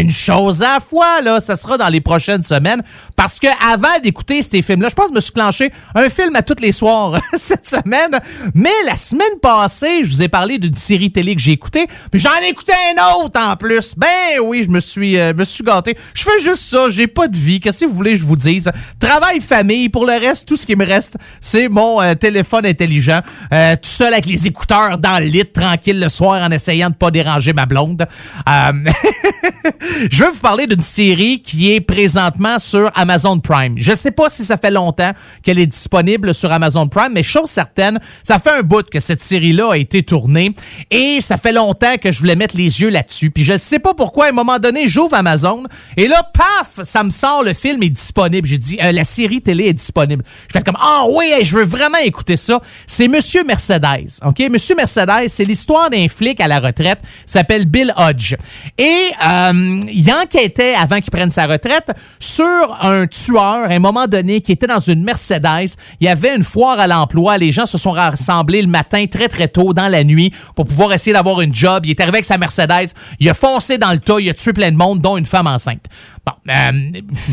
une 0.00 0.10
chose 0.10 0.62
à 0.62 0.74
la 0.74 0.80
fois, 0.80 1.20
là, 1.20 1.40
ça 1.40 1.56
sera 1.56 1.76
dans 1.76 1.88
les 1.88 2.00
prochaines 2.00 2.42
semaines. 2.42 2.82
Parce 3.16 3.38
que 3.38 3.46
avant 3.64 3.98
d'écouter 4.02 4.42
ces 4.42 4.62
films-là, 4.62 4.88
je 4.88 4.94
pense 4.94 5.06
que 5.06 5.12
je 5.12 5.16
me 5.16 5.20
suis 5.20 5.32
clenché 5.32 5.72
un 5.94 6.08
film 6.08 6.34
à 6.36 6.42
tous 6.42 6.60
les 6.60 6.72
soirs 6.72 7.20
cette 7.34 7.66
semaine. 7.66 8.18
Mais 8.54 8.70
la 8.86 8.96
semaine 8.96 9.38
passée, 9.40 10.02
je 10.02 10.10
vous 10.10 10.22
ai 10.22 10.28
parlé 10.28 10.58
d'une 10.58 10.74
série 10.74 11.10
télé 11.10 11.34
que 11.34 11.40
j'ai 11.40 11.52
écoutée. 11.52 11.86
Puis 12.10 12.20
j'en 12.20 12.34
ai 12.42 12.48
écouté 12.48 12.72
un 12.72 13.24
autre 13.24 13.40
en 13.40 13.56
plus. 13.56 13.94
Ben 13.96 14.40
oui, 14.42 14.62
je 14.64 14.70
me 14.70 14.80
suis, 14.80 15.18
euh, 15.18 15.32
me 15.34 15.44
suis 15.44 15.64
gâté. 15.64 15.96
Je 16.14 16.22
fais 16.22 16.38
juste 16.42 16.62
ça, 16.62 16.88
j'ai 16.90 17.06
pas 17.06 17.28
de 17.28 17.36
vie. 17.36 17.60
Qu'est-ce 17.60 17.80
que 17.80 17.86
vous 17.86 17.94
voulez 17.94 18.12
que 18.12 18.18
je 18.18 18.24
vous 18.24 18.36
dise? 18.36 18.70
Travail, 18.98 19.40
famille. 19.40 19.88
Pour 19.88 20.06
le 20.06 20.12
reste, 20.12 20.48
tout 20.48 20.56
ce 20.56 20.66
qui 20.66 20.76
me 20.76 20.86
reste, 20.86 21.16
c'est 21.40 21.68
mon 21.68 22.00
euh, 22.00 22.14
téléphone 22.14 22.66
intelligent. 22.66 23.20
Euh, 23.52 23.76
tout 23.76 23.88
seul 23.88 24.12
avec 24.12 24.26
les 24.26 24.46
écouteurs 24.46 24.98
dans 24.98 25.18
le 25.18 25.26
lit, 25.26 25.44
tranquille 25.44 26.00
le 26.00 26.08
soir 26.08 26.42
en 26.42 26.50
essayant 26.50 26.90
de 26.90 26.94
pas 26.94 27.10
déranger 27.10 27.52
ma 27.52 27.66
blonde. 27.66 28.06
Je 30.10 30.24
veux 30.24 30.30
vous 30.30 30.40
parler 30.40 30.66
d'une 30.66 30.80
série 30.80 31.40
qui 31.40 31.72
est 31.72 31.80
présentement 31.80 32.58
sur 32.58 32.90
Amazon 32.94 33.38
Prime. 33.38 33.74
Je 33.76 33.94
sais 33.94 34.10
pas 34.10 34.28
si 34.28 34.44
ça 34.44 34.56
fait 34.56 34.70
longtemps 34.70 35.12
qu'elle 35.42 35.58
est 35.58 35.66
disponible 35.66 36.34
sur 36.34 36.52
Amazon 36.52 36.86
Prime, 36.88 37.12
mais 37.12 37.22
chose 37.22 37.50
certaine, 37.50 38.00
ça 38.22 38.38
fait 38.38 38.50
un 38.50 38.62
bout 38.62 38.88
que 38.88 39.00
cette 39.00 39.20
série-là 39.20 39.72
a 39.72 39.76
été 39.76 40.02
tournée 40.02 40.54
et 40.90 41.20
ça 41.20 41.36
fait 41.36 41.52
longtemps 41.52 41.96
que 42.00 42.10
je 42.10 42.18
voulais 42.18 42.36
mettre 42.36 42.56
les 42.56 42.80
yeux 42.80 42.90
là-dessus. 42.90 43.30
Puis 43.30 43.44
je 43.44 43.54
ne 43.54 43.58
sais 43.58 43.78
pas 43.78 43.94
pourquoi, 43.94 44.26
à 44.26 44.28
un 44.30 44.32
moment 44.32 44.58
donné, 44.58 44.86
j'ouvre 44.88 45.14
Amazon 45.14 45.64
et 45.96 46.08
là, 46.08 46.22
paf, 46.32 46.84
ça 46.84 47.04
me 47.04 47.10
sort, 47.10 47.42
le 47.42 47.52
film 47.52 47.82
est 47.82 47.90
disponible. 47.90 48.46
J'ai 48.46 48.58
dit, 48.58 48.78
euh, 48.82 48.92
la 48.92 49.04
série 49.04 49.40
télé 49.40 49.66
est 49.66 49.72
disponible. 49.72 50.24
Je 50.48 50.52
fais 50.52 50.62
comme, 50.62 50.78
ah 50.80 51.04
oui, 51.08 51.32
je 51.42 51.54
veux 51.56 51.64
vraiment 51.64 51.98
écouter 51.98 52.36
ça. 52.36 52.60
C'est 52.86 53.08
Monsieur 53.08 53.44
Mercedes, 53.44 54.20
OK? 54.24 54.40
Monsieur 54.50 54.74
Mercedes, 54.74 55.28
c'est 55.28 55.44
l'histoire 55.44 55.90
d'un 55.90 56.08
flic 56.08 56.40
à 56.40 56.48
la 56.48 56.60
retraite, 56.60 57.00
s'appelle 57.26 57.66
Bill 57.66 57.92
Hodge. 57.96 58.34
Et 58.78 59.10
euh, 59.24 59.80
il 59.92 60.12
enquêtait, 60.12 60.74
avant 60.74 61.00
qu'il 61.00 61.10
prenne 61.10 61.30
sa 61.30 61.46
retraite, 61.46 61.92
sur 62.18 62.78
un 62.88 63.06
tueur, 63.06 63.42
à 63.42 63.72
un 63.72 63.78
moment 63.78 64.06
donné, 64.06 64.40
qui 64.40 64.52
était 64.52 64.66
dans 64.66 64.80
une 64.80 65.02
Mercedes. 65.02 65.76
Il 66.00 66.06
y 66.06 66.08
avait 66.08 66.34
une 66.34 66.44
foire 66.44 66.78
à 66.78 66.86
l'emploi. 66.86 67.38
Les 67.38 67.52
gens 67.52 67.66
se 67.66 67.78
sont 67.78 67.92
rassemblés 67.92 68.62
le 68.62 68.68
matin 68.68 69.06
très, 69.06 69.28
très 69.28 69.48
tôt, 69.48 69.72
dans 69.72 69.88
la 69.88 70.04
nuit, 70.04 70.32
pour 70.54 70.66
pouvoir 70.66 70.92
essayer 70.92 71.12
d'avoir 71.12 71.40
une 71.40 71.54
job. 71.54 71.86
Il 71.86 71.90
est 71.90 72.00
arrivé 72.00 72.16
avec 72.16 72.24
sa 72.24 72.38
Mercedes. 72.38 72.92
Il 73.20 73.28
a 73.28 73.34
foncé 73.34 73.78
dans 73.78 73.92
le 73.92 73.98
tas. 73.98 74.18
Il 74.18 74.28
a 74.28 74.34
tué 74.34 74.52
plein 74.52 74.70
de 74.70 74.76
monde, 74.76 75.00
dont 75.00 75.16
une 75.16 75.26
femme 75.26 75.46
enceinte. 75.46 75.84
Bon, 76.24 76.32
euh, 76.50 76.70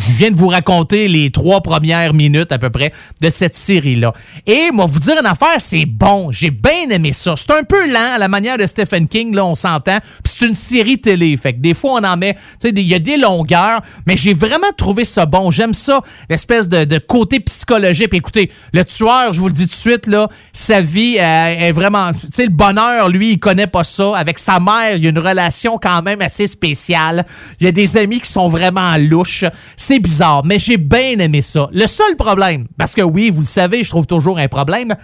je 0.07 0.13
viens 0.17 0.31
de 0.31 0.35
vous 0.35 0.47
raconter 0.47 1.07
les 1.07 1.29
trois 1.29 1.61
premières 1.61 2.13
minutes 2.13 2.51
à 2.51 2.57
peu 2.57 2.71
près 2.71 2.91
de 3.21 3.29
cette 3.29 3.55
série-là. 3.55 4.13
Et 4.47 4.71
moi, 4.71 4.87
vous 4.87 4.99
dire 4.99 5.15
une 5.19 5.27
affaire, 5.27 5.59
c'est 5.59 5.85
bon. 5.85 6.31
J'ai 6.31 6.49
bien 6.49 6.89
aimé 6.89 7.13
ça. 7.13 7.35
C'est 7.35 7.51
un 7.51 7.63
peu 7.63 7.87
lent 7.91 8.13
à 8.15 8.17
la 8.17 8.27
manière 8.27 8.57
de 8.57 8.65
Stephen 8.65 9.07
King, 9.07 9.35
là, 9.35 9.45
on 9.45 9.55
s'entend. 9.55 9.99
Puis 10.23 10.33
c'est 10.37 10.45
une 10.45 10.55
série 10.55 10.99
télé. 10.99 11.35
Fait 11.37 11.53
que 11.53 11.59
des 11.59 11.73
fois, 11.75 11.99
on 12.01 12.03
en 12.03 12.17
met, 12.17 12.33
tu 12.33 12.39
sais, 12.61 12.69
il 12.69 12.87
y 12.87 12.95
a 12.95 12.99
des 12.99 13.17
longueurs, 13.17 13.81
mais 14.07 14.17
j'ai 14.17 14.33
vraiment 14.33 14.71
trouvé 14.75 15.05
ça 15.05 15.25
bon. 15.25 15.38
J'aime 15.51 15.73
ça, 15.73 16.01
l'espèce 16.29 16.69
de, 16.69 16.85
de 16.85 16.97
côté 16.97 17.39
psychologique. 17.39 18.13
Écoutez, 18.13 18.51
le 18.73 18.83
tueur, 18.83 19.33
je 19.33 19.39
vous 19.39 19.47
le 19.47 19.53
dis 19.53 19.67
tout 19.67 19.75
de 19.75 19.79
suite, 19.79 20.07
là, 20.07 20.27
sa 20.53 20.81
vie 20.81 21.17
euh, 21.19 21.21
est 21.21 21.71
vraiment, 21.71 22.11
tu 22.11 22.27
sais, 22.31 22.45
le 22.45 22.51
bonheur, 22.51 23.09
lui, 23.09 23.31
il 23.31 23.39
connaît 23.39 23.67
pas 23.67 23.83
ça. 23.83 24.15
Avec 24.15 24.39
sa 24.39 24.59
mère, 24.59 24.95
il 24.95 25.03
y 25.03 25.07
a 25.07 25.09
une 25.09 25.19
relation 25.19 25.77
quand 25.81 26.01
même 26.01 26.21
assez 26.21 26.47
spéciale. 26.47 27.25
Il 27.59 27.65
y 27.65 27.67
a 27.67 27.71
des 27.71 27.97
amis 27.97 28.19
qui 28.19 28.29
sont 28.29 28.47
vraiment 28.47 28.95
louches. 28.97 29.45
C'est 29.77 29.99
bizarre, 29.99 30.43
mais 30.45 30.59
j'ai 30.59 30.77
bien 30.77 31.19
aimé 31.19 31.41
ça. 31.41 31.69
Le 31.71 31.87
seul 31.87 32.15
problème, 32.15 32.67
parce 32.77 32.93
que 32.93 33.01
oui, 33.01 33.29
vous 33.29 33.41
le 33.41 33.47
savez, 33.47 33.83
je 33.83 33.89
trouve 33.89 34.05
toujours 34.05 34.37
un 34.37 34.47
problème, 34.47 34.95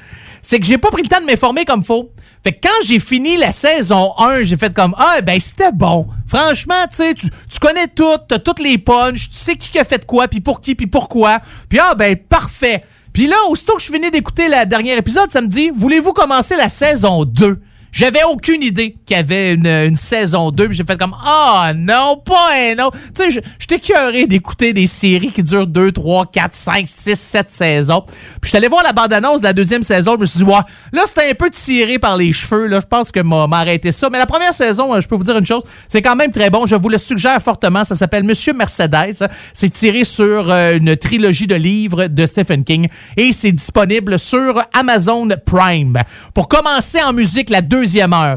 c'est 0.41 0.59
que 0.59 0.65
j'ai 0.65 0.77
pas 0.77 0.89
pris 0.89 1.01
le 1.01 1.09
temps 1.09 1.21
de 1.21 1.25
m'informer 1.25 1.65
comme 1.65 1.83
faut. 1.83 2.11
Fait 2.45 2.53
que 2.53 2.67
quand 2.67 2.85
j'ai 2.85 2.99
fini 2.99 3.37
la 3.37 3.51
saison 3.51 4.13
1, 4.19 4.43
j'ai 4.43 4.55
fait 4.55 4.71
comme 4.71 4.93
Ah, 4.99 5.19
ben 5.23 5.39
c'était 5.39 5.71
bon. 5.71 6.05
Franchement, 6.27 6.85
tu 6.91 6.97
sais, 6.97 7.15
tu 7.15 7.29
connais 7.59 7.87
tout, 7.87 8.19
t'as 8.29 8.37
toutes 8.37 8.59
les 8.59 8.77
punches, 8.77 9.31
tu 9.31 9.35
sais 9.35 9.55
qui 9.55 9.79
a 9.79 9.83
fait 9.83 10.05
quoi, 10.05 10.27
puis 10.27 10.41
pour 10.41 10.61
qui, 10.61 10.75
puis 10.75 10.85
pourquoi. 10.85 11.39
Puis 11.67 11.79
ah, 11.81 11.95
ben 11.95 12.15
parfait. 12.15 12.83
Puis 13.11 13.25
là, 13.25 13.35
aussitôt 13.49 13.75
que 13.77 13.81
je 13.81 13.91
finis 13.91 14.11
d'écouter 14.11 14.47
le 14.47 14.63
dernier 14.67 14.95
épisode, 14.95 15.31
ça 15.31 15.41
me 15.41 15.47
dit 15.47 15.71
Voulez-vous 15.73 16.13
commencer 16.13 16.55
la 16.55 16.69
saison 16.69 17.25
2 17.25 17.59
j'avais 17.95 18.23
aucune 18.29 18.61
idée 18.61 18.97
qu'il 19.05 19.15
y 19.15 19.19
avait 19.21 19.53
une, 19.53 19.95
saison 19.95 20.51
2. 20.51 20.67
Puis 20.67 20.77
j'ai 20.77 20.83
fait 20.83 20.97
comme 20.97 21.15
Ah 21.25 21.71
non, 21.73 22.17
pas 22.17 22.49
un 22.53 22.83
autre. 22.83 22.97
Tu 23.15 23.31
sais, 23.31 23.41
j'étais 23.57 23.79
curé 23.79 24.27
d'écouter 24.27 24.73
des 24.73 24.85
séries 24.85 25.31
qui 25.31 25.41
durent 25.41 25.65
2, 25.65 25.93
3, 25.93 26.25
4, 26.25 26.53
5, 26.53 26.87
6, 26.89 27.15
7 27.15 27.49
saisons. 27.49 28.01
Puis 28.01 28.15
je 28.43 28.47
suis 28.49 28.57
allé 28.57 28.67
voir 28.67 28.83
la 28.83 28.91
bande-annonce 28.91 29.39
de 29.39 29.45
la 29.45 29.53
deuxième 29.53 29.81
saison. 29.81 30.15
Je 30.15 30.19
me 30.19 30.25
suis 30.25 30.39
dit, 30.39 30.43
ouais, 30.43 30.59
là, 30.91 31.03
c'était 31.05 31.29
un 31.29 31.33
peu 31.35 31.49
tiré 31.49 31.97
par 31.97 32.17
les 32.17 32.33
cheveux. 32.33 32.67
Là, 32.67 32.81
je 32.81 32.85
pense 32.85 33.13
que 33.13 33.21
m'a 33.21 33.47
m'a 33.47 33.59
arrêté 33.59 33.93
ça. 33.93 34.09
Mais 34.11 34.17
la 34.17 34.25
première 34.25 34.53
saison, 34.53 34.93
euh, 34.93 34.99
je 34.99 35.07
peux 35.07 35.15
vous 35.15 35.23
dire 35.23 35.37
une 35.37 35.45
chose, 35.45 35.63
c'est 35.87 36.01
quand 36.01 36.17
même 36.17 36.31
très 36.31 36.49
bon. 36.49 36.65
Je 36.65 36.75
vous 36.75 36.89
le 36.89 36.97
suggère 36.97 37.41
fortement. 37.41 37.85
Ça 37.85 37.95
s'appelle 37.95 38.25
Monsieur 38.25 38.51
Mercedes. 38.51 39.25
C'est 39.53 39.69
tiré 39.69 40.03
sur 40.03 40.51
euh, 40.51 40.75
une 40.75 40.97
trilogie 40.97 41.47
de 41.47 41.55
livres 41.55 42.07
de 42.07 42.25
Stephen 42.25 42.65
King 42.65 42.89
et 43.15 43.31
c'est 43.31 43.53
disponible 43.53 44.19
sur 44.19 44.61
Amazon 44.73 45.29
Prime. 45.45 46.03
Pour 46.33 46.49
commencer 46.49 47.01
en 47.01 47.13
musique, 47.13 47.49
la 47.49 47.61
deuxième 47.61 47.84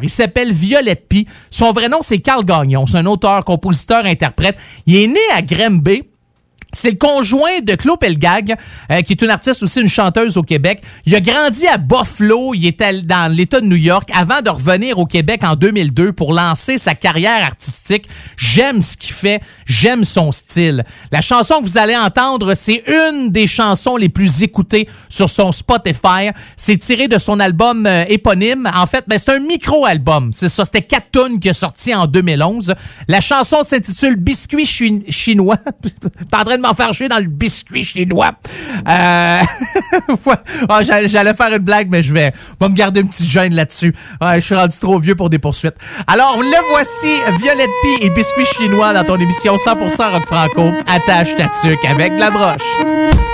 il 0.03 0.11
s'appelle 0.11 0.53
Violette 0.53 1.07
P. 1.09 1.27
Son 1.51 1.73
vrai 1.73 1.89
nom, 1.89 1.99
c'est 2.03 2.19
Carl 2.19 2.45
Gagnon. 2.45 2.87
C'est 2.87 2.99
un 2.99 3.07
auteur, 3.07 3.45
compositeur, 3.45 4.05
interprète. 4.05 4.59
Il 4.87 4.97
est 4.97 5.07
né 5.07 5.21
à 5.35 5.43
Granby. 5.43 6.03
C'est 6.75 6.91
le 6.91 6.97
conjoint 6.99 7.61
de 7.63 7.75
Claude 7.75 7.99
Pelgag, 7.99 8.55
euh, 8.93 9.01
qui 9.01 9.15
est 9.15 9.23
une 9.23 9.31
artiste 9.31 9.63
aussi, 9.63 9.81
une 9.81 9.89
chanteuse 9.89 10.37
au 10.37 10.43
Québec. 10.43 10.83
Il 11.07 11.15
a 11.15 11.21
grandi 11.21 11.67
à 11.67 11.79
Buffalo, 11.79 12.53
il 12.55 12.67
était 12.67 13.01
dans 13.03 13.33
l'État 13.33 13.61
de 13.61 13.67
New 13.67 13.77
York, 13.77 14.11
avant 14.15 14.43
de 14.43 14.51
revenir 14.51 14.99
au 14.99 15.07
Québec 15.07 15.43
en 15.45 15.55
2002 15.55 16.13
pour 16.13 16.35
lancer 16.35 16.77
sa 16.77 16.95
carrière 16.95 17.43
artistique. 17.43 18.07
J'aime 18.37 18.83
ce 18.83 18.99
qu'il 18.99 19.15
fait, 19.15 19.41
j'aime 19.65 20.05
son 20.05 20.31
style. 20.31 20.85
La 21.11 21.23
chanson 21.23 21.61
que 21.61 21.65
vous 21.65 21.79
allez 21.79 21.97
entendre, 21.97 22.53
c'est 22.55 22.83
une 22.87 23.31
des 23.31 23.47
chansons 23.47 23.97
les 23.97 24.11
plus 24.11 24.43
écoutées 24.43 24.89
sur 25.09 25.31
son 25.31 25.53
Spotify. 25.53 26.31
C'est 26.57 26.77
tiré 26.77 27.09
de 27.09 27.17
son 27.17 27.41
album 27.41 27.87
euh, 27.87 28.05
éponyme. 28.09 28.71
En 28.75 28.85
fait, 28.85 29.05
ben, 29.09 29.19
c'est 29.19 29.31
un 29.31 29.41
micro-album. 29.41 30.33
C'est 30.35 30.51
ça, 30.51 30.67
c'était 30.67 30.83
quatre 30.83 31.11
tunes 31.13 31.41
qui 31.41 31.49
est 31.49 31.53
sorti 31.55 31.95
en 31.95 32.07
2011. 32.07 32.75
La 33.09 33.21
chanson 33.21 33.63
s'intitule 33.63 34.17
Biscuit 34.17 34.67
chi- 34.67 35.05
chinois. 35.09 35.57
de 36.59 36.63
m'en 36.63 36.75
faire 36.75 36.93
chier 36.93 37.09
dans 37.09 37.19
le 37.19 37.29
biscuit 37.29 37.85
chinois. 37.85 38.33
Euh... 38.87 39.41
Ah, 40.69 40.83
j'allais 40.83 41.35
faire 41.35 41.53
une 41.53 41.59
blague, 41.59 41.89
mais 41.91 42.03
je 42.03 42.13
vais, 42.13 42.33
me 42.61 42.69
garder 42.69 43.01
une 43.01 43.09
petite 43.09 43.27
gêne 43.27 43.55
là-dessus. 43.55 43.95
Je 44.21 44.41
suis 44.41 44.55
rendu 44.55 44.77
trop 44.79 44.99
vieux 44.99 45.15
pour 45.15 45.31
des 45.31 45.39
poursuites. 45.39 45.77
Alors, 46.07 46.41
le 46.41 46.71
voici, 46.71 47.21
Violette 47.39 47.71
P 47.83 48.07
et 48.07 48.11
Biscuit 48.11 48.45
chinois 48.45 48.93
dans 48.93 49.05
ton 49.05 49.17
émission 49.17 49.57
100% 49.57 50.13
rock 50.13 50.27
franco. 50.27 50.73
Attache 50.87 51.35
ta 51.35 51.49
tuque 51.49 51.85
avec 51.85 52.13
la 52.19 52.31
broche. 52.31 53.28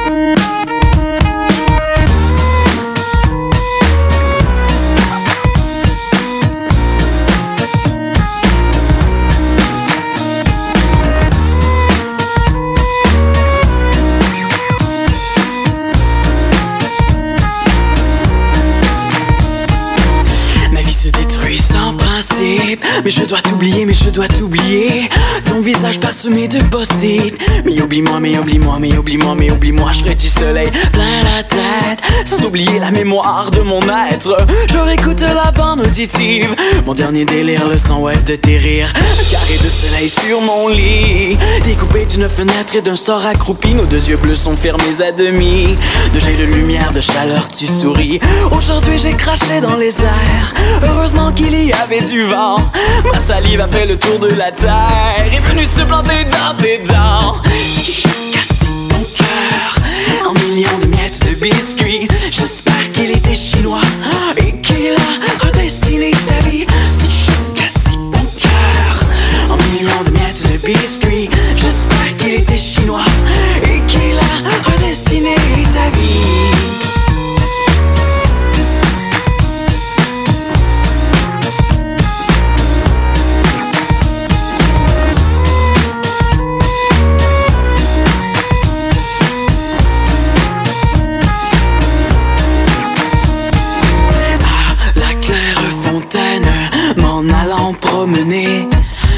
Mais 23.04 23.10
je 23.10 23.24
dois 23.26 23.42
t'oublier, 23.42 23.84
mais 23.84 23.92
je 23.92 24.08
dois 24.08 24.28
t'oublier 24.28 25.10
Ton 25.54 25.60
visage 25.60 26.00
parsemé 26.00 26.48
de 26.48 26.60
post-it. 26.64 27.38
Mais 27.64 27.80
oublie-moi, 27.80 28.18
mais 28.18 28.36
oublie-moi, 28.36 28.76
mais 28.80 28.98
oublie-moi, 28.98 29.36
mais 29.36 29.52
oublie-moi. 29.52 29.92
Je 29.92 30.00
ferai 30.00 30.16
du 30.16 30.28
soleil 30.28 30.68
plein 30.92 31.22
la 31.22 31.44
tête. 31.44 32.02
Sans 32.26 32.44
oublier 32.44 32.80
la 32.80 32.90
mémoire 32.90 33.52
de 33.52 33.60
mon 33.60 33.78
être. 34.10 34.36
Je 34.68 34.78
réécoute 34.78 35.20
la 35.20 35.52
bande 35.52 35.86
auditive. 35.86 36.56
Mon 36.84 36.92
dernier 36.92 37.24
délire, 37.24 37.68
le 37.68 37.78
son 37.78 38.00
web 38.00 38.20
de 38.24 38.34
tes 38.34 38.58
rires. 38.58 38.92
Un 38.96 39.30
carré 39.30 39.56
de 39.62 39.68
soleil 39.68 40.08
sur 40.08 40.40
mon 40.40 40.66
lit. 40.66 41.38
Découpé 41.62 42.04
d'une 42.06 42.28
fenêtre 42.28 42.74
et 42.74 42.82
d'un 42.82 42.96
store 42.96 43.24
accroupi. 43.24 43.74
Nos 43.74 43.84
deux 43.84 44.08
yeux 44.08 44.16
bleus 44.16 44.34
sont 44.34 44.56
fermés 44.56 45.00
à 45.06 45.12
demi. 45.12 45.76
De 46.12 46.18
jets 46.18 46.34
de 46.34 46.46
lumière, 46.46 46.90
de 46.90 47.00
chaleur, 47.00 47.48
tu 47.48 47.68
souris. 47.68 48.18
Aujourd'hui 48.50 48.98
j'ai 48.98 49.12
craché 49.12 49.60
dans 49.60 49.76
les 49.76 50.02
airs. 50.02 50.52
Heureusement 50.82 51.30
qu'il 51.30 51.54
y 51.64 51.72
avait 51.72 52.02
du 52.02 52.24
vent. 52.24 52.56
Ma 53.12 53.20
salive 53.20 53.60
a 53.60 53.68
fait 53.68 53.86
le 53.86 53.96
tour 53.96 54.18
de 54.18 54.30
la 54.34 54.50
terre 54.50 55.43
venu 55.48 55.64
se 55.64 55.82
planter 55.82 56.24
dans 56.24 56.54
tes 56.56 56.78
dents. 56.78 57.40
Casser 58.32 58.66
ton 58.88 59.04
cœur 59.16 60.28
en 60.28 60.32
millions 60.34 60.78
de 60.80 60.86
miettes 60.86 61.20
de 61.28 61.34
biscuits. 61.40 62.08
J'espère 62.30 62.92
qu'il 62.92 63.10
était 63.10 63.34
chinois. 63.34 63.80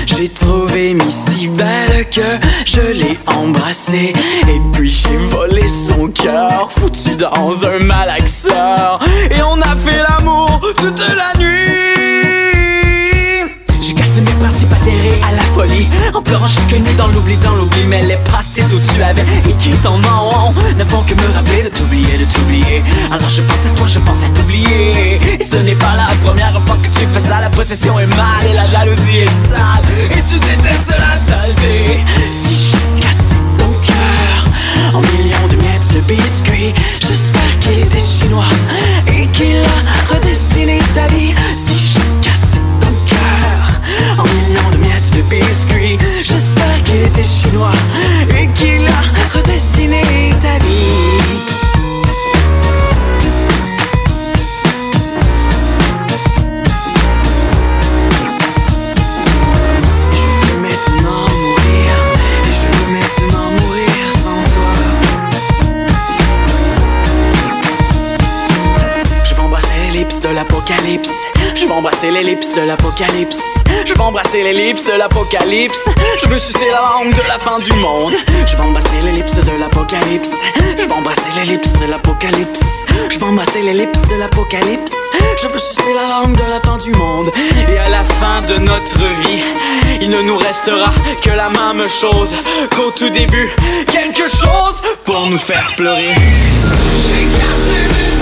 J'ai 0.07 0.29
trouvé 0.29 0.95
Miss 0.95 1.27
si 1.29 1.49
belle 1.49 2.09
que 2.09 2.39
je 2.65 2.81
l'ai 2.93 3.19
embrassée. 3.27 4.13
Et 4.49 4.61
puis 4.73 4.89
j'ai 4.89 5.17
volé 5.17 5.67
son 5.67 6.09
cœur, 6.09 6.71
foutu 6.71 7.17
dans 7.17 7.65
un 7.65 7.81
malaxeur. 7.81 9.01
Et 9.31 9.43
on 9.43 9.61
a 9.61 9.75
fait 9.75 10.03
l'amour 10.09 10.61
toute 10.77 11.01
la 11.01 11.39
nuit. 11.41 11.86
Atterrés 14.45 15.19
à 15.27 15.33
la 15.33 15.43
folie. 15.55 15.87
En 16.13 16.21
pleurant 16.21 16.47
chaque 16.47 16.79
nuit 16.79 16.95
dans 16.97 17.09
l'oubli, 17.09 17.37
dans 17.39 17.55
l'oubli 17.55 17.85
Mais 17.89 18.05
les 18.05 18.17
pastilles 18.17 18.65
où 18.65 18.93
tu 18.93 19.03
avais 19.03 19.23
écrit 19.49 19.71
ton 19.83 19.99
nom 19.99 20.53
Ne 20.77 20.85
font 20.85 21.03
que 21.03 21.15
me 21.15 21.35
rappeler 21.35 21.63
de 21.63 21.69
t'oublier, 21.69 22.19
de 22.19 22.25
t'oublier. 22.33 22.83
Alors 23.11 23.29
je 23.29 23.41
pense 23.43 23.65
à 23.67 23.71
toi, 23.75 23.87
je 23.89 23.99
pense 24.01 24.19
à 24.23 24.29
t'oublier. 24.35 25.21
Et 25.41 25.43
ce 25.43 25.57
n'est 25.57 25.75
pas 25.75 25.95
la 25.97 26.15
première 26.25 26.53
fois 26.67 26.77
que 26.83 26.89
tu 26.89 27.07
fais 27.07 27.21
ça. 27.21 27.41
La 27.41 27.51
possession 27.51 27.99
est 27.99 28.07
mal 28.09 28.45
et 28.51 28.55
la 28.55 28.69
jalousie 28.69 29.19
est 29.19 29.55
sale. 29.55 29.85
Et 30.11 30.23
tu 30.29 30.39
détestes 30.39 30.91
la 30.91 31.17
saleté. 31.27 32.01
Si 32.31 32.55
j'ai 32.55 33.01
cassé 33.01 33.37
ton 33.57 33.73
cœur 33.87 34.95
En 34.95 35.01
millions 35.01 35.49
de 35.49 35.57
miettes 35.57 35.95
de 35.95 36.01
biscuits 36.01 36.75
J'espère 37.01 37.59
qu'il 37.61 37.79
était 37.79 38.01
chinois 38.01 38.45
Et 39.07 39.27
qu'il 39.29 39.57
a 39.57 40.15
redestiné 40.15 40.79
ta 40.95 41.07
vie 41.09 41.35
J'espère 46.21 46.83
qu'il 46.85 47.03
était 47.03 47.25
chinois 47.25 47.73
Et 48.39 48.49
qu'il 48.49 48.87
a 48.87 49.39
redestiné 49.39 50.03
ta 50.43 50.59
vie 50.59 50.96
Je 73.87 73.95
vais 73.95 74.01
embrasser 74.01 74.43
l'ellipse 74.43 74.85
de 74.85 74.93
l'apocalypse. 74.93 75.89
Je 76.21 76.27
veux 76.27 76.39
sucer 76.39 76.67
la 76.71 76.83
langue 76.83 77.15
de 77.15 77.23
la 77.27 77.39
fin 77.39 77.59
du 77.59 77.73
monde. 77.73 78.15
Je 78.47 78.55
vais 78.55 78.63
embrasser 78.63 79.01
l'ellipse 79.03 79.37
de 79.37 79.59
l'apocalypse. 79.59 80.35
Je 80.79 80.85
vais 80.85 80.93
embrasser 80.93 81.23
l'ellipse 81.39 81.73
de 81.79 81.87
l'apocalypse. 81.87 82.61
Je 83.11 83.19
vais 83.19 83.25
embrasser 83.25 83.63
l'ellipse 83.63 84.03
de 84.09 84.17
l'apocalypse. 84.17 84.93
Je 85.41 85.49
veux 85.49 85.59
sucer 85.59 85.95
la 85.95 86.07
langue 86.07 86.37
de 86.37 86.51
la 86.51 86.61
fin 86.61 86.77
du 86.77 86.91
monde. 86.91 87.31
Et 87.67 87.79
à 87.79 87.89
la 87.89 88.05
fin 88.05 88.43
de 88.43 88.59
notre 88.59 88.99
vie 88.99 89.43
Il 90.03 90.11
ne 90.11 90.21
nous 90.21 90.37
restera 90.37 90.93
que 91.23 91.31
la 91.31 91.49
même 91.49 91.89
chose 91.89 92.37
Qu'au 92.75 92.91
tout 92.91 93.09
début. 93.09 93.49
Quelque 93.91 94.29
chose 94.29 94.83
pour 95.07 95.31
nous 95.31 95.39
faire 95.39 95.73
pleurer. 95.77 96.15
J'ai 97.09 98.16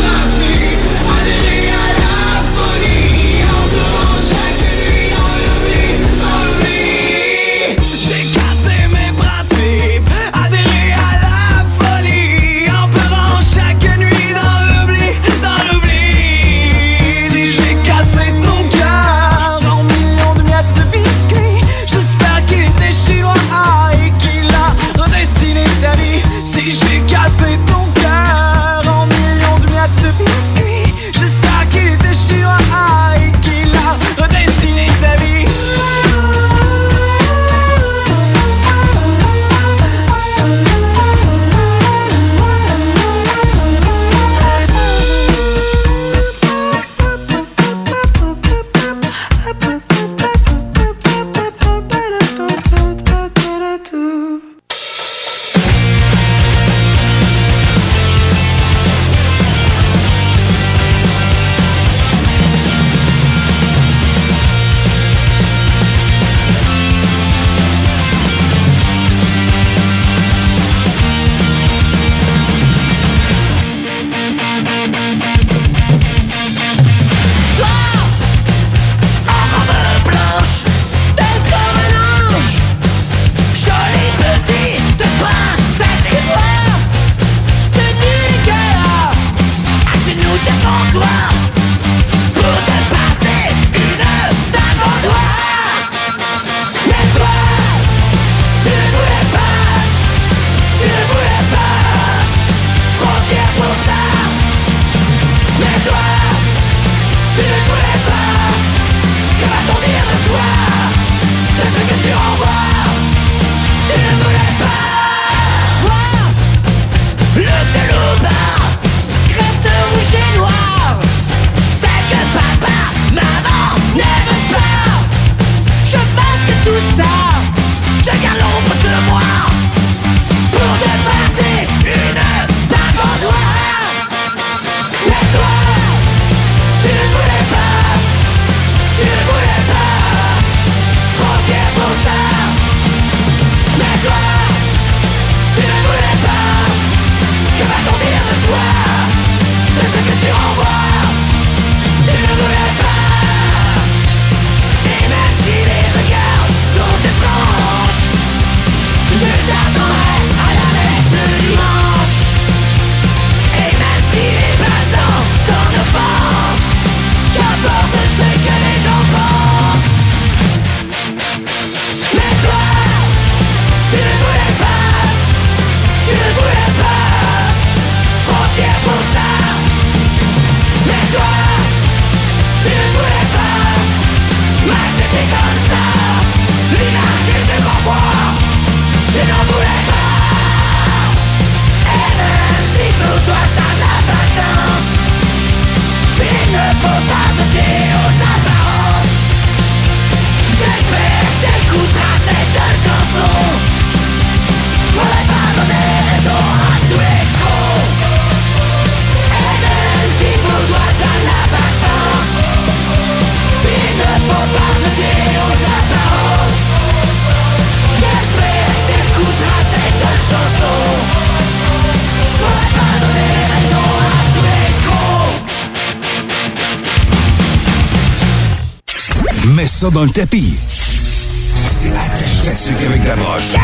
ça 229.85 229.91
dans 229.91 230.05
le 230.05 230.11
tapis. 230.11 230.55
C'est 230.67 231.91
attache 231.91 232.43
ta 232.43 232.87
avec 232.87 233.05
la 233.07 233.17
broche. 233.17 233.55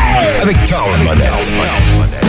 Avec 0.41 0.65
Carl 0.65 1.03
Monette. 1.03 2.20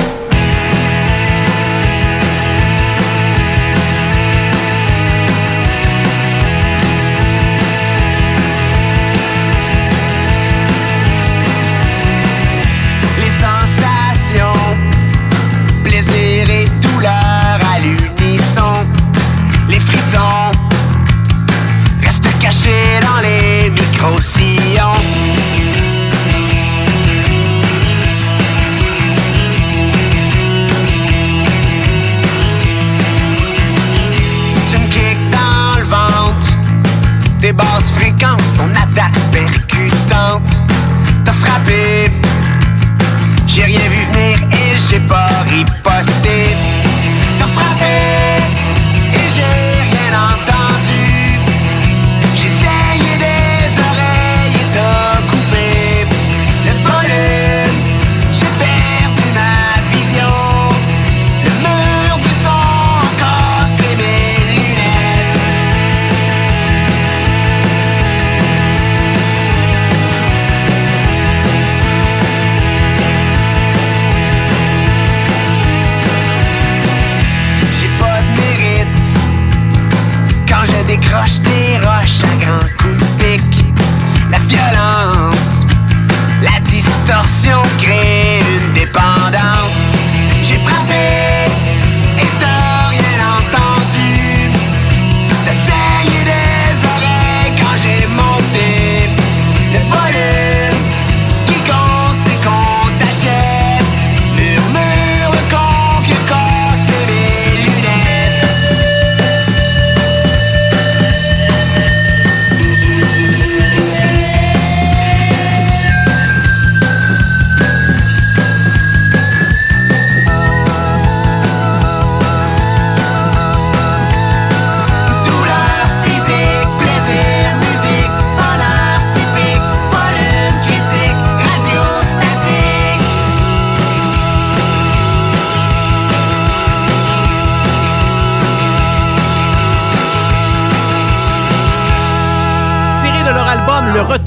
I'm 38.63 38.73
not 38.73 38.95
that 38.95 39.32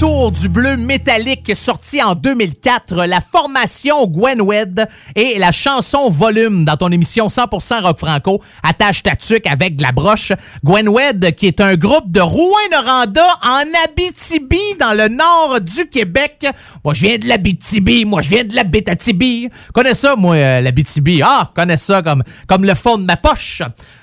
Du 0.06 0.48
bleu 0.48 0.76
métallique 0.76 1.50
sorti 1.56 2.00
en 2.00 2.14
2004, 2.14 3.06
la 3.06 3.20
formation 3.20 4.06
Gwen 4.06 4.40
Wed 4.40 4.86
et 5.16 5.36
la 5.36 5.50
chanson 5.50 6.10
Volume 6.10 6.64
dans 6.64 6.76
ton 6.76 6.92
émission 6.92 7.26
100% 7.26 7.82
rock 7.82 7.98
franco 7.98 8.40
attache 8.62 9.02
ta 9.02 9.12
avec 9.50 9.74
de 9.74 9.82
la 9.82 9.90
broche. 9.90 10.30
Gwen 10.64 10.88
Wed 10.88 11.34
qui 11.34 11.48
est 11.48 11.60
un 11.60 11.74
groupe 11.74 12.08
de 12.08 12.20
Rouen-Noranda 12.20 13.26
en 13.42 13.64
Abitibi 13.84 14.60
dans 14.78 14.96
le 14.96 15.08
nord 15.08 15.60
du 15.60 15.88
Québec. 15.88 16.46
Moi 16.84 16.94
je 16.94 17.06
viens 17.06 17.18
de 17.18 17.26
l'Abitibi, 17.26 18.04
moi 18.04 18.22
je 18.22 18.30
viens 18.30 18.44
de 18.44 18.54
l'Abitibi. 18.54 19.48
Connais 19.74 19.94
ça 19.94 20.14
moi 20.14 20.36
euh, 20.36 20.60
l'Abitibi? 20.60 21.20
Ah, 21.24 21.50
connais 21.52 21.78
ça 21.78 22.02
comme 22.02 22.22
comme 22.46 22.64
le 22.64 22.76
fond 22.76 22.96
de 22.96 23.04
ma 23.04 23.16
poche. 23.16 23.62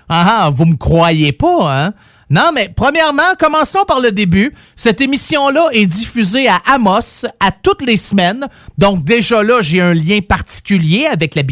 Ah 0.09 0.25
ah, 0.27 0.49
vous 0.53 0.65
me 0.65 0.75
croyez 0.75 1.31
pas 1.31 1.85
hein? 1.85 1.93
Non, 2.33 2.49
mais 2.51 2.67
premièrement, 2.75 3.35
commençons 3.37 3.85
par 3.87 3.99
le 3.99 4.11
début. 4.11 4.51
Cette 4.75 5.01
émission-là 5.01 5.67
est 5.71 5.85
diffusée 5.85 6.47
à 6.47 6.55
Amos 6.65 7.27
à 7.39 7.51
toutes 7.51 7.85
les 7.85 7.95
semaines. 7.95 8.47
Donc 8.79 9.03
déjà 9.03 9.43
là, 9.43 9.61
j'ai 9.61 9.81
un 9.81 9.93
lien 9.93 10.19
particulier 10.27 11.05
avec 11.05 11.35
la. 11.35 11.43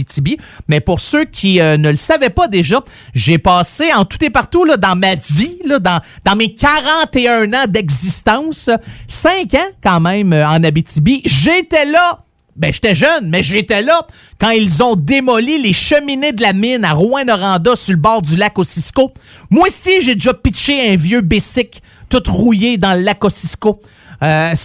Mais 0.68 0.80
pour 0.80 1.00
ceux 1.00 1.26
qui 1.26 1.62
euh, 1.62 1.78
ne 1.78 1.92
le 1.92 1.98
savaient 1.98 2.32
pas 2.32 2.48
déjà, 2.48 2.82
j'ai 3.14 3.38
passé 3.38 3.94
en 3.94 4.06
tout 4.06 4.18
et 4.26 4.32
partout 4.32 4.64
là, 4.66 4.76
dans 4.76 4.96
ma 4.96 5.14
vie, 5.14 5.60
là, 5.66 5.78
dans, 5.78 6.02
dans 6.26 6.36
mes 6.36 6.56
41 6.56 7.54
ans 7.54 7.68
d'existence, 7.70 8.72
5 9.06 9.54
ans 9.54 9.70
quand 9.84 10.00
même 10.00 10.34
euh, 10.34 10.48
en 10.48 10.64
Abitibi. 10.64 11.22
J'étais 11.26 11.86
là 11.86 12.26
ben, 12.62 12.72
j'étais 12.72 12.94
jeune, 12.94 13.28
mais 13.28 13.42
j'étais 13.42 13.82
là 13.82 14.06
quand 14.40 14.52
ils 14.52 14.84
ont 14.84 14.96
démoli 14.96 15.60
les 15.60 15.74
cheminées 15.74 16.32
de 16.32 16.44
la 16.44 16.54
mine 16.54 16.86
à 16.86 16.94
Rouen-Noranda 16.94 17.76
sur 17.76 17.94
le 17.94 18.00
bord 18.00 18.22
du 18.22 18.36
lac 18.36 18.60
Ossisco. 18.60 19.12
Moi 19.50 19.68
aussi, 19.68 20.00
j'ai 20.02 20.14
déjà 20.14 20.36
pitché 20.36 20.92
un 20.92 20.96
vieux 20.96 21.22
Bessic 21.22 21.82
tout 22.08 22.22
rouillé 22.28 22.78
dans 22.78 22.94
le 22.94 23.02
lac 23.02 23.24
Ossisco. 23.24 23.82
Euh. 24.22 24.54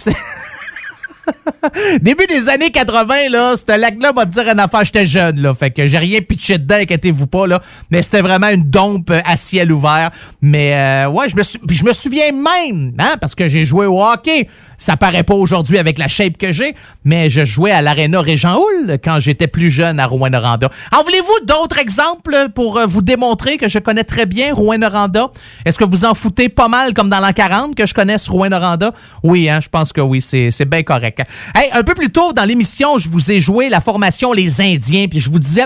Début 2.01 2.27
des 2.27 2.49
années 2.49 2.69
80, 2.69 3.29
là, 3.29 3.55
ce 3.55 3.79
lac-là 3.79 4.13
m'a 4.13 4.25
dire 4.25 4.47
une 4.47 4.59
affaire, 4.59 4.83
j'étais 4.83 5.07
jeune, 5.07 5.41
là. 5.41 5.55
Fait 5.55 5.71
que 5.71 5.87
j'ai 5.87 5.97
rien 5.97 6.21
pitché 6.21 6.59
dedans, 6.59 6.75
inquiétez-vous 6.75 7.27
pas, 7.27 7.47
là. 7.47 7.61
Mais 7.89 8.03
c'était 8.03 8.21
vraiment 8.21 8.49
une 8.49 8.63
dompe 8.63 9.11
à 9.25 9.35
ciel 9.35 9.71
ouvert. 9.71 10.11
Mais, 10.41 10.75
euh, 10.75 11.09
ouais, 11.09 11.27
je 11.29 11.83
me 11.83 11.93
souviens 11.93 12.31
même, 12.31 12.93
hein, 12.99 13.15
parce 13.19 13.33
que 13.33 13.47
j'ai 13.47 13.65
joué 13.65 13.87
au 13.87 14.03
hockey. 14.03 14.47
Ça 14.77 14.95
paraît 14.95 15.23
pas 15.23 15.33
aujourd'hui 15.33 15.79
avec 15.79 15.97
la 15.97 16.07
shape 16.07 16.37
que 16.37 16.51
j'ai, 16.51 16.75
mais 17.03 17.31
je 17.31 17.43
jouais 17.43 17.71
à 17.71 17.81
l'Arena 17.81 18.21
Régent 18.21 18.57
Houle 18.57 18.99
quand 19.03 19.19
j'étais 19.19 19.47
plus 19.47 19.71
jeune 19.71 19.99
à 19.99 20.05
Rouen-Noranda. 20.05 20.69
En 20.95 21.03
voulez-vous 21.03 21.45
d'autres 21.45 21.79
exemples 21.79 22.49
pour 22.53 22.77
euh, 22.77 22.85
vous 22.85 23.01
démontrer 23.01 23.57
que 23.57 23.67
je 23.67 23.79
connais 23.79 24.03
très 24.03 24.27
bien 24.27 24.53
Rouen-Noranda? 24.53 25.31
Est-ce 25.65 25.79
que 25.79 25.83
vous 25.83 26.05
en 26.05 26.13
foutez 26.13 26.47
pas 26.47 26.67
mal 26.67 26.93
comme 26.93 27.09
dans 27.09 27.19
l'an 27.19 27.33
40 27.33 27.73
que 27.73 27.87
je 27.87 27.93
connaisse 27.95 28.29
Rouen-Noranda? 28.29 28.91
Oui, 29.23 29.49
hein, 29.49 29.59
je 29.61 29.69
pense 29.69 29.91
que 29.91 30.01
oui, 30.01 30.21
c'est 30.21 30.65
bien 30.65 30.83
correct. 30.83 31.23
Hey, 31.55 31.71
un 31.73 31.81
peu 31.81 31.95
plus 31.95 32.11
tôt 32.11 32.33
dans 32.33 32.45
l'émission, 32.45 32.99
je 32.99 33.09
vous 33.09 33.31
ai 33.31 33.39
joué 33.39 33.69
la 33.69 33.81
formation 33.81 34.31
Les 34.31 34.61
Indiens, 34.61 35.07
puis 35.09 35.19
je 35.19 35.31
vous 35.31 35.39
disais, 35.39 35.65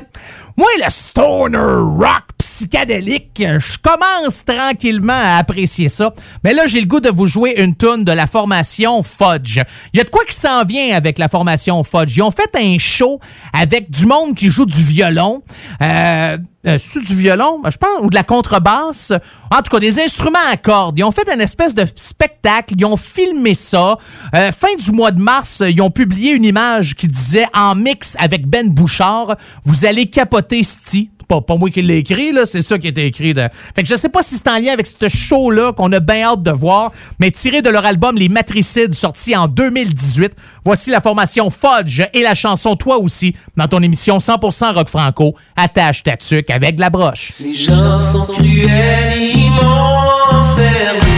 moi, 0.57 0.67
le 0.77 0.89
stoner 0.89 1.57
rock 1.57 2.23
psychédélique, 2.37 3.37
je 3.37 3.77
commence 3.81 4.45
tranquillement 4.45 5.13
à 5.13 5.37
apprécier 5.37 5.89
ça. 5.89 6.13
Mais 6.43 6.53
là, 6.53 6.67
j'ai 6.67 6.79
le 6.79 6.85
goût 6.85 6.99
de 6.99 7.09
vous 7.09 7.27
jouer 7.27 7.55
une 7.57 7.75
tune 7.75 8.03
de 8.03 8.11
la 8.11 8.27
formation 8.27 9.00
Fudge. 9.03 9.61
Il 9.93 9.97
y 9.97 10.01
a 10.01 10.03
de 10.03 10.09
quoi 10.09 10.23
qui 10.25 10.35
s'en 10.35 10.63
vient 10.63 10.95
avec 10.95 11.17
la 11.17 11.27
formation 11.27 11.83
Fudge. 11.83 12.15
Ils 12.17 12.21
ont 12.21 12.31
fait 12.31 12.55
un 12.55 12.77
show 12.77 13.19
avec 13.53 13.89
du 13.89 14.05
monde 14.05 14.35
qui 14.35 14.49
joue 14.49 14.65
du 14.65 14.81
violon. 14.81 15.41
Euh, 15.81 16.37
euh, 16.67 16.77
du 16.77 17.15
violon, 17.15 17.59
je 17.71 17.77
pense, 17.77 18.01
ou 18.01 18.09
de 18.09 18.15
la 18.15 18.23
contrebasse. 18.23 19.11
En 19.49 19.61
tout 19.63 19.71
cas, 19.71 19.79
des 19.79 19.99
instruments 19.99 20.37
à 20.51 20.57
cordes. 20.57 20.99
Ils 20.99 21.03
ont 21.03 21.11
fait 21.11 21.27
une 21.33 21.41
espèce 21.41 21.73
de 21.73 21.85
spectacle. 21.95 22.75
Ils 22.77 22.85
ont 22.85 22.97
filmé 22.97 23.55
ça. 23.55 23.97
Euh, 24.35 24.51
fin 24.51 24.75
du 24.77 24.91
mois 24.91 25.09
de 25.09 25.19
mars, 25.19 25.63
ils 25.67 25.81
ont 25.81 25.89
publié 25.89 26.33
une 26.33 26.45
image 26.45 26.95
qui 26.95 27.07
disait 27.07 27.47
en 27.55 27.73
mix 27.73 28.15
avec 28.19 28.45
Ben 28.45 28.69
Bouchard, 28.69 29.35
vous 29.65 29.85
allez 29.85 30.05
capoter 30.05 30.61
Sti. 30.61 31.09
Pas, 31.31 31.39
pas 31.39 31.55
moi 31.55 31.69
qui 31.69 31.81
l'ai 31.81 31.99
écrit, 31.99 32.33
là, 32.33 32.45
c'est 32.45 32.61
ça 32.61 32.77
qui 32.77 32.89
était 32.89 33.07
écrit. 33.07 33.33
De... 33.33 33.47
Fait 33.73 33.83
que 33.83 33.87
je 33.87 33.95
sais 33.95 34.09
pas 34.09 34.21
si 34.21 34.35
c'est 34.35 34.49
en 34.49 34.57
lien 34.57 34.73
avec 34.73 34.85
ce 34.85 35.07
show-là 35.07 35.71
qu'on 35.71 35.89
a 35.93 36.01
bien 36.01 36.23
hâte 36.23 36.43
de 36.43 36.51
voir, 36.51 36.91
mais 37.19 37.31
tiré 37.31 37.61
de 37.61 37.69
leur 37.69 37.85
album 37.85 38.17
Les 38.17 38.27
Matricides, 38.27 38.93
sorti 38.93 39.33
en 39.33 39.47
2018, 39.47 40.33
voici 40.65 40.89
la 40.89 40.99
formation 40.99 41.49
Fudge 41.49 42.01
et 42.13 42.21
la 42.21 42.35
chanson 42.35 42.75
Toi 42.75 42.97
aussi, 42.97 43.33
dans 43.55 43.69
ton 43.69 43.81
émission 43.81 44.17
100% 44.17 44.73
rock 44.73 44.89
franco, 44.89 45.33
attache 45.55 46.03
ta 46.03 46.17
tuque 46.17 46.49
avec 46.49 46.77
la 46.77 46.89
broche. 46.89 47.31
Les 47.39 47.53
gens 47.53 47.97
sont 47.97 48.25
cruels, 48.25 49.13
ils 49.17 49.51
m'ont 49.51 50.31
enfermé. 50.31 51.11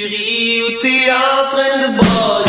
Ris 0.05 0.61
ou 0.63 0.71
t'es 0.79 1.11
en 1.11 1.49
train 1.49 1.77
de 1.81 1.97
broyer? 1.97 2.46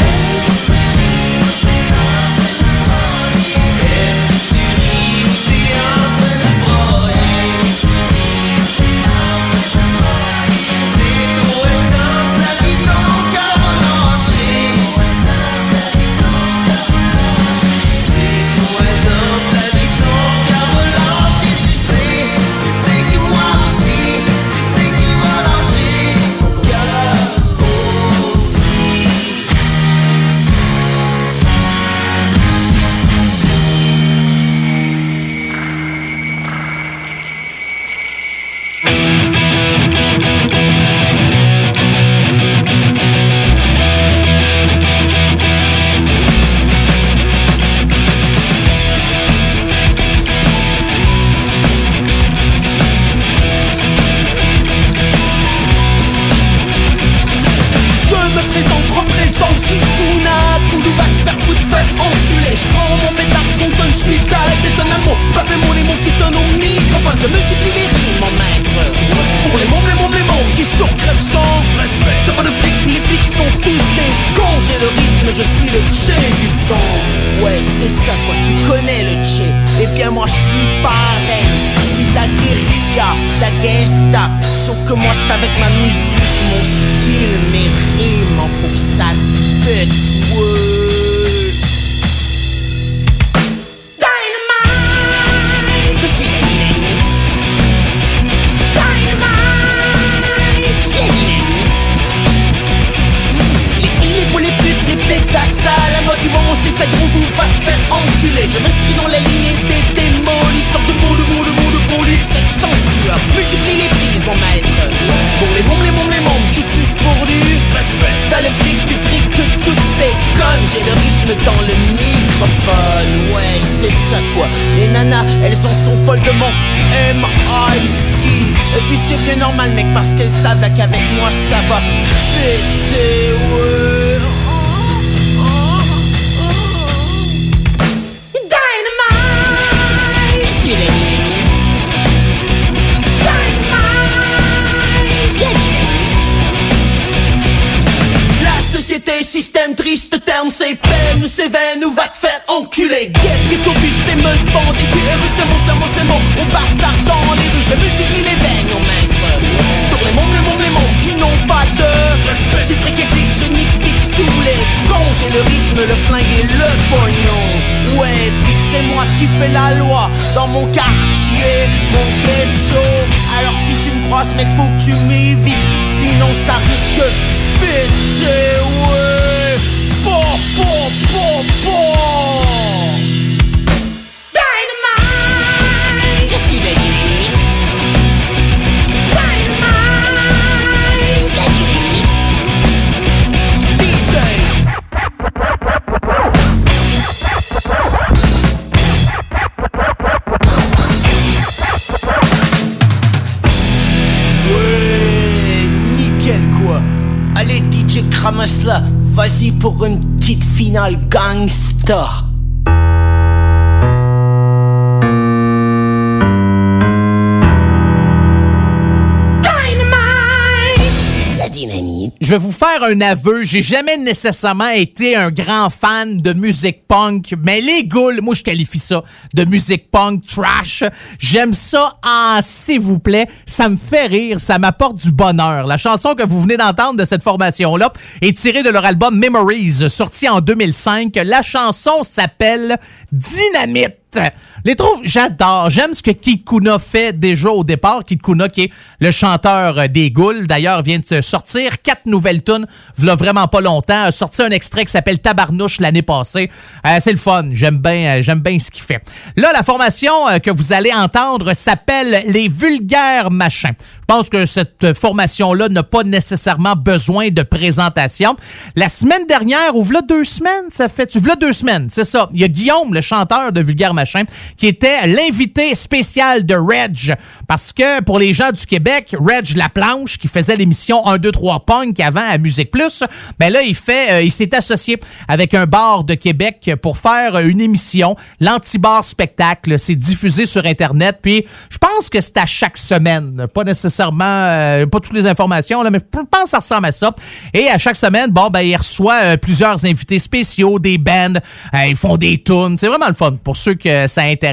Vais 222.39 222.45
vous 222.45 222.53
faire 222.53 222.83
un 222.85 223.01
aveu, 223.01 223.43
j'ai 223.43 223.63
jamais 223.63 223.97
nécessairement 223.97 224.69
été 224.69 225.17
un 225.17 225.31
grand 225.31 225.71
fan 225.71 226.19
de 226.19 226.33
musique 226.33 226.87
punk, 226.87 227.35
mais 227.45 227.61
les 227.61 227.85
ghouls, 227.85 228.21
moi 228.23 228.35
je 228.35 228.43
qualifie 228.43 228.79
ça 228.79 229.03
de 229.35 229.45
musique 229.45 229.91
punk 229.91 230.25
trash. 230.25 230.85
J'aime 231.19 231.53
ça 231.53 231.99
en 232.07 232.39
s'il 232.41 232.81
vous 232.81 233.01
plaît, 233.01 233.29
ça 233.45 233.69
me 233.69 233.77
fait 233.77 234.07
rire, 234.07 234.41
ça 234.41 234.59
m'apporte 234.59 234.99
du 234.99 235.11
bonheur. 235.11 235.67
La 235.67 235.77
chanson 235.77 236.15
que 236.15 236.25
vous 236.25 236.41
venez 236.41 236.57
d'entendre 236.57 236.99
de 236.99 237.05
cette 237.05 237.25
formation-là 237.25 237.93
est 238.23 238.37
tirée 238.37 238.63
de 238.63 238.71
leur 238.71 238.85
album 238.85 239.19
Memories, 239.19 239.91
sorti 239.91 240.29
en 240.29 240.41
2005. 240.41 241.19
La 241.25 241.43
chanson 241.43 242.03
s'appelle 242.03 242.77
Dynamite. 243.11 244.21
Les 244.65 244.75
trouve, 244.75 245.01
j'adore. 245.05 245.71
J'aime 245.71 245.95
ce 245.95 246.03
que 246.03 246.11
Kid 246.11 246.45
Kuna 246.45 246.79
fait 246.79 247.19
déjà 247.19 247.49
au 247.51 247.63
départ. 247.63 248.05
Kid 248.05 248.21
Kuna, 248.21 248.49
qui 248.49 248.63
est 248.63 248.73
le 248.99 249.11
chanteur 249.13 249.79
euh, 249.79 249.87
des 249.87 250.11
Ghouls, 250.11 250.47
d'ailleurs, 250.47 250.83
vient 250.83 250.99
de 250.99 251.21
sortir 251.21 251.81
quatre 251.81 252.07
nouvelles 252.07 252.43
tunes, 252.43 252.67
v'là 252.97 253.15
vraiment 253.15 253.47
pas 253.47 253.61
longtemps. 253.61 254.03
A 254.05 254.11
sorti 254.11 254.43
un 254.43 254.51
extrait 254.51 254.85
qui 254.85 254.91
s'appelle 254.91 255.21
Tabarnouche 255.21 255.79
l'année 255.79 256.03
passée. 256.03 256.51
Euh, 256.85 256.99
c'est 257.01 257.13
le 257.13 257.19
fun. 257.19 257.51
J'aime 257.53 257.79
bien, 257.79 258.19
euh, 258.19 258.23
j'aime 258.23 258.41
bien 258.41 258.59
ce 258.59 258.71
qu'il 258.71 258.83
fait. 258.83 259.01
Là, 259.37 259.53
la 259.53 259.63
formation 259.63 260.13
que 260.43 260.51
vous 260.51 260.73
allez 260.73 260.93
entendre 260.93 261.53
s'appelle 261.55 262.25
les 262.27 262.49
Vulgaires 262.49 263.31
Machins. 263.31 263.75
Je 263.79 264.15
pense 264.15 264.29
que 264.29 264.47
cette 264.47 264.95
formation-là 264.95 265.69
n'a 265.69 265.83
pas 265.83 266.03
nécessairement 266.03 266.75
besoin 266.75 267.29
de 267.29 267.43
présentation. 267.43 268.37
La 268.75 268.89
semaine 268.89 269.27
dernière, 269.27 269.77
ou 269.77 269.83
v'là 269.83 270.01
deux 270.01 270.25
semaines, 270.25 270.71
ça 270.71 270.89
fait, 270.89 271.07
tu 271.07 271.21
v'là 271.21 271.37
deux 271.37 271.53
semaines, 271.53 271.89
c'est 271.91 272.05
ça. 272.05 272.29
Il 272.33 272.41
y 272.41 272.45
a 272.45 272.49
Guillaume, 272.49 272.95
le 272.95 273.01
chanteur 273.03 273.53
de 273.53 273.61
Vulgaire 273.61 273.95
Machin, 273.95 274.25
qui 274.59 274.67
était 274.67 275.07
l'invité 275.07 275.75
spécial 275.75 276.45
de 276.45 276.55
Reg. 276.55 277.17
Parce 277.47 277.73
que 277.73 278.03
pour 278.03 278.19
les 278.19 278.35
gens 278.35 278.51
du 278.51 278.67
Québec, 278.67 279.17
Reg 279.19 279.57
Laplanche, 279.57 280.19
qui 280.19 280.29
faisait 280.29 280.57
l'émission 280.57 281.07
1, 281.07 281.19
2, 281.19 281.31
3 281.31 281.61
Punk 281.65 282.01
avant 282.01 282.29
à 282.29 282.37
Musique 282.37 282.71
Plus, 282.71 283.05
ben 283.39 283.51
là, 283.51 283.63
il 283.63 283.75
fait, 283.75 284.13
euh, 284.13 284.23
il 284.23 284.31
s'est 284.31 284.55
associé 284.55 284.99
avec 285.29 285.55
un 285.55 285.65
bar 285.65 286.05
de 286.05 286.15
Québec 286.15 286.71
pour 286.83 286.99
faire 286.99 287.39
une 287.39 287.61
émission, 287.61 288.17
l'Antibar 288.41 289.05
Spectacle. 289.05 289.79
C'est 289.79 289.95
diffusé 289.95 290.45
sur 290.45 290.67
Internet. 290.67 291.19
Puis, 291.23 291.45
je 291.71 291.79
pense 291.79 292.11
que 292.11 292.21
c'est 292.21 292.37
à 292.37 292.47
chaque 292.47 292.79
semaine. 292.79 293.47
Pas 293.53 293.65
nécessairement, 293.65 294.25
euh, 294.25 294.87
pas 294.87 295.01
toutes 295.01 295.15
les 295.15 295.27
informations, 295.27 295.83
là, 295.83 295.91
mais 295.91 295.99
je 295.99 296.21
pense 296.31 296.45
que 296.45 296.51
ça 296.51 296.59
ressemble 296.59 296.87
à 296.87 296.93
ça. 296.93 297.15
Et 297.55 297.69
à 297.69 297.79
chaque 297.79 297.97
semaine, 297.97 298.31
bon, 298.31 298.49
ben, 298.49 298.61
il 298.61 298.77
reçoit 298.77 299.21
euh, 299.23 299.37
plusieurs 299.37 299.85
invités 299.85 300.19
spéciaux, 300.19 300.79
des 300.79 300.99
bands, 300.99 301.35
euh, 301.75 301.87
ils 301.87 301.97
font 301.97 302.17
des 302.17 302.43
tunes. 302.43 302.77
C'est 302.77 302.89
vraiment 302.89 303.09
le 303.09 303.15
fun 303.15 303.37
pour 303.43 303.57
ceux 303.57 303.75
que 303.75 304.07
ça 304.07 304.23
intéresse, 304.23 304.48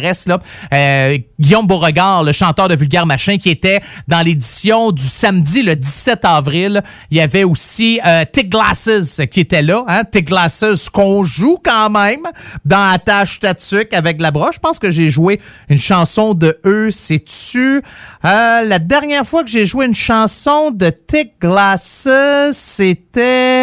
Euh, 0.74 1.18
Guillaume 1.40 1.68
Beauregard, 1.68 2.24
le 2.24 2.32
chanteur 2.32 2.68
de 2.68 2.76
Vulgaire 2.76 3.06
Machin, 3.06 3.38
qui 3.38 3.50
était 3.50 3.82
dans 4.08 4.22
l'édition 4.22 4.92
du 4.92 5.04
samedi, 5.04 5.64
le 5.64 5.76
17 5.76 6.24
avril. 6.24 6.82
Il 7.12 7.18
y 7.18 7.22
avait 7.22 7.44
aussi 7.44 8.00
euh, 8.06 8.24
Tick 8.32 8.50
Glasses 8.50 9.22
qui 9.32 9.42
était 9.42 9.62
là. 9.62 9.84
Hein? 9.88 10.04
Tick 10.04 10.28
Glasses 10.28 10.90
qu'on 10.92 11.24
joue 11.24 11.58
quand 11.64 11.90
même 11.90 12.28
dans 12.64 12.90
Attache 12.90 13.40
Tatuc 13.40 13.94
avec 13.94 14.22
la 14.22 14.32
broche. 14.32 14.56
Je 14.56 14.60
pense 14.60 14.80
que 14.80 14.90
j'ai 14.90 15.10
joué 15.10 15.40
une 15.70 15.78
chanson 15.78 16.34
de 16.34 16.60
eux, 16.66 16.92
c'est-tu? 16.92 17.78
Euh, 17.78 17.82
la 18.24 18.80
dernière 18.80 19.26
fois 19.26 19.44
que 19.44 19.50
j'ai 19.50 19.66
joué 19.66 19.86
une 19.86 19.96
chanson 19.96 20.72
de 20.72 20.90
Tick 20.90 21.34
Glasses, 21.42 22.08
c'était... 22.52 23.55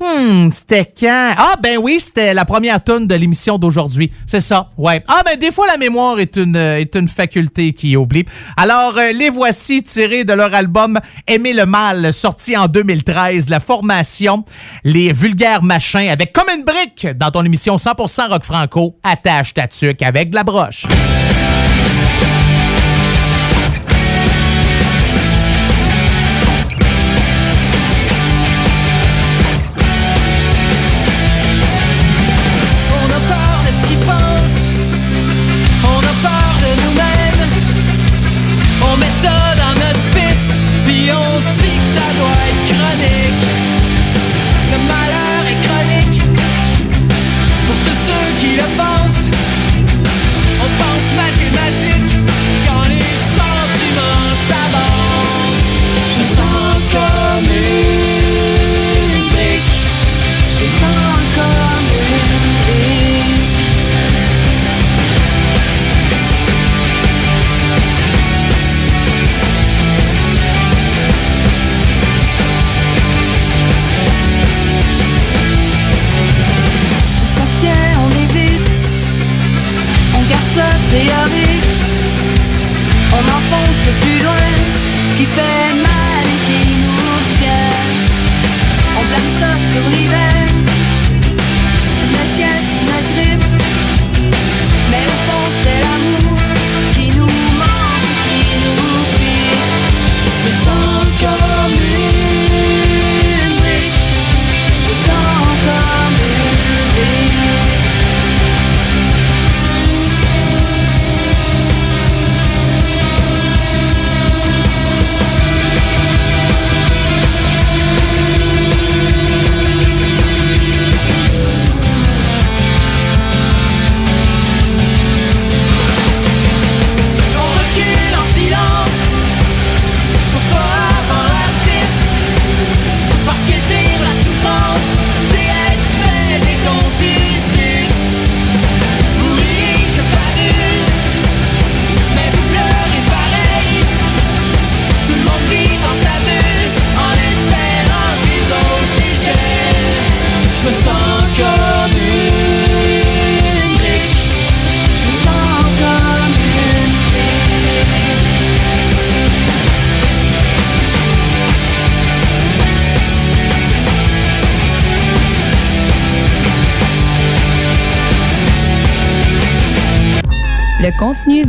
Hmm, 0.00 0.50
c'était 0.50 0.84
quand? 0.84 1.34
Ah, 1.36 1.54
ben 1.62 1.78
oui, 1.80 1.98
c'était 2.00 2.34
la 2.34 2.44
première 2.44 2.82
tune 2.82 3.06
de 3.06 3.14
l'émission 3.14 3.58
d'aujourd'hui. 3.58 4.12
C'est 4.26 4.40
ça, 4.40 4.70
ouais. 4.76 5.02
Ah, 5.08 5.22
ben 5.24 5.38
des 5.38 5.52
fois, 5.52 5.66
la 5.66 5.76
mémoire 5.76 6.18
est 6.20 6.36
une, 6.36 7.08
faculté 7.08 7.72
qui 7.72 7.96
oublie. 7.96 8.24
Alors, 8.56 8.98
euh, 8.98 9.12
les 9.12 9.30
voici 9.30 9.82
tirés 9.82 10.24
de 10.24 10.32
leur 10.32 10.52
album 10.54 10.98
Aimer 11.26 11.52
le 11.52 11.66
mal, 11.66 12.12
sorti 12.12 12.56
en 12.56 12.66
2013. 12.66 13.48
La 13.48 13.60
formation, 13.60 14.44
les 14.84 15.12
vulgaires 15.12 15.62
machins, 15.62 16.08
avec 16.08 16.32
comme 16.32 16.48
une 16.54 16.64
brique 16.64 17.06
dans 17.16 17.30
ton 17.30 17.44
émission 17.44 17.76
100% 17.76 18.28
rock 18.28 18.44
franco, 18.44 18.96
attache 19.02 19.54
ta 19.54 19.68
tuque 19.68 20.02
avec 20.02 20.30
de 20.30 20.36
la 20.36 20.44
broche. 20.44 20.86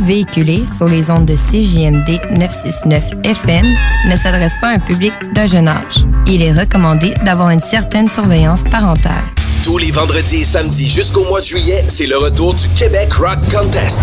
Contenu 0.06 0.16
véhiculé 0.16 0.64
sur 0.76 0.88
les 0.88 1.10
ondes 1.10 1.26
de 1.26 1.34
CJMD 1.34 2.20
969 2.38 3.04
FM 3.24 3.66
ne 4.08 4.16
s'adresse 4.16 4.52
pas 4.60 4.68
à 4.68 4.74
un 4.74 4.78
public 4.78 5.12
d'un 5.32 5.46
jeune 5.46 5.68
âge. 5.68 6.04
Il 6.26 6.42
est 6.42 6.52
recommandé 6.52 7.14
d'avoir 7.24 7.50
une 7.50 7.60
certaine 7.60 8.08
surveillance 8.08 8.64
parentale. 8.70 9.24
Tous 9.62 9.78
les 9.78 9.90
vendredis 9.90 10.42
et 10.42 10.44
samedis 10.44 10.88
jusqu'au 10.88 11.24
mois 11.24 11.40
de 11.40 11.46
juillet, 11.46 11.84
c'est 11.88 12.06
le 12.06 12.16
retour 12.16 12.54
du 12.54 12.68
Québec 12.68 13.12
Rock 13.14 13.38
Contest. 13.52 14.02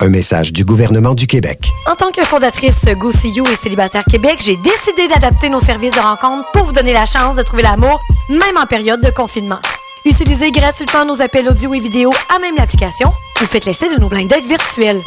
Un 0.00 0.10
message 0.10 0.52
du 0.52 0.62
gouvernement 0.62 1.14
du 1.14 1.26
Québec. 1.26 1.72
En 1.90 1.94
tant 1.94 2.10
que 2.10 2.20
fondatrice 2.22 2.84
Go 2.98 3.12
See 3.12 3.30
You 3.30 3.46
et 3.50 3.56
Célibataire 3.56 4.04
Québec, 4.04 4.36
j'ai 4.44 4.56
décidé 4.56 5.08
d'adapter 5.08 5.48
nos 5.48 5.60
services 5.60 5.92
de 5.92 6.00
rencontre 6.00 6.50
pour 6.52 6.66
vous 6.66 6.72
donner 6.72 6.92
la 6.92 7.06
chance 7.06 7.34
de 7.34 7.42
trouver 7.42 7.62
l'amour, 7.62 7.98
même 8.28 8.58
en 8.62 8.66
période 8.66 9.00
de 9.00 9.08
confinement. 9.08 9.58
Utilisez 10.04 10.52
gratuitement 10.52 11.06
nos 11.06 11.22
appels 11.22 11.48
audio 11.48 11.72
et 11.72 11.80
vidéo 11.80 12.12
à 12.34 12.38
même 12.38 12.56
l'application 12.56 13.10
ou 13.40 13.46
faites 13.46 13.64
l'essai 13.64 13.88
de 13.88 13.98
nos 13.98 14.08
blind 14.08 14.28
dates 14.28 14.44
virtuels. 14.44 15.02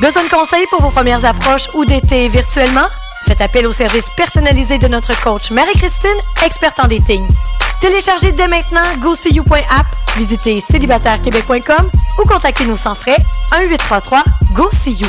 Besoin 0.00 0.22
de 0.22 0.30
conseils 0.30 0.66
pour 0.70 0.80
vos 0.80 0.90
premières 0.90 1.24
approches 1.24 1.68
ou 1.74 1.84
d'été 1.84 2.28
virtuellement? 2.28 2.86
Faites 3.26 3.40
appel 3.40 3.66
au 3.66 3.72
service 3.72 4.06
personnalisé 4.16 4.78
de 4.78 4.86
notre 4.86 5.20
coach 5.22 5.50
Marie-Christine, 5.50 6.20
experte 6.44 6.78
en 6.78 6.86
dating. 6.86 7.26
Téléchargez 7.80 8.32
dès 8.32 8.46
maintenant 8.46 8.82
GoSeeYou.app, 9.00 9.86
visitez 10.18 10.60
célibatairequebec.com 10.60 11.90
ou 12.18 12.28
contactez-nous 12.28 12.76
sans 12.76 12.94
frais 12.94 13.16
1-833-GO-SEE-YOU. 13.52 15.08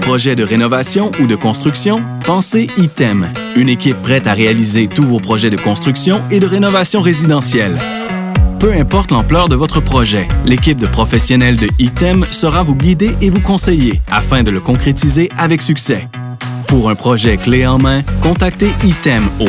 Projet 0.00 0.34
de 0.34 0.44
rénovation 0.44 1.12
ou 1.20 1.26
de 1.26 1.36
construction? 1.36 2.02
Pensez 2.24 2.70
ITEM. 2.78 3.34
Une 3.54 3.68
équipe 3.68 4.00
prête 4.00 4.26
à 4.26 4.32
réaliser 4.32 4.88
tous 4.88 5.04
vos 5.04 5.20
projets 5.20 5.50
de 5.50 5.58
construction 5.58 6.22
et 6.30 6.40
de 6.40 6.46
rénovation 6.46 7.02
résidentielle. 7.02 7.78
Peu 8.58 8.72
importe 8.72 9.10
l'ampleur 9.10 9.50
de 9.50 9.56
votre 9.56 9.80
projet, 9.80 10.28
l'équipe 10.46 10.78
de 10.78 10.86
professionnels 10.86 11.56
de 11.56 11.68
ITEM 11.78 12.24
sera 12.30 12.62
vous 12.62 12.76
guider 12.76 13.14
et 13.20 13.28
vous 13.28 13.40
conseiller 13.40 14.00
afin 14.10 14.42
de 14.42 14.50
le 14.50 14.60
concrétiser 14.60 15.28
avec 15.36 15.60
succès. 15.60 16.08
Pour 16.66 16.88
un 16.88 16.94
projet 16.94 17.36
clé 17.36 17.66
en 17.66 17.76
main, 17.76 18.02
contactez 18.22 18.70
ITEM 18.82 19.28
au 19.40 19.48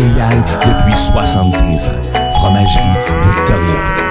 depuis 0.03 0.97
73 0.97 1.87
ans. 1.87 1.91
Fromagerie 2.35 2.81
Victoria. 3.23 4.10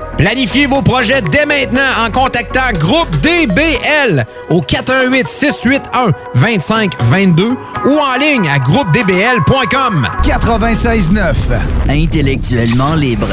Planifiez 0.17 0.67
vos 0.67 0.81
projets 0.81 1.21
dès 1.21 1.45
maintenant 1.45 2.05
en 2.05 2.11
contactant 2.11 2.71
Groupe 2.77 3.09
DBL 3.21 4.25
au 4.49 4.61
418 4.61 5.27
681 5.27 6.11
2522 6.35 7.55
ou 7.85 7.99
en 7.99 8.17
ligne 8.19 8.49
à 8.49 8.59
groupedbl.com. 8.59 10.07
96.9 10.23 11.33
Intellectuellement 11.89 12.95
libre. 12.95 13.27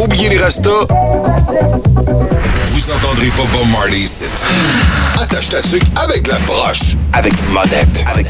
Oubliez 0.00 0.28
les 0.28 0.38
restos. 0.38 0.86
Vous 0.88 2.90
entendrez 2.90 3.28
pas 3.28 3.42
Bob 3.52 3.68
Marley 3.72 4.00
ici. 4.00 4.24
Attache 5.20 5.48
ta 5.48 5.62
tuque 5.62 5.82
avec 5.96 6.26
la 6.26 6.36
broche. 6.46 6.96
Avec 7.12 7.32
monette. 7.50 8.04
Avec 8.12 8.26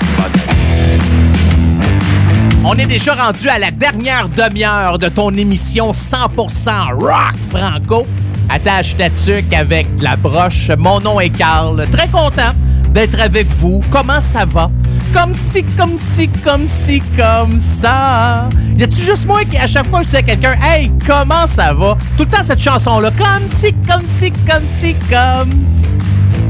On 2.67 2.73
est 2.77 2.87
déjà 2.87 3.13
rendu 3.15 3.47
à 3.51 3.59
la 3.59 3.71
dernière 3.71 4.27
demi-heure 4.31 4.97
de 4.97 5.09
ton 5.09 5.31
émission 5.35 5.93
100% 5.93 6.95
rock 6.95 7.37
franco. 7.51 8.07
Attache 8.49 8.97
ta 8.97 9.11
tuque 9.11 9.53
avec 9.53 9.87
la 10.01 10.17
broche. 10.17 10.71
Mon 10.79 10.99
nom 10.99 11.21
est 11.21 11.29
Carl. 11.29 11.87
Très 11.91 12.09
content 12.09 12.53
d'être 12.89 13.21
avec 13.21 13.49
vous. 13.49 13.83
Comment 13.91 14.19
ça 14.19 14.47
va? 14.47 14.71
Comme 15.13 15.35
si, 15.35 15.63
comme 15.77 15.99
si, 15.99 16.29
comme 16.43 16.67
si, 16.67 17.03
comme 17.19 17.59
ça. 17.59 18.49
Y 18.79 18.85
a-tu 18.85 19.03
juste 19.03 19.27
moi 19.27 19.45
qui, 19.45 19.59
à 19.59 19.67
chaque 19.67 19.91
fois 19.91 20.01
je 20.01 20.09
dis 20.09 20.17
à 20.17 20.23
quelqu'un, 20.23 20.57
hey, 20.63 20.91
comment 21.07 21.47
ça 21.47 21.75
va? 21.75 21.99
Tout 22.17 22.25
le 22.25 22.31
temps 22.31 22.43
cette 22.43 22.63
chanson-là. 22.63 23.11
Comme 23.11 23.47
si, 23.47 23.75
comme 23.87 24.07
si, 24.07 24.33
comme 24.49 24.67
si, 24.67 24.95
comme 25.11 25.53
si. 25.69 26.03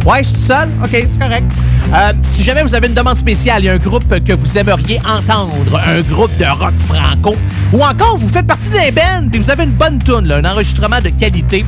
Ouais, 0.05 0.23
je 0.23 0.29
suis 0.29 0.39
seul? 0.39 0.69
OK, 0.83 0.91
c'est 0.91 1.19
correct. 1.19 1.51
Euh, 1.95 2.13
si 2.23 2.43
jamais 2.43 2.63
vous 2.63 2.75
avez 2.75 2.89
une 2.89 2.95
demande 2.95 3.17
spéciale, 3.17 3.65
il 3.65 3.71
un 3.71 3.79
groupe 3.79 4.23
que 4.23 4.33
vous 4.35 4.59
aimeriez 4.59 5.01
entendre, 5.01 5.81
un 5.83 6.01
groupe 6.03 6.37
de 6.39 6.45
rock 6.45 6.75
franco, 6.79 7.37
ou 7.73 7.83
encore 7.83 8.19
vous 8.19 8.29
faites 8.29 8.47
partie 8.47 8.69
d'un 8.69 8.91
band 8.91 9.31
et 9.33 9.39
vous 9.39 9.51
avez 9.51 9.65
une 9.65 9.71
bonne 9.71 9.99
tune, 10.03 10.31
un 10.31 10.45
enregistrement 10.45 11.01
de 11.01 11.09
qualité 11.09 11.65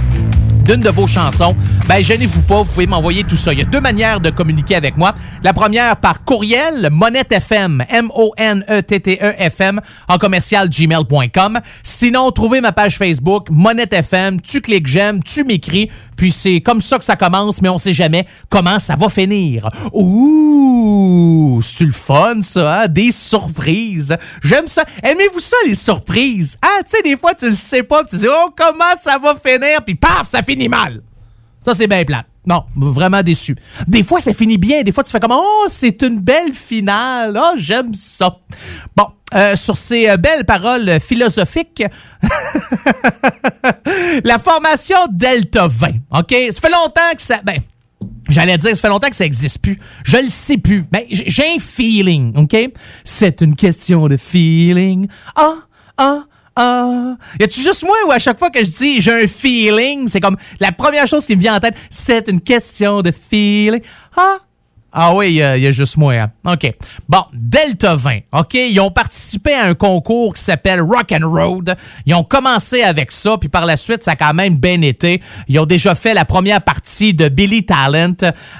d'une 0.66 0.80
de 0.80 0.90
vos 0.90 1.06
chansons, 1.06 1.55
ben 1.88 2.02
gênez-vous 2.02 2.43
pas, 2.43 2.62
vous 2.62 2.64
pouvez 2.64 2.86
m'envoyer 2.86 3.22
tout 3.24 3.36
ça. 3.36 3.52
Il 3.52 3.60
y 3.60 3.62
a 3.62 3.64
deux 3.64 3.80
manières 3.80 4.20
de 4.20 4.30
communiquer 4.30 4.74
avec 4.74 4.97
moi. 4.97 5.14
La 5.43 5.52
première 5.52 5.97
par 5.97 6.24
courriel, 6.24 6.88
monettefm, 6.90 7.84
M-O-N-E-T-T-E-F-M, 7.88 9.80
en 10.09 10.18
commercial 10.18 10.68
gmail.com. 10.68 11.60
Sinon, 11.82 12.30
trouvez 12.32 12.60
ma 12.60 12.72
page 12.72 12.98
Facebook, 12.98 13.47
monettefm, 13.51 14.40
tu 14.40 14.60
cliques 14.60 14.88
j'aime, 14.88 15.22
tu 15.22 15.44
m'écris, 15.44 15.90
puis 16.16 16.32
c'est 16.32 16.60
comme 16.60 16.80
ça 16.80 16.98
que 16.98 17.05
ça 17.05 17.14
commence, 17.14 17.60
mais 17.60 17.68
on 17.68 17.78
sait 17.78 17.93
jamais 17.93 18.26
comment 18.48 18.78
ça 18.78 18.97
va 18.97 19.09
finir. 19.09 19.68
Ouh, 19.93 21.60
c'est 21.62 21.84
le 21.84 21.93
fun, 21.93 22.40
ça, 22.40 22.82
hein? 22.82 22.86
Des 22.88 23.12
surprises. 23.12 24.16
J'aime 24.43 24.66
ça. 24.66 24.84
Aimez-vous 25.02 25.40
ça, 25.40 25.56
les 25.66 25.74
surprises? 25.74 26.56
Ah, 26.62 26.82
tu 26.84 26.97
sais, 26.97 27.02
des 27.02 27.16
fois, 27.16 27.34
tu 27.34 27.51
le 27.51 27.55
sais 27.55 27.82
pas, 27.82 28.02
puis 28.02 28.10
tu 28.10 28.16
dis, 28.24 28.28
oh, 28.30 28.51
comment 28.56 28.97
ça 28.98 29.18
va 29.18 29.34
finir? 29.34 29.82
Puis 29.84 29.94
paf, 29.94 30.26
ça 30.26 30.43
finit 30.43 30.56
Ça, 31.65 31.74
c'est 31.74 31.89
bien 31.89 32.05
plate. 32.05 32.27
Non, 32.47 32.65
vraiment 32.77 33.23
déçu. 33.23 33.57
Des 33.89 34.05
fois, 34.05 34.20
ça 34.20 34.33
finit 34.33 34.59
bien. 34.59 34.83
Des 34.83 34.93
fois, 34.93 35.03
tu 35.03 35.11
fais 35.11 35.19
comme 35.19 35.33
Oh, 35.35 35.65
c'est 35.69 36.01
une 36.03 36.20
belle 36.20 36.53
finale. 36.53 37.37
Oh, 37.43 37.55
j'aime 37.57 37.93
ça. 37.93 38.37
Bon, 38.97 39.07
euh, 39.35 39.57
sur 39.57 39.77
ces 39.77 40.09
euh, 40.09 40.16
belles 40.16 40.45
paroles 40.45 41.01
philosophiques, 41.01 41.83
la 44.24 44.39
formation 44.39 44.97
Delta 45.11 45.66
20. 45.69 45.89
OK? 46.19 46.35
Ça 46.53 46.61
fait 46.61 46.70
longtemps 46.73 47.15
que 47.16 47.23
ça. 47.23 47.39
Ben, 47.45 47.59
J'allais 48.28 48.59
dire, 48.59 48.70
ça 48.74 48.83
fait 48.83 48.89
longtemps 48.89 49.09
que 49.09 49.16
ça 49.16 49.24
n'existe 49.24 49.61
plus. 49.61 49.78
Je 50.05 50.16
le 50.19 50.28
sais 50.28 50.59
plus. 50.59 50.85
Mais 50.93 51.07
j- 51.11 51.24
j'ai 51.27 51.55
un 51.55 51.59
feeling, 51.61 52.37
OK? 52.37 52.57
C'est 53.05 53.41
une 53.41 53.55
question 53.55 54.09
de 54.09 54.16
feeling. 54.16 55.07
Ah, 55.37 55.55
ah, 55.97 56.20
ah. 56.57 57.15
Y 57.41 57.45
a-tu 57.45 57.61
juste 57.61 57.85
moi 57.85 57.97
ou 58.07 58.12
à 58.12 58.19
chaque 58.19 58.39
fois 58.39 58.51
que 58.51 58.61
je 58.65 58.70
dis 58.70 59.01
j'ai 59.01 59.24
un 59.24 59.27
feeling, 59.27 60.09
c'est 60.09 60.20
comme 60.20 60.37
la 60.61 60.73
première 60.73 61.07
chose 61.07 61.27
qui 61.27 61.37
me 61.37 61.41
vient 61.41 61.57
en 61.57 61.61
tête, 61.61 61.74
c'est 61.91 62.28
une 62.28 62.41
question 62.41 63.03
de 63.03 63.11
feeling. 63.12 63.81
Ah, 64.16 64.37
ah 64.99 65.15
oui, 65.15 65.27
il 65.27 65.33
y, 65.33 65.37
y 65.37 65.66
a 65.66 65.73
juste 65.73 65.99
moi. 65.99 66.15
hein. 66.15 66.31
OK. 66.47 66.73
Bon, 67.07 67.23
Delta 67.35 67.95
20. 67.97 68.20
OK, 68.33 68.55
ils 68.55 68.81
ont 68.81 68.91
participé 68.91 69.53
à 69.53 69.65
un 69.65 69.74
concours 69.74 70.33
qui 70.33 70.43
s'appelle 70.43 70.81
Rock 70.81 71.12
and 71.12 71.28
Road. 71.31 71.77
Ils 72.07 72.15
ont 72.15 72.23
commencé 72.23 72.83
avec 72.83 73.12
ça, 73.12 73.37
puis 73.37 73.51
par 73.51 73.66
la 73.66 73.77
suite, 73.77 74.03
ça 74.03 74.12
a 74.12 74.16
quand 74.16 74.33
même 74.33 74.57
bien 74.57 74.81
été. 74.81 75.20
Ils 75.49 75.59
ont 75.59 75.66
déjà 75.66 75.95
fait 75.95 76.15
la 76.15 76.24
première 76.24 76.62
partie 76.62 77.12
de 77.12 77.28
Billy 77.28 77.66
Talent. 77.66 78.15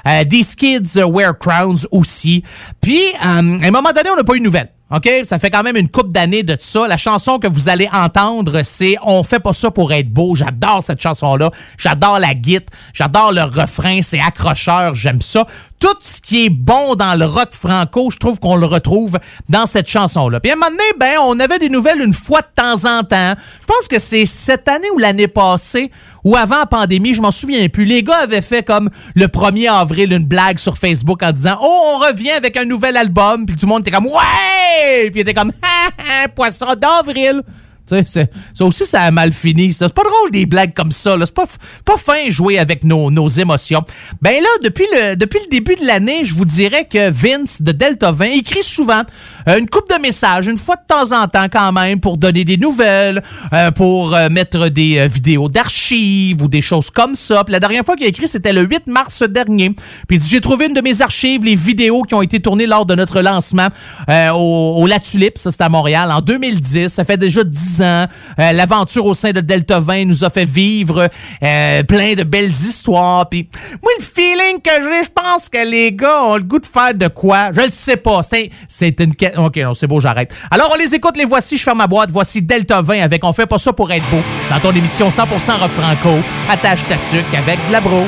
Euh, 0.05 0.23
These 0.25 0.53
Kids 0.55 1.01
Wear 1.03 1.35
Crowns 1.35 1.87
aussi. 1.91 2.43
Puis, 2.81 3.01
euh, 3.15 3.17
à 3.23 3.29
un 3.39 3.71
moment 3.71 3.91
donné, 3.91 4.11
on 4.11 4.15
n'a 4.15 4.23
pas 4.23 4.35
eu 4.35 4.39
de 4.39 4.45
nouvelles. 4.45 4.69
OK? 4.89 5.09
Ça 5.25 5.37
fait 5.37 5.49
quand 5.49 5.63
même 5.63 5.75
une 5.75 5.89
coupe 5.89 6.13
d'années 6.13 6.43
de 6.43 6.55
ça. 6.59 6.87
La 6.87 6.95
chanson 6.95 7.39
que 7.39 7.47
vous 7.47 7.67
allez 7.67 7.89
entendre, 7.91 8.61
c'est 8.63 8.95
On 9.03 9.21
fait 9.23 9.39
pas 9.39 9.51
ça 9.51 9.69
pour 9.69 9.91
être 9.91 10.09
beau. 10.09 10.33
J'adore 10.33 10.81
cette 10.81 11.01
chanson-là. 11.01 11.51
J'adore 11.77 12.19
la 12.19 12.33
guitare. 12.33 12.73
J'adore 12.93 13.33
le 13.33 13.43
refrain. 13.43 14.01
C'est 14.01 14.19
accrocheur. 14.19 14.95
J'aime 14.95 15.19
ça. 15.19 15.45
Tout 15.79 15.95
ce 15.99 16.19
qui 16.21 16.45
est 16.45 16.49
bon 16.49 16.95
dans 16.95 17.13
le 17.17 17.25
rock 17.25 17.49
franco, 17.51 18.09
je 18.09 18.17
trouve 18.17 18.39
qu'on 18.39 18.55
le 18.55 18.65
retrouve 18.65 19.19
dans 19.47 19.67
cette 19.67 19.87
chanson-là. 19.87 20.39
Puis 20.39 20.49
à 20.49 20.53
un 20.53 20.57
moment 20.57 20.71
donné, 20.71 20.83
ben, 20.97 21.17
on 21.21 21.39
avait 21.39 21.59
des 21.59 21.69
nouvelles 21.69 22.01
une 22.01 22.13
fois 22.13 22.41
de 22.41 22.47
temps 22.55 22.85
en 22.85 23.03
temps. 23.03 23.33
Je 23.61 23.65
pense 23.65 23.87
que 23.87 23.99
c'est 23.99 24.25
cette 24.25 24.67
année 24.67 24.89
ou 24.89 24.97
l'année 24.97 25.27
passée 25.27 25.91
ou 26.23 26.35
avant 26.35 26.57
la 26.59 26.65
pandémie, 26.65 27.13
je 27.13 27.21
m'en 27.21 27.31
souviens 27.31 27.69
plus. 27.69 27.85
Les 27.85 28.03
gars 28.03 28.23
avaient 28.23 28.41
fait 28.41 28.63
comme 28.63 28.89
le 29.15 29.27
1er 29.27 29.71
avril 29.71 30.11
une 30.11 30.25
blague 30.25 30.57
sur 30.57 30.77
Facebook 30.77 31.21
en 31.23 31.31
disant 31.31 31.57
Oh, 31.61 31.81
on 31.95 31.99
revient 31.99 32.31
avec 32.31 32.57
un 32.57 32.65
nouvel 32.65 32.97
album. 32.97 33.45
Puis 33.45 33.55
tout 33.55 33.65
le 33.65 33.69
monde 33.69 33.81
était 33.81 33.91
comme 33.91 34.07
Ouais! 34.07 35.09
Puis 35.11 35.11
il 35.15 35.19
était 35.21 35.33
comme 35.33 35.51
Ha, 35.61 36.23
ha, 36.23 36.27
Poisson 36.27 36.73
d'avril. 36.75 37.43
Ça 37.87 38.65
aussi, 38.65 38.85
ça 38.85 39.01
a 39.01 39.11
mal 39.11 39.31
fini. 39.31 39.73
C'est 39.73 39.93
pas 39.93 40.03
drôle 40.03 40.31
des 40.31 40.45
blagues 40.45 40.73
comme 40.73 40.91
ça. 40.91 41.15
C'est 41.19 41.33
pas, 41.33 41.45
pas 41.85 41.97
fin 41.97 42.29
jouer 42.29 42.59
avec 42.59 42.83
nos, 42.83 43.09
nos 43.11 43.27
émotions. 43.27 43.83
Ben 44.21 44.33
là, 44.41 44.49
depuis 44.63 44.85
le, 44.93 45.15
depuis 45.15 45.39
le 45.43 45.49
début 45.49 45.75
de 45.75 45.85
l'année, 45.85 46.25
je 46.25 46.33
vous 46.33 46.45
dirais 46.45 46.85
que 46.85 47.09
Vince 47.09 47.61
de 47.61 47.71
Delta 47.71 48.11
20 48.11 48.25
écrit 48.25 48.63
souvent 48.63 49.01
euh, 49.47 49.59
une 49.59 49.69
coupe 49.69 49.89
de 49.89 50.01
messages, 50.01 50.47
une 50.47 50.57
fois 50.57 50.75
de 50.75 50.85
temps 50.87 51.11
en 51.17 51.27
temps 51.27 51.47
quand 51.51 51.71
même, 51.71 51.99
pour 51.99 52.17
donner 52.17 52.43
des 52.43 52.57
nouvelles, 52.57 53.23
euh, 53.53 53.71
pour 53.71 54.13
euh, 54.13 54.29
mettre 54.29 54.67
des 54.69 55.07
vidéos 55.07 55.47
d'archives 55.47 56.41
ou 56.41 56.47
des 56.47 56.61
choses 56.61 56.89
comme 56.89 57.15
ça. 57.15 57.43
Puis 57.43 57.53
la 57.53 57.59
dernière 57.59 57.85
fois 57.85 57.95
qu'il 57.95 58.05
a 58.05 58.09
écrit, 58.09 58.27
c'était 58.27 58.53
le 58.53 58.61
8 58.63 58.87
mars 58.87 59.23
dernier. 59.23 59.69
Puis 60.07 60.17
il 60.17 60.19
dit, 60.19 60.27
j'ai 60.29 60.41
trouvé 60.41 60.65
une 60.65 60.73
de 60.73 60.81
mes 60.81 61.01
archives, 61.01 61.43
les 61.43 61.55
vidéos 61.55 62.03
qui 62.03 62.15
ont 62.15 62.21
été 62.21 62.39
tournées 62.41 62.67
lors 62.67 62.85
de 62.85 62.95
notre 62.95 63.21
lancement 63.21 63.67
au, 64.07 64.75
au 64.77 64.87
La 64.87 64.99
Tulipe, 64.99 65.37
ça 65.37 65.51
c'est 65.51 65.61
à 65.61 65.69
Montréal, 65.69 66.11
en 66.11 66.21
2010. 66.21 66.87
Ça 66.87 67.03
fait 67.03 67.17
déjà 67.17 67.43
10 67.43 67.76
Euh, 67.81 68.05
L'aventure 68.37 69.05
au 69.05 69.13
sein 69.13 69.31
de 69.31 69.41
Delta 69.41 69.79
20 69.79 70.05
nous 70.05 70.23
a 70.23 70.29
fait 70.29 70.45
vivre 70.45 71.09
euh, 71.43 71.83
plein 71.83 72.13
de 72.13 72.23
belles 72.23 72.49
histoires. 72.49 73.27
Puis 73.29 73.47
moi, 73.81 73.91
le 73.97 74.03
feeling 74.03 74.61
que 74.61 74.71
j'ai, 74.81 75.03
je 75.03 75.09
pense 75.13 75.49
que 75.49 75.57
les 75.69 75.91
gars 75.91 76.23
ont 76.23 76.35
le 76.35 76.43
goût 76.43 76.59
de 76.59 76.65
faire 76.65 76.93
de 76.93 77.07
quoi. 77.07 77.51
Je 77.53 77.61
le 77.61 77.69
sais 77.69 77.97
pas. 77.97 78.21
C'est 78.23 78.45
un- 78.45 78.47
C'est 78.67 78.99
une... 78.99 79.15
que- 79.15 79.37
OK, 79.37 79.57
non, 79.57 79.73
c'est 79.73 79.87
beau, 79.87 79.99
j'arrête. 79.99 80.33
Alors, 80.51 80.71
on 80.73 80.77
les 80.77 80.93
écoute, 80.95 81.17
les 81.17 81.25
voici. 81.25 81.57
Je 81.57 81.63
ferme 81.63 81.77
ma 81.79 81.87
boîte. 81.87 82.09
Voici 82.11 82.41
Delta 82.41 82.81
20 82.81 83.01
avec 83.01 83.23
On 83.23 83.33
fait 83.33 83.45
pas 83.45 83.57
ça 83.57 83.73
pour 83.73 83.91
être 83.91 84.09
beau. 84.09 84.21
Dans 84.49 84.59
ton 84.59 84.71
émission 84.75 85.09
100% 85.09 85.59
rock 85.59 85.71
franco. 85.71 86.17
Attache 86.49 86.85
ta 86.87 86.95
avec 87.37 87.59
de 87.67 87.71
la 87.71 87.81
bro. 87.81 88.05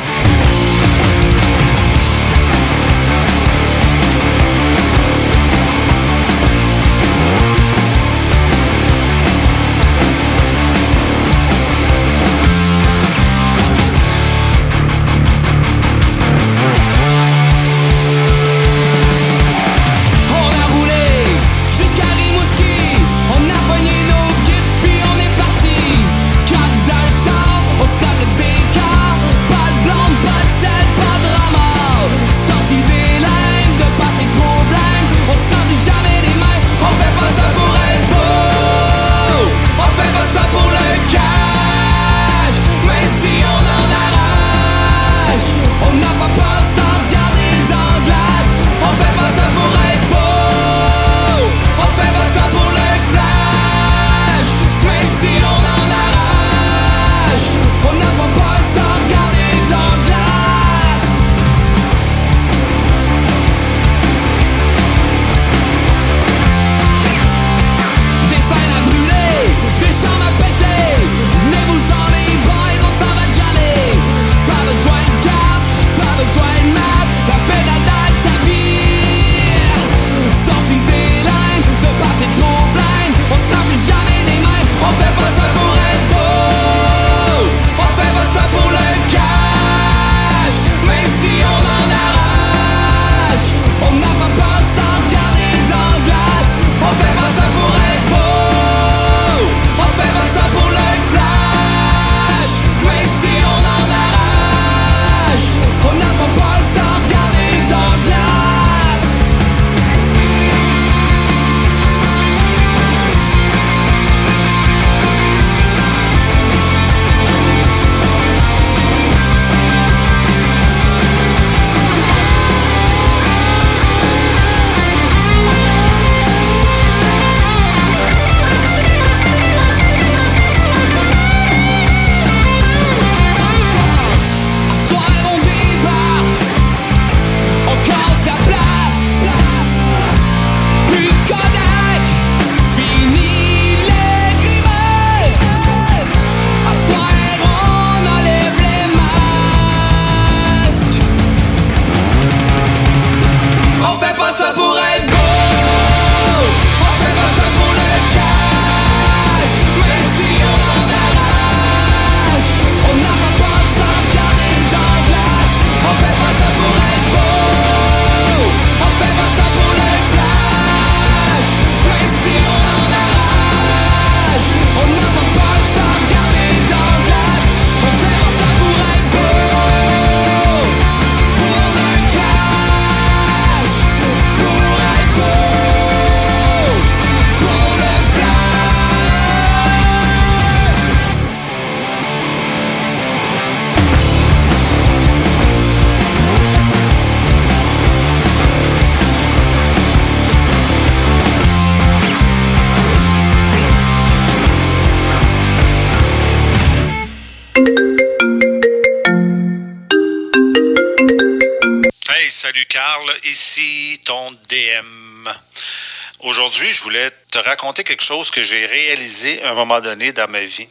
Quelque 217.90 218.03
chose 218.03 218.30
que 218.30 218.44
j'ai 218.44 218.68
réalisé 218.68 219.44
à 219.45 219.49
un 219.49 219.53
moment 219.56 219.82
donné 219.82 220.11
dans 220.11 220.30
ma 220.30 220.44
vie. 220.44 220.68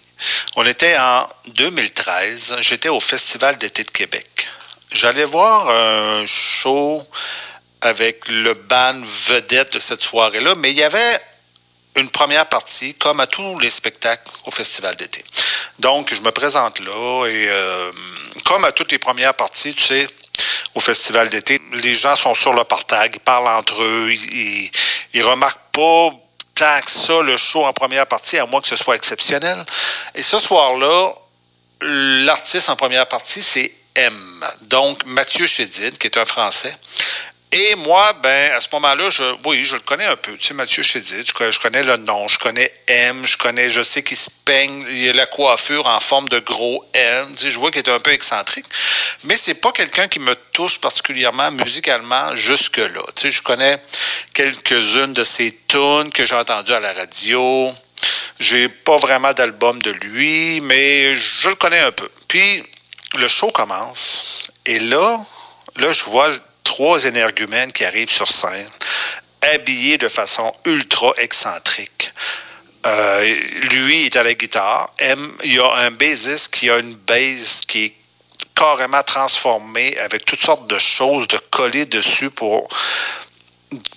On 0.55 0.65
était 0.65 0.97
en 0.97 1.28
2013, 1.49 2.59
j'étais 2.61 2.90
au 2.90 3.01
Festival 3.01 3.59
d'été 3.59 3.82
de 3.82 3.90
Québec. 3.90 4.47
J'allais 4.93 5.24
voir 5.24 5.69
un 5.69 6.24
show 6.27 7.03
avec 7.81 8.28
le 8.28 8.55
band 8.55 9.01
vedette 9.27 9.74
de 9.74 9.81
cette 9.81 10.01
soirée-là, 10.01 10.55
mais 10.59 10.70
il 10.70 10.77
y 10.77 10.85
avait 10.85 11.19
une 11.97 12.09
première 12.09 12.47
partie, 12.47 12.95
comme 12.95 13.19
à 13.19 13.27
tous 13.27 13.59
les 13.59 13.70
spectacles 13.70 14.31
au 14.47 14.53
Festival 14.53 14.95
d'été. 14.95 15.24
Donc, 15.81 16.15
je 16.15 16.20
me 16.20 16.31
présente 16.31 16.78
là 16.78 17.27
et 17.27 17.49
euh, 17.51 17.93
comme 18.45 18.65
à 18.65 18.70
toutes 18.70 18.93
les 18.93 18.99
premières 18.99 19.35
parties, 19.35 19.74
tu 19.74 19.82
sais, 19.82 20.09
au 20.77 20.81
Festival 20.81 21.28
d'été, 21.31 21.61
les 21.73 21.97
gens 21.97 22.15
sont 22.15 22.35
sur 22.36 22.53
le 22.53 22.62
partage, 22.62 23.11
ils 23.12 23.20
parlent 23.20 23.49
entre 23.49 23.82
eux, 23.82 24.09
ils, 24.12 24.35
ils, 24.35 24.70
ils 25.15 25.24
remarquent 25.24 25.73
pas 25.73 26.12
que 26.59 26.90
ça 26.90 27.22
le 27.22 27.36
show 27.36 27.64
en 27.64 27.72
première 27.72 28.06
partie, 28.06 28.39
à 28.39 28.47
moins 28.47 28.60
que 28.60 28.68
ce 28.68 28.76
soit 28.76 28.97
exceptionnel. 28.97 29.64
Et 30.14 30.22
ce 30.22 30.39
soir-là, 30.39 31.12
l'artiste 31.80 32.68
en 32.68 32.76
première 32.76 33.06
partie, 33.06 33.43
c'est 33.43 33.72
M. 33.94 34.44
Donc, 34.62 35.05
Mathieu 35.06 35.47
Chédid, 35.47 35.98
qui 35.98 36.06
est 36.06 36.16
un 36.18 36.24
Français. 36.24 36.74
Et 37.51 37.75
moi, 37.77 38.12
ben, 38.23 38.53
à 38.53 38.61
ce 38.61 38.69
moment-là, 38.75 39.09
je, 39.09 39.25
oui, 39.47 39.65
je 39.65 39.77
le 39.77 39.81
connais 39.81 40.05
un 40.05 40.16
peu. 40.16 40.37
Tu 40.37 40.49
sais, 40.49 40.55
Mathieu 40.55 40.83
Chédid, 40.83 41.27
je, 41.27 41.59
connais- 41.59 41.83
le 41.83 41.97
nom, 41.97 42.29
je 42.29 42.39
connais 42.39 42.70
M, 42.87 43.25
je 43.25 43.39
connais, 43.39 43.70
je 43.70 43.81
sais 43.81 44.03
qu'il 44.03 44.19
se 44.19 44.29
peigne, 44.45 44.85
il 44.91 45.09
a 45.09 45.12
la 45.15 45.25
coiffure 45.25 45.87
en 45.87 45.99
forme 45.99 46.29
de 46.29 46.41
gros 46.41 46.85
M. 46.93 47.35
Tu 47.35 47.45
sais, 47.45 47.51
je 47.51 47.59
vois 47.59 47.70
qu'il 47.70 47.81
est 47.81 47.89
un 47.89 48.01
peu 48.01 48.12
excentrique. 48.12 48.66
Mais 49.25 49.37
c'est 49.37 49.55
pas 49.55 49.73
quelqu'un 49.73 50.09
qui 50.09 50.20
me 50.20 50.35
touche 50.53 50.79
particulièrement 50.79 51.51
musicalement 51.53 52.37
jusque-là. 52.37 53.01
Tu 53.16 53.23
sais, 53.23 53.31
je 53.31 53.41
connais 53.41 53.83
quelques-unes 54.35 55.15
de 55.15 55.25
ses 55.25 55.51
tunes 55.69 56.11
que 56.12 56.27
j'ai 56.27 56.35
entendues 56.35 56.73
à 56.73 56.81
la 56.81 56.93
radio. 56.93 57.73
J'ai 58.41 58.69
pas 58.69 58.99
vraiment 58.99 59.33
d'album 59.33 59.81
de 59.81 59.91
lui, 59.91 60.61
mais 60.61 61.16
je 61.16 61.49
le 61.49 61.55
connais 61.55 61.81
un 61.81 61.93
peu. 61.93 62.09
Puis, 62.29 62.62
le 63.16 63.27
show 63.27 63.51
commence. 63.51 64.49
Et 64.66 64.79
là, 64.81 65.19
là, 65.77 65.93
je 65.93 66.05
vois 66.05 66.31
trois 66.64 67.05
énergumènes 67.05 67.72
qui 67.72 67.85
arrivent 67.85 68.10
sur 68.10 68.28
scène, 68.28 68.70
habillés 69.55 69.98
de 69.98 70.09
façon 70.09 70.52
ultra 70.64 71.12
excentrique. 71.18 72.12
Euh, 72.86 73.35
lui 73.72 74.06
est 74.06 74.16
à 74.16 74.22
la 74.22 74.35
guitare. 74.35 74.90
Il 75.44 75.52
y 75.52 75.59
a 75.59 75.74
un 75.86 75.90
bassiste 75.90 76.55
qui 76.55 76.70
a 76.70 76.78
une 76.78 76.94
bass 76.94 77.62
qui 77.66 77.86
est 77.86 77.94
carrément 78.55 79.02
transformée 79.02 79.97
avec 79.98 80.24
toutes 80.24 80.40
sortes 80.40 80.66
de 80.68 80.78
choses 80.78 81.28
de 81.28 81.39
coller 81.51 81.86
dessus 81.86 82.30
pour 82.30 82.68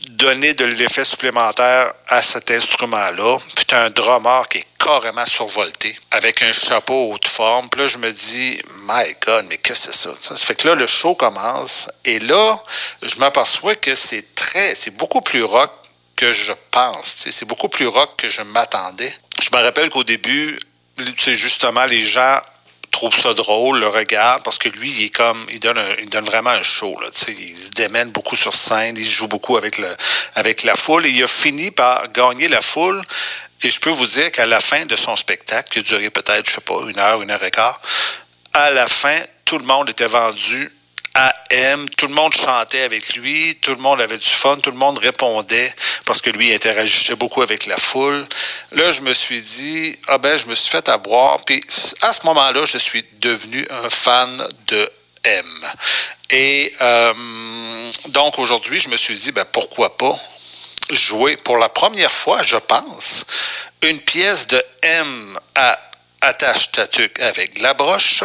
donner 0.09 0.53
de 0.53 0.65
l'effet 0.65 1.05
supplémentaire 1.05 1.93
à 2.07 2.21
cet 2.21 2.51
instrument-là. 2.51 3.37
Puis 3.55 3.65
t'as 3.65 3.85
un 3.85 3.89
drummer 3.89 4.47
qui 4.49 4.59
est 4.59 4.67
carrément 4.83 5.25
survolté, 5.25 5.95
avec 6.11 6.41
un 6.43 6.51
chapeau 6.51 7.13
haute 7.13 7.27
forme. 7.27 7.69
Puis 7.69 7.81
là, 7.81 7.87
je 7.87 7.97
me 7.97 8.11
dis, 8.11 8.61
my 8.87 9.15
God, 9.25 9.45
mais 9.49 9.57
qu'est-ce 9.57 9.87
que 9.87 9.93
c'est 9.93 10.09
ça? 10.09 10.35
Ça 10.37 10.45
fait 10.45 10.55
que 10.55 10.67
là, 10.67 10.75
le 10.75 10.87
show 10.87 11.15
commence. 11.15 11.87
Et 12.05 12.19
là, 12.19 12.61
je 13.01 13.15
m'aperçois 13.17 13.75
que 13.75 13.95
c'est 13.95 14.33
très, 14.35 14.75
c'est 14.75 14.95
beaucoup 14.97 15.21
plus 15.21 15.43
rock 15.43 15.71
que 16.15 16.33
je 16.33 16.51
pense. 16.71 17.15
C'est 17.29 17.45
beaucoup 17.45 17.69
plus 17.69 17.87
rock 17.87 18.11
que 18.17 18.29
je 18.29 18.41
m'attendais. 18.41 19.11
Je 19.41 19.55
me 19.55 19.63
rappelle 19.63 19.89
qu'au 19.89 20.03
début, 20.03 20.57
sais, 21.17 21.35
justement, 21.35 21.85
les 21.85 22.01
gens 22.01 22.39
trouvent 22.91 23.15
ça 23.15 23.33
drôle, 23.33 23.79
le 23.79 23.87
regardent, 23.87 24.43
parce 24.43 24.57
que 24.57 24.67
lui, 24.69 24.89
il 24.91 25.05
est 25.05 25.09
comme, 25.09 25.45
il 25.49 25.59
donne, 25.61 25.77
un- 25.77 25.95
il 25.99 26.09
donne 26.09 26.25
vraiment 26.25 26.49
un 26.49 26.61
show, 26.61 26.99
là, 26.99 27.07
il 27.29 27.57
se 27.57 27.69
démène 27.69 28.11
beaucoup 28.11 28.35
sur 28.35 28.53
scène, 28.53 28.97
il 28.97 29.09
joue 29.09 29.29
beaucoup 29.29 29.55
avec, 29.55 29.77
le, 29.77 29.87
avec 30.35 30.63
la 30.63 30.75
foule, 30.75 31.05
et 31.05 31.09
il 31.09 31.23
a 31.23 31.27
fini 31.27 31.71
par 31.71 32.03
gagner 32.11 32.49
la 32.49 32.61
foule, 32.61 33.01
et 33.63 33.69
je 33.69 33.79
peux 33.79 33.91
vous 33.91 34.07
dire 34.07 34.31
qu'à 34.31 34.45
la 34.45 34.59
fin 34.59 34.85
de 34.85 34.95
son 34.95 35.15
spectacle, 35.15 35.69
qui 35.71 35.79
a 35.79 35.81
duré 35.81 36.09
peut-être, 36.09 36.49
je 36.49 36.55
sais 36.55 36.61
pas, 36.61 36.79
une 36.87 36.99
heure, 36.99 37.21
une 37.21 37.31
heure 37.31 37.43
et 37.43 37.51
quart, 37.51 37.79
à 38.53 38.71
la 38.71 38.87
fin, 38.87 39.17
tout 39.45 39.57
le 39.57 39.65
monde 39.65 39.89
était 39.89 40.07
vendu 40.07 40.71
à 41.13 41.33
M, 41.49 41.89
tout 41.97 42.07
le 42.07 42.13
monde 42.13 42.33
chantait 42.33 42.83
avec 42.83 43.15
lui, 43.15 43.57
tout 43.61 43.71
le 43.71 43.81
monde 43.81 43.99
avait 43.99 44.17
du 44.17 44.29
fun, 44.29 44.57
tout 44.57 44.71
le 44.71 44.77
monde 44.77 44.97
répondait 44.97 45.73
parce 46.05 46.21
que 46.21 46.29
lui 46.29 46.53
interagissait 46.53 47.15
beaucoup 47.15 47.41
avec 47.41 47.65
la 47.65 47.77
foule. 47.77 48.25
Là, 48.71 48.91
je 48.91 49.01
me 49.01 49.13
suis 49.13 49.41
dit, 49.41 49.97
ah 50.07 50.17
ben, 50.17 50.37
je 50.37 50.47
me 50.47 50.55
suis 50.55 50.69
fait 50.69 50.87
avoir, 50.87 51.43
puis 51.43 51.61
à 52.01 52.13
ce 52.13 52.25
moment-là, 52.25 52.65
je 52.65 52.77
suis 52.77 53.03
devenu 53.19 53.67
un 53.69 53.89
fan 53.89 54.47
de 54.67 54.91
M. 55.25 55.45
Et 56.29 56.73
euh, 56.79 57.13
donc 58.09 58.39
aujourd'hui, 58.39 58.79
je 58.79 58.89
me 58.89 58.95
suis 58.95 59.15
dit, 59.15 59.31
ben 59.33 59.45
pourquoi 59.51 59.97
pas? 59.97 60.17
Jouer 60.91 61.37
pour 61.37 61.57
la 61.57 61.69
première 61.69 62.11
fois, 62.11 62.43
je 62.43 62.57
pense, 62.57 63.25
une 63.83 63.99
pièce 63.99 64.47
de 64.47 64.61
M 64.83 65.37
à 65.55 65.77
attache 66.21 66.71
tatuc 66.71 67.19
avec 67.21 67.59
la 67.61 67.73
broche. 67.73 68.23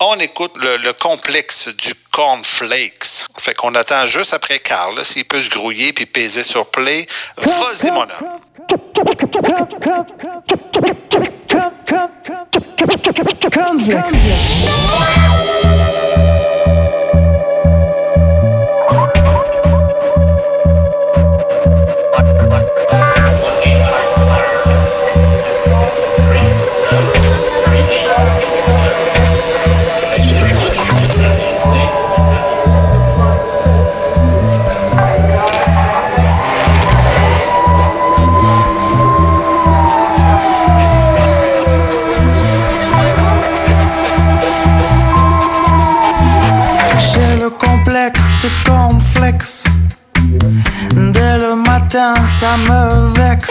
On 0.00 0.16
écoute 0.20 0.52
le, 0.56 0.76
le 0.76 0.92
complexe 0.92 1.68
du 1.68 1.92
cornflakes. 2.12 3.24
Fait 3.38 3.54
qu'on 3.54 3.74
attend 3.74 4.06
juste 4.06 4.32
après 4.32 4.60
Carl, 4.60 5.04
s'il 5.04 5.24
peut 5.24 5.42
se 5.42 5.50
grouiller 5.50 5.92
puis 5.92 6.06
peser 6.06 6.44
sur 6.44 6.70
play. 6.70 7.04
Vas-y, 7.36 7.90
mon 7.90 8.02
homme. 8.02 8.40
Dès 50.94 51.38
le 51.38 51.54
matin, 51.56 52.14
ça 52.40 52.56
me 52.56 53.14
vexe. 53.14 53.50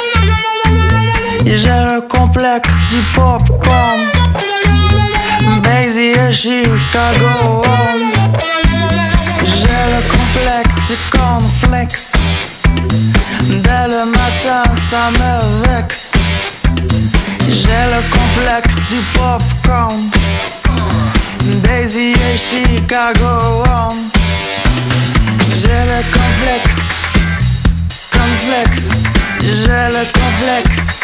J'ai 1.46 1.82
le 1.92 2.02
complexe 2.08 2.80
du 2.92 3.02
popcorn. 3.16 4.02
Et 5.70 6.32
Chicago. 6.32 7.64
J'ai 9.44 9.84
le 9.94 10.02
complexe 10.14 10.78
du 10.88 10.96
cornflakes. 11.10 12.14
Dès 13.66 13.88
le 13.88 14.06
matin, 14.06 14.64
ça 14.90 15.10
me 15.12 15.68
vexe. 15.68 16.12
J'ai 17.50 17.86
le 17.94 18.02
complexe 18.12 18.88
du 18.90 19.00
popcorn. 19.14 20.02
Daisy 21.64 22.14
et 22.14 22.38
Chicago 22.38 23.64
J'ai 25.68 25.74
le 25.74 26.02
complexe 26.14 26.80
Complexe 28.14 28.90
J'ai 29.42 29.88
le 29.90 30.04
complexe. 30.14 31.02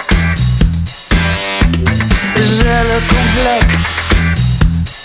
J'ai 2.38 2.80
le 2.92 3.00
complexe 3.14 3.84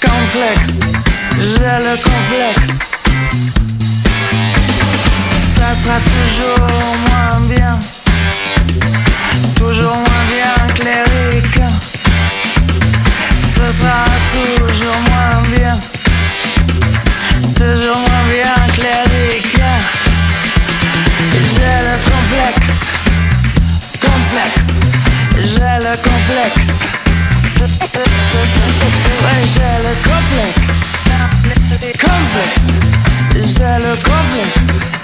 Complexe 0.00 0.74
J'ai 1.40 1.78
le 1.86 1.96
complexe. 1.96 2.78
Ça 5.56 5.68
sera 5.82 5.98
toujours 6.14 6.68
moins 7.08 7.40
bien 7.48 7.74
Toujours 9.56 9.96
moins 9.96 10.24
bien 10.30 10.74
que 10.74 10.82
les 10.84 11.40
ricains. 11.40 11.80
Ce 13.42 13.76
sera 13.76 14.04
toujours 14.30 15.00
moins 15.10 15.42
bien 15.56 15.80
Toujours 17.58 17.98
moins 17.98 18.26
bien 18.30 18.54
que 18.72 18.82
les 18.82 19.34
ricains 19.34 19.82
J'ai 21.32 21.78
le 21.88 21.96
complexe 22.08 22.76
Complexe 24.00 24.68
J'ai 25.38 25.78
le 25.80 25.94
complexe. 25.96 26.68
Ouais, 29.24 29.42
j'ai 29.54 29.76
le 29.82 29.92
complexe 30.08 30.70
Complexe 31.98 32.68
J'ai 33.34 33.76
le 33.84 33.92
complexe 33.96 34.97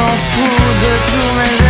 s'en 0.00 0.16
fout 0.16 0.70
de 0.82 0.92
tous 1.10 1.32
mes 1.38 1.69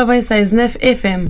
96.9 0.00 0.80
FM. 0.80 1.28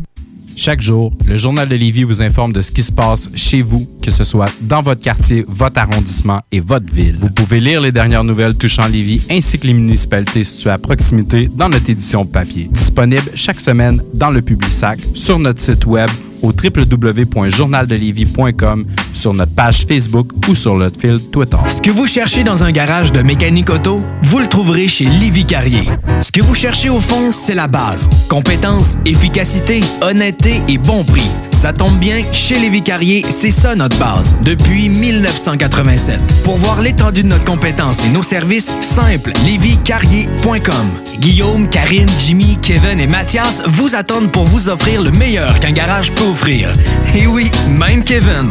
Chaque 0.56 0.80
jour, 0.80 1.12
le 1.26 1.36
Journal 1.36 1.68
de 1.68 1.74
Lévis 1.74 2.05
vous 2.05 2.22
informe 2.22 2.52
de 2.52 2.62
ce 2.62 2.70
qui 2.70 2.84
se 2.84 2.92
passe 2.92 3.28
chez 3.34 3.62
vous, 3.62 3.84
que 4.01 4.12
ce 4.12 4.22
soit 4.22 4.48
dans 4.60 4.80
votre 4.80 5.02
quartier, 5.02 5.44
votre 5.48 5.78
arrondissement 5.78 6.40
et 6.52 6.60
votre 6.60 6.86
ville. 6.92 7.16
Vous 7.20 7.30
pouvez 7.30 7.59
lire 7.59 7.80
les 7.80 7.90
dernières 7.90 8.22
nouvelles 8.22 8.55
touchant 8.55 8.86
Lévis 8.86 9.26
ainsi 9.28 9.59
que 9.59 9.66
les 9.66 9.72
municipalités 9.72 10.44
situées 10.44 10.70
à 10.70 10.78
proximité 10.78 11.51
dans 11.52 11.68
notre 11.68 11.90
édition 11.90 12.24
papier. 12.24 12.68
Disponible 12.70 13.32
chaque 13.34 13.59
semaine 13.59 14.01
dans 14.14 14.30
le 14.30 14.40
Publisac, 14.40 15.01
sur 15.14 15.40
notre 15.40 15.60
site 15.60 15.84
web 15.86 16.09
au 16.40 16.52
www.journaldelévis.com, 16.52 18.86
sur 19.12 19.34
notre 19.34 19.52
page 19.52 19.84
Facebook 19.86 20.30
ou 20.48 20.55
sur 20.55 20.76
notre 20.76 21.01
fil 21.01 21.18
Twitter. 21.32 21.56
Ce 21.66 21.82
que 21.82 21.90
vous 21.90 22.06
cherchez 22.06 22.44
dans 22.44 22.62
un 22.62 22.70
garage 22.70 23.10
de 23.10 23.22
mécanique 23.22 23.70
auto, 23.70 24.05
vous 24.22 24.38
le 24.38 24.47
trouverez 24.47 24.86
chez 24.86 25.06
Livy 25.06 25.44
Carrier. 25.44 25.88
Ce 26.22 26.30
que 26.30 26.42
vous 26.42 26.55
cherchez 26.55 26.90
au 26.90 27.01
fond, 27.01 27.32
c'est 27.32 27.55
la 27.55 27.66
base. 27.66 28.10
Compétence, 28.28 28.98
efficacité, 29.06 29.80
honnêteté 30.02 30.60
et 30.68 30.76
bon 30.76 31.02
prix. 31.02 31.30
Ça 31.51 31.72
tombe 31.72 31.98
bien, 31.98 32.22
chez 32.32 32.59
Lévi 32.59 32.82
Carrier, 32.82 33.24
c'est 33.28 33.51
ça 33.51 33.74
notre 33.74 33.98
base, 33.98 34.34
depuis 34.42 34.90
1987. 34.90 36.20
Pour 36.44 36.56
voir 36.56 36.82
l'étendue 36.82 37.22
de 37.22 37.28
notre 37.28 37.44
compétence 37.44 38.05
et 38.05 38.10
nos 38.10 38.22
services, 38.22 38.70
simple, 38.82 39.32
lévicarrier.com. 39.47 40.90
Guillaume, 41.18 41.68
Karine, 41.68 42.09
Jimmy, 42.18 42.59
Kevin 42.60 43.01
et 43.01 43.06
Mathias 43.06 43.62
vous 43.66 43.94
attendent 43.94 44.30
pour 44.30 44.44
vous 44.44 44.68
offrir 44.68 45.01
le 45.02 45.10
meilleur 45.10 45.59
qu'un 45.60 45.72
garage 45.72 46.12
peut 46.12 46.24
offrir. 46.24 46.74
Et 47.14 47.26
oui, 47.26 47.51
même 47.68 48.05
Kevin. 48.05 48.51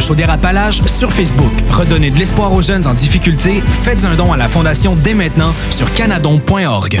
Chaudière-Appalaches 0.00 0.82
sur 0.82 1.12
Facebook. 1.12 1.52
Redonnez 1.70 2.10
de 2.10 2.18
l'espoir 2.18 2.52
aux 2.52 2.62
jeunes 2.62 2.86
en 2.86 2.94
difficulté. 2.94 3.62
Faites 3.82 4.04
un 4.04 4.14
don 4.14 4.32
à 4.32 4.36
la 4.36 4.48
Fondation 4.48 4.96
dès 4.96 5.14
maintenant 5.14 5.54
sur 5.70 5.92
canadon.org. 5.94 7.00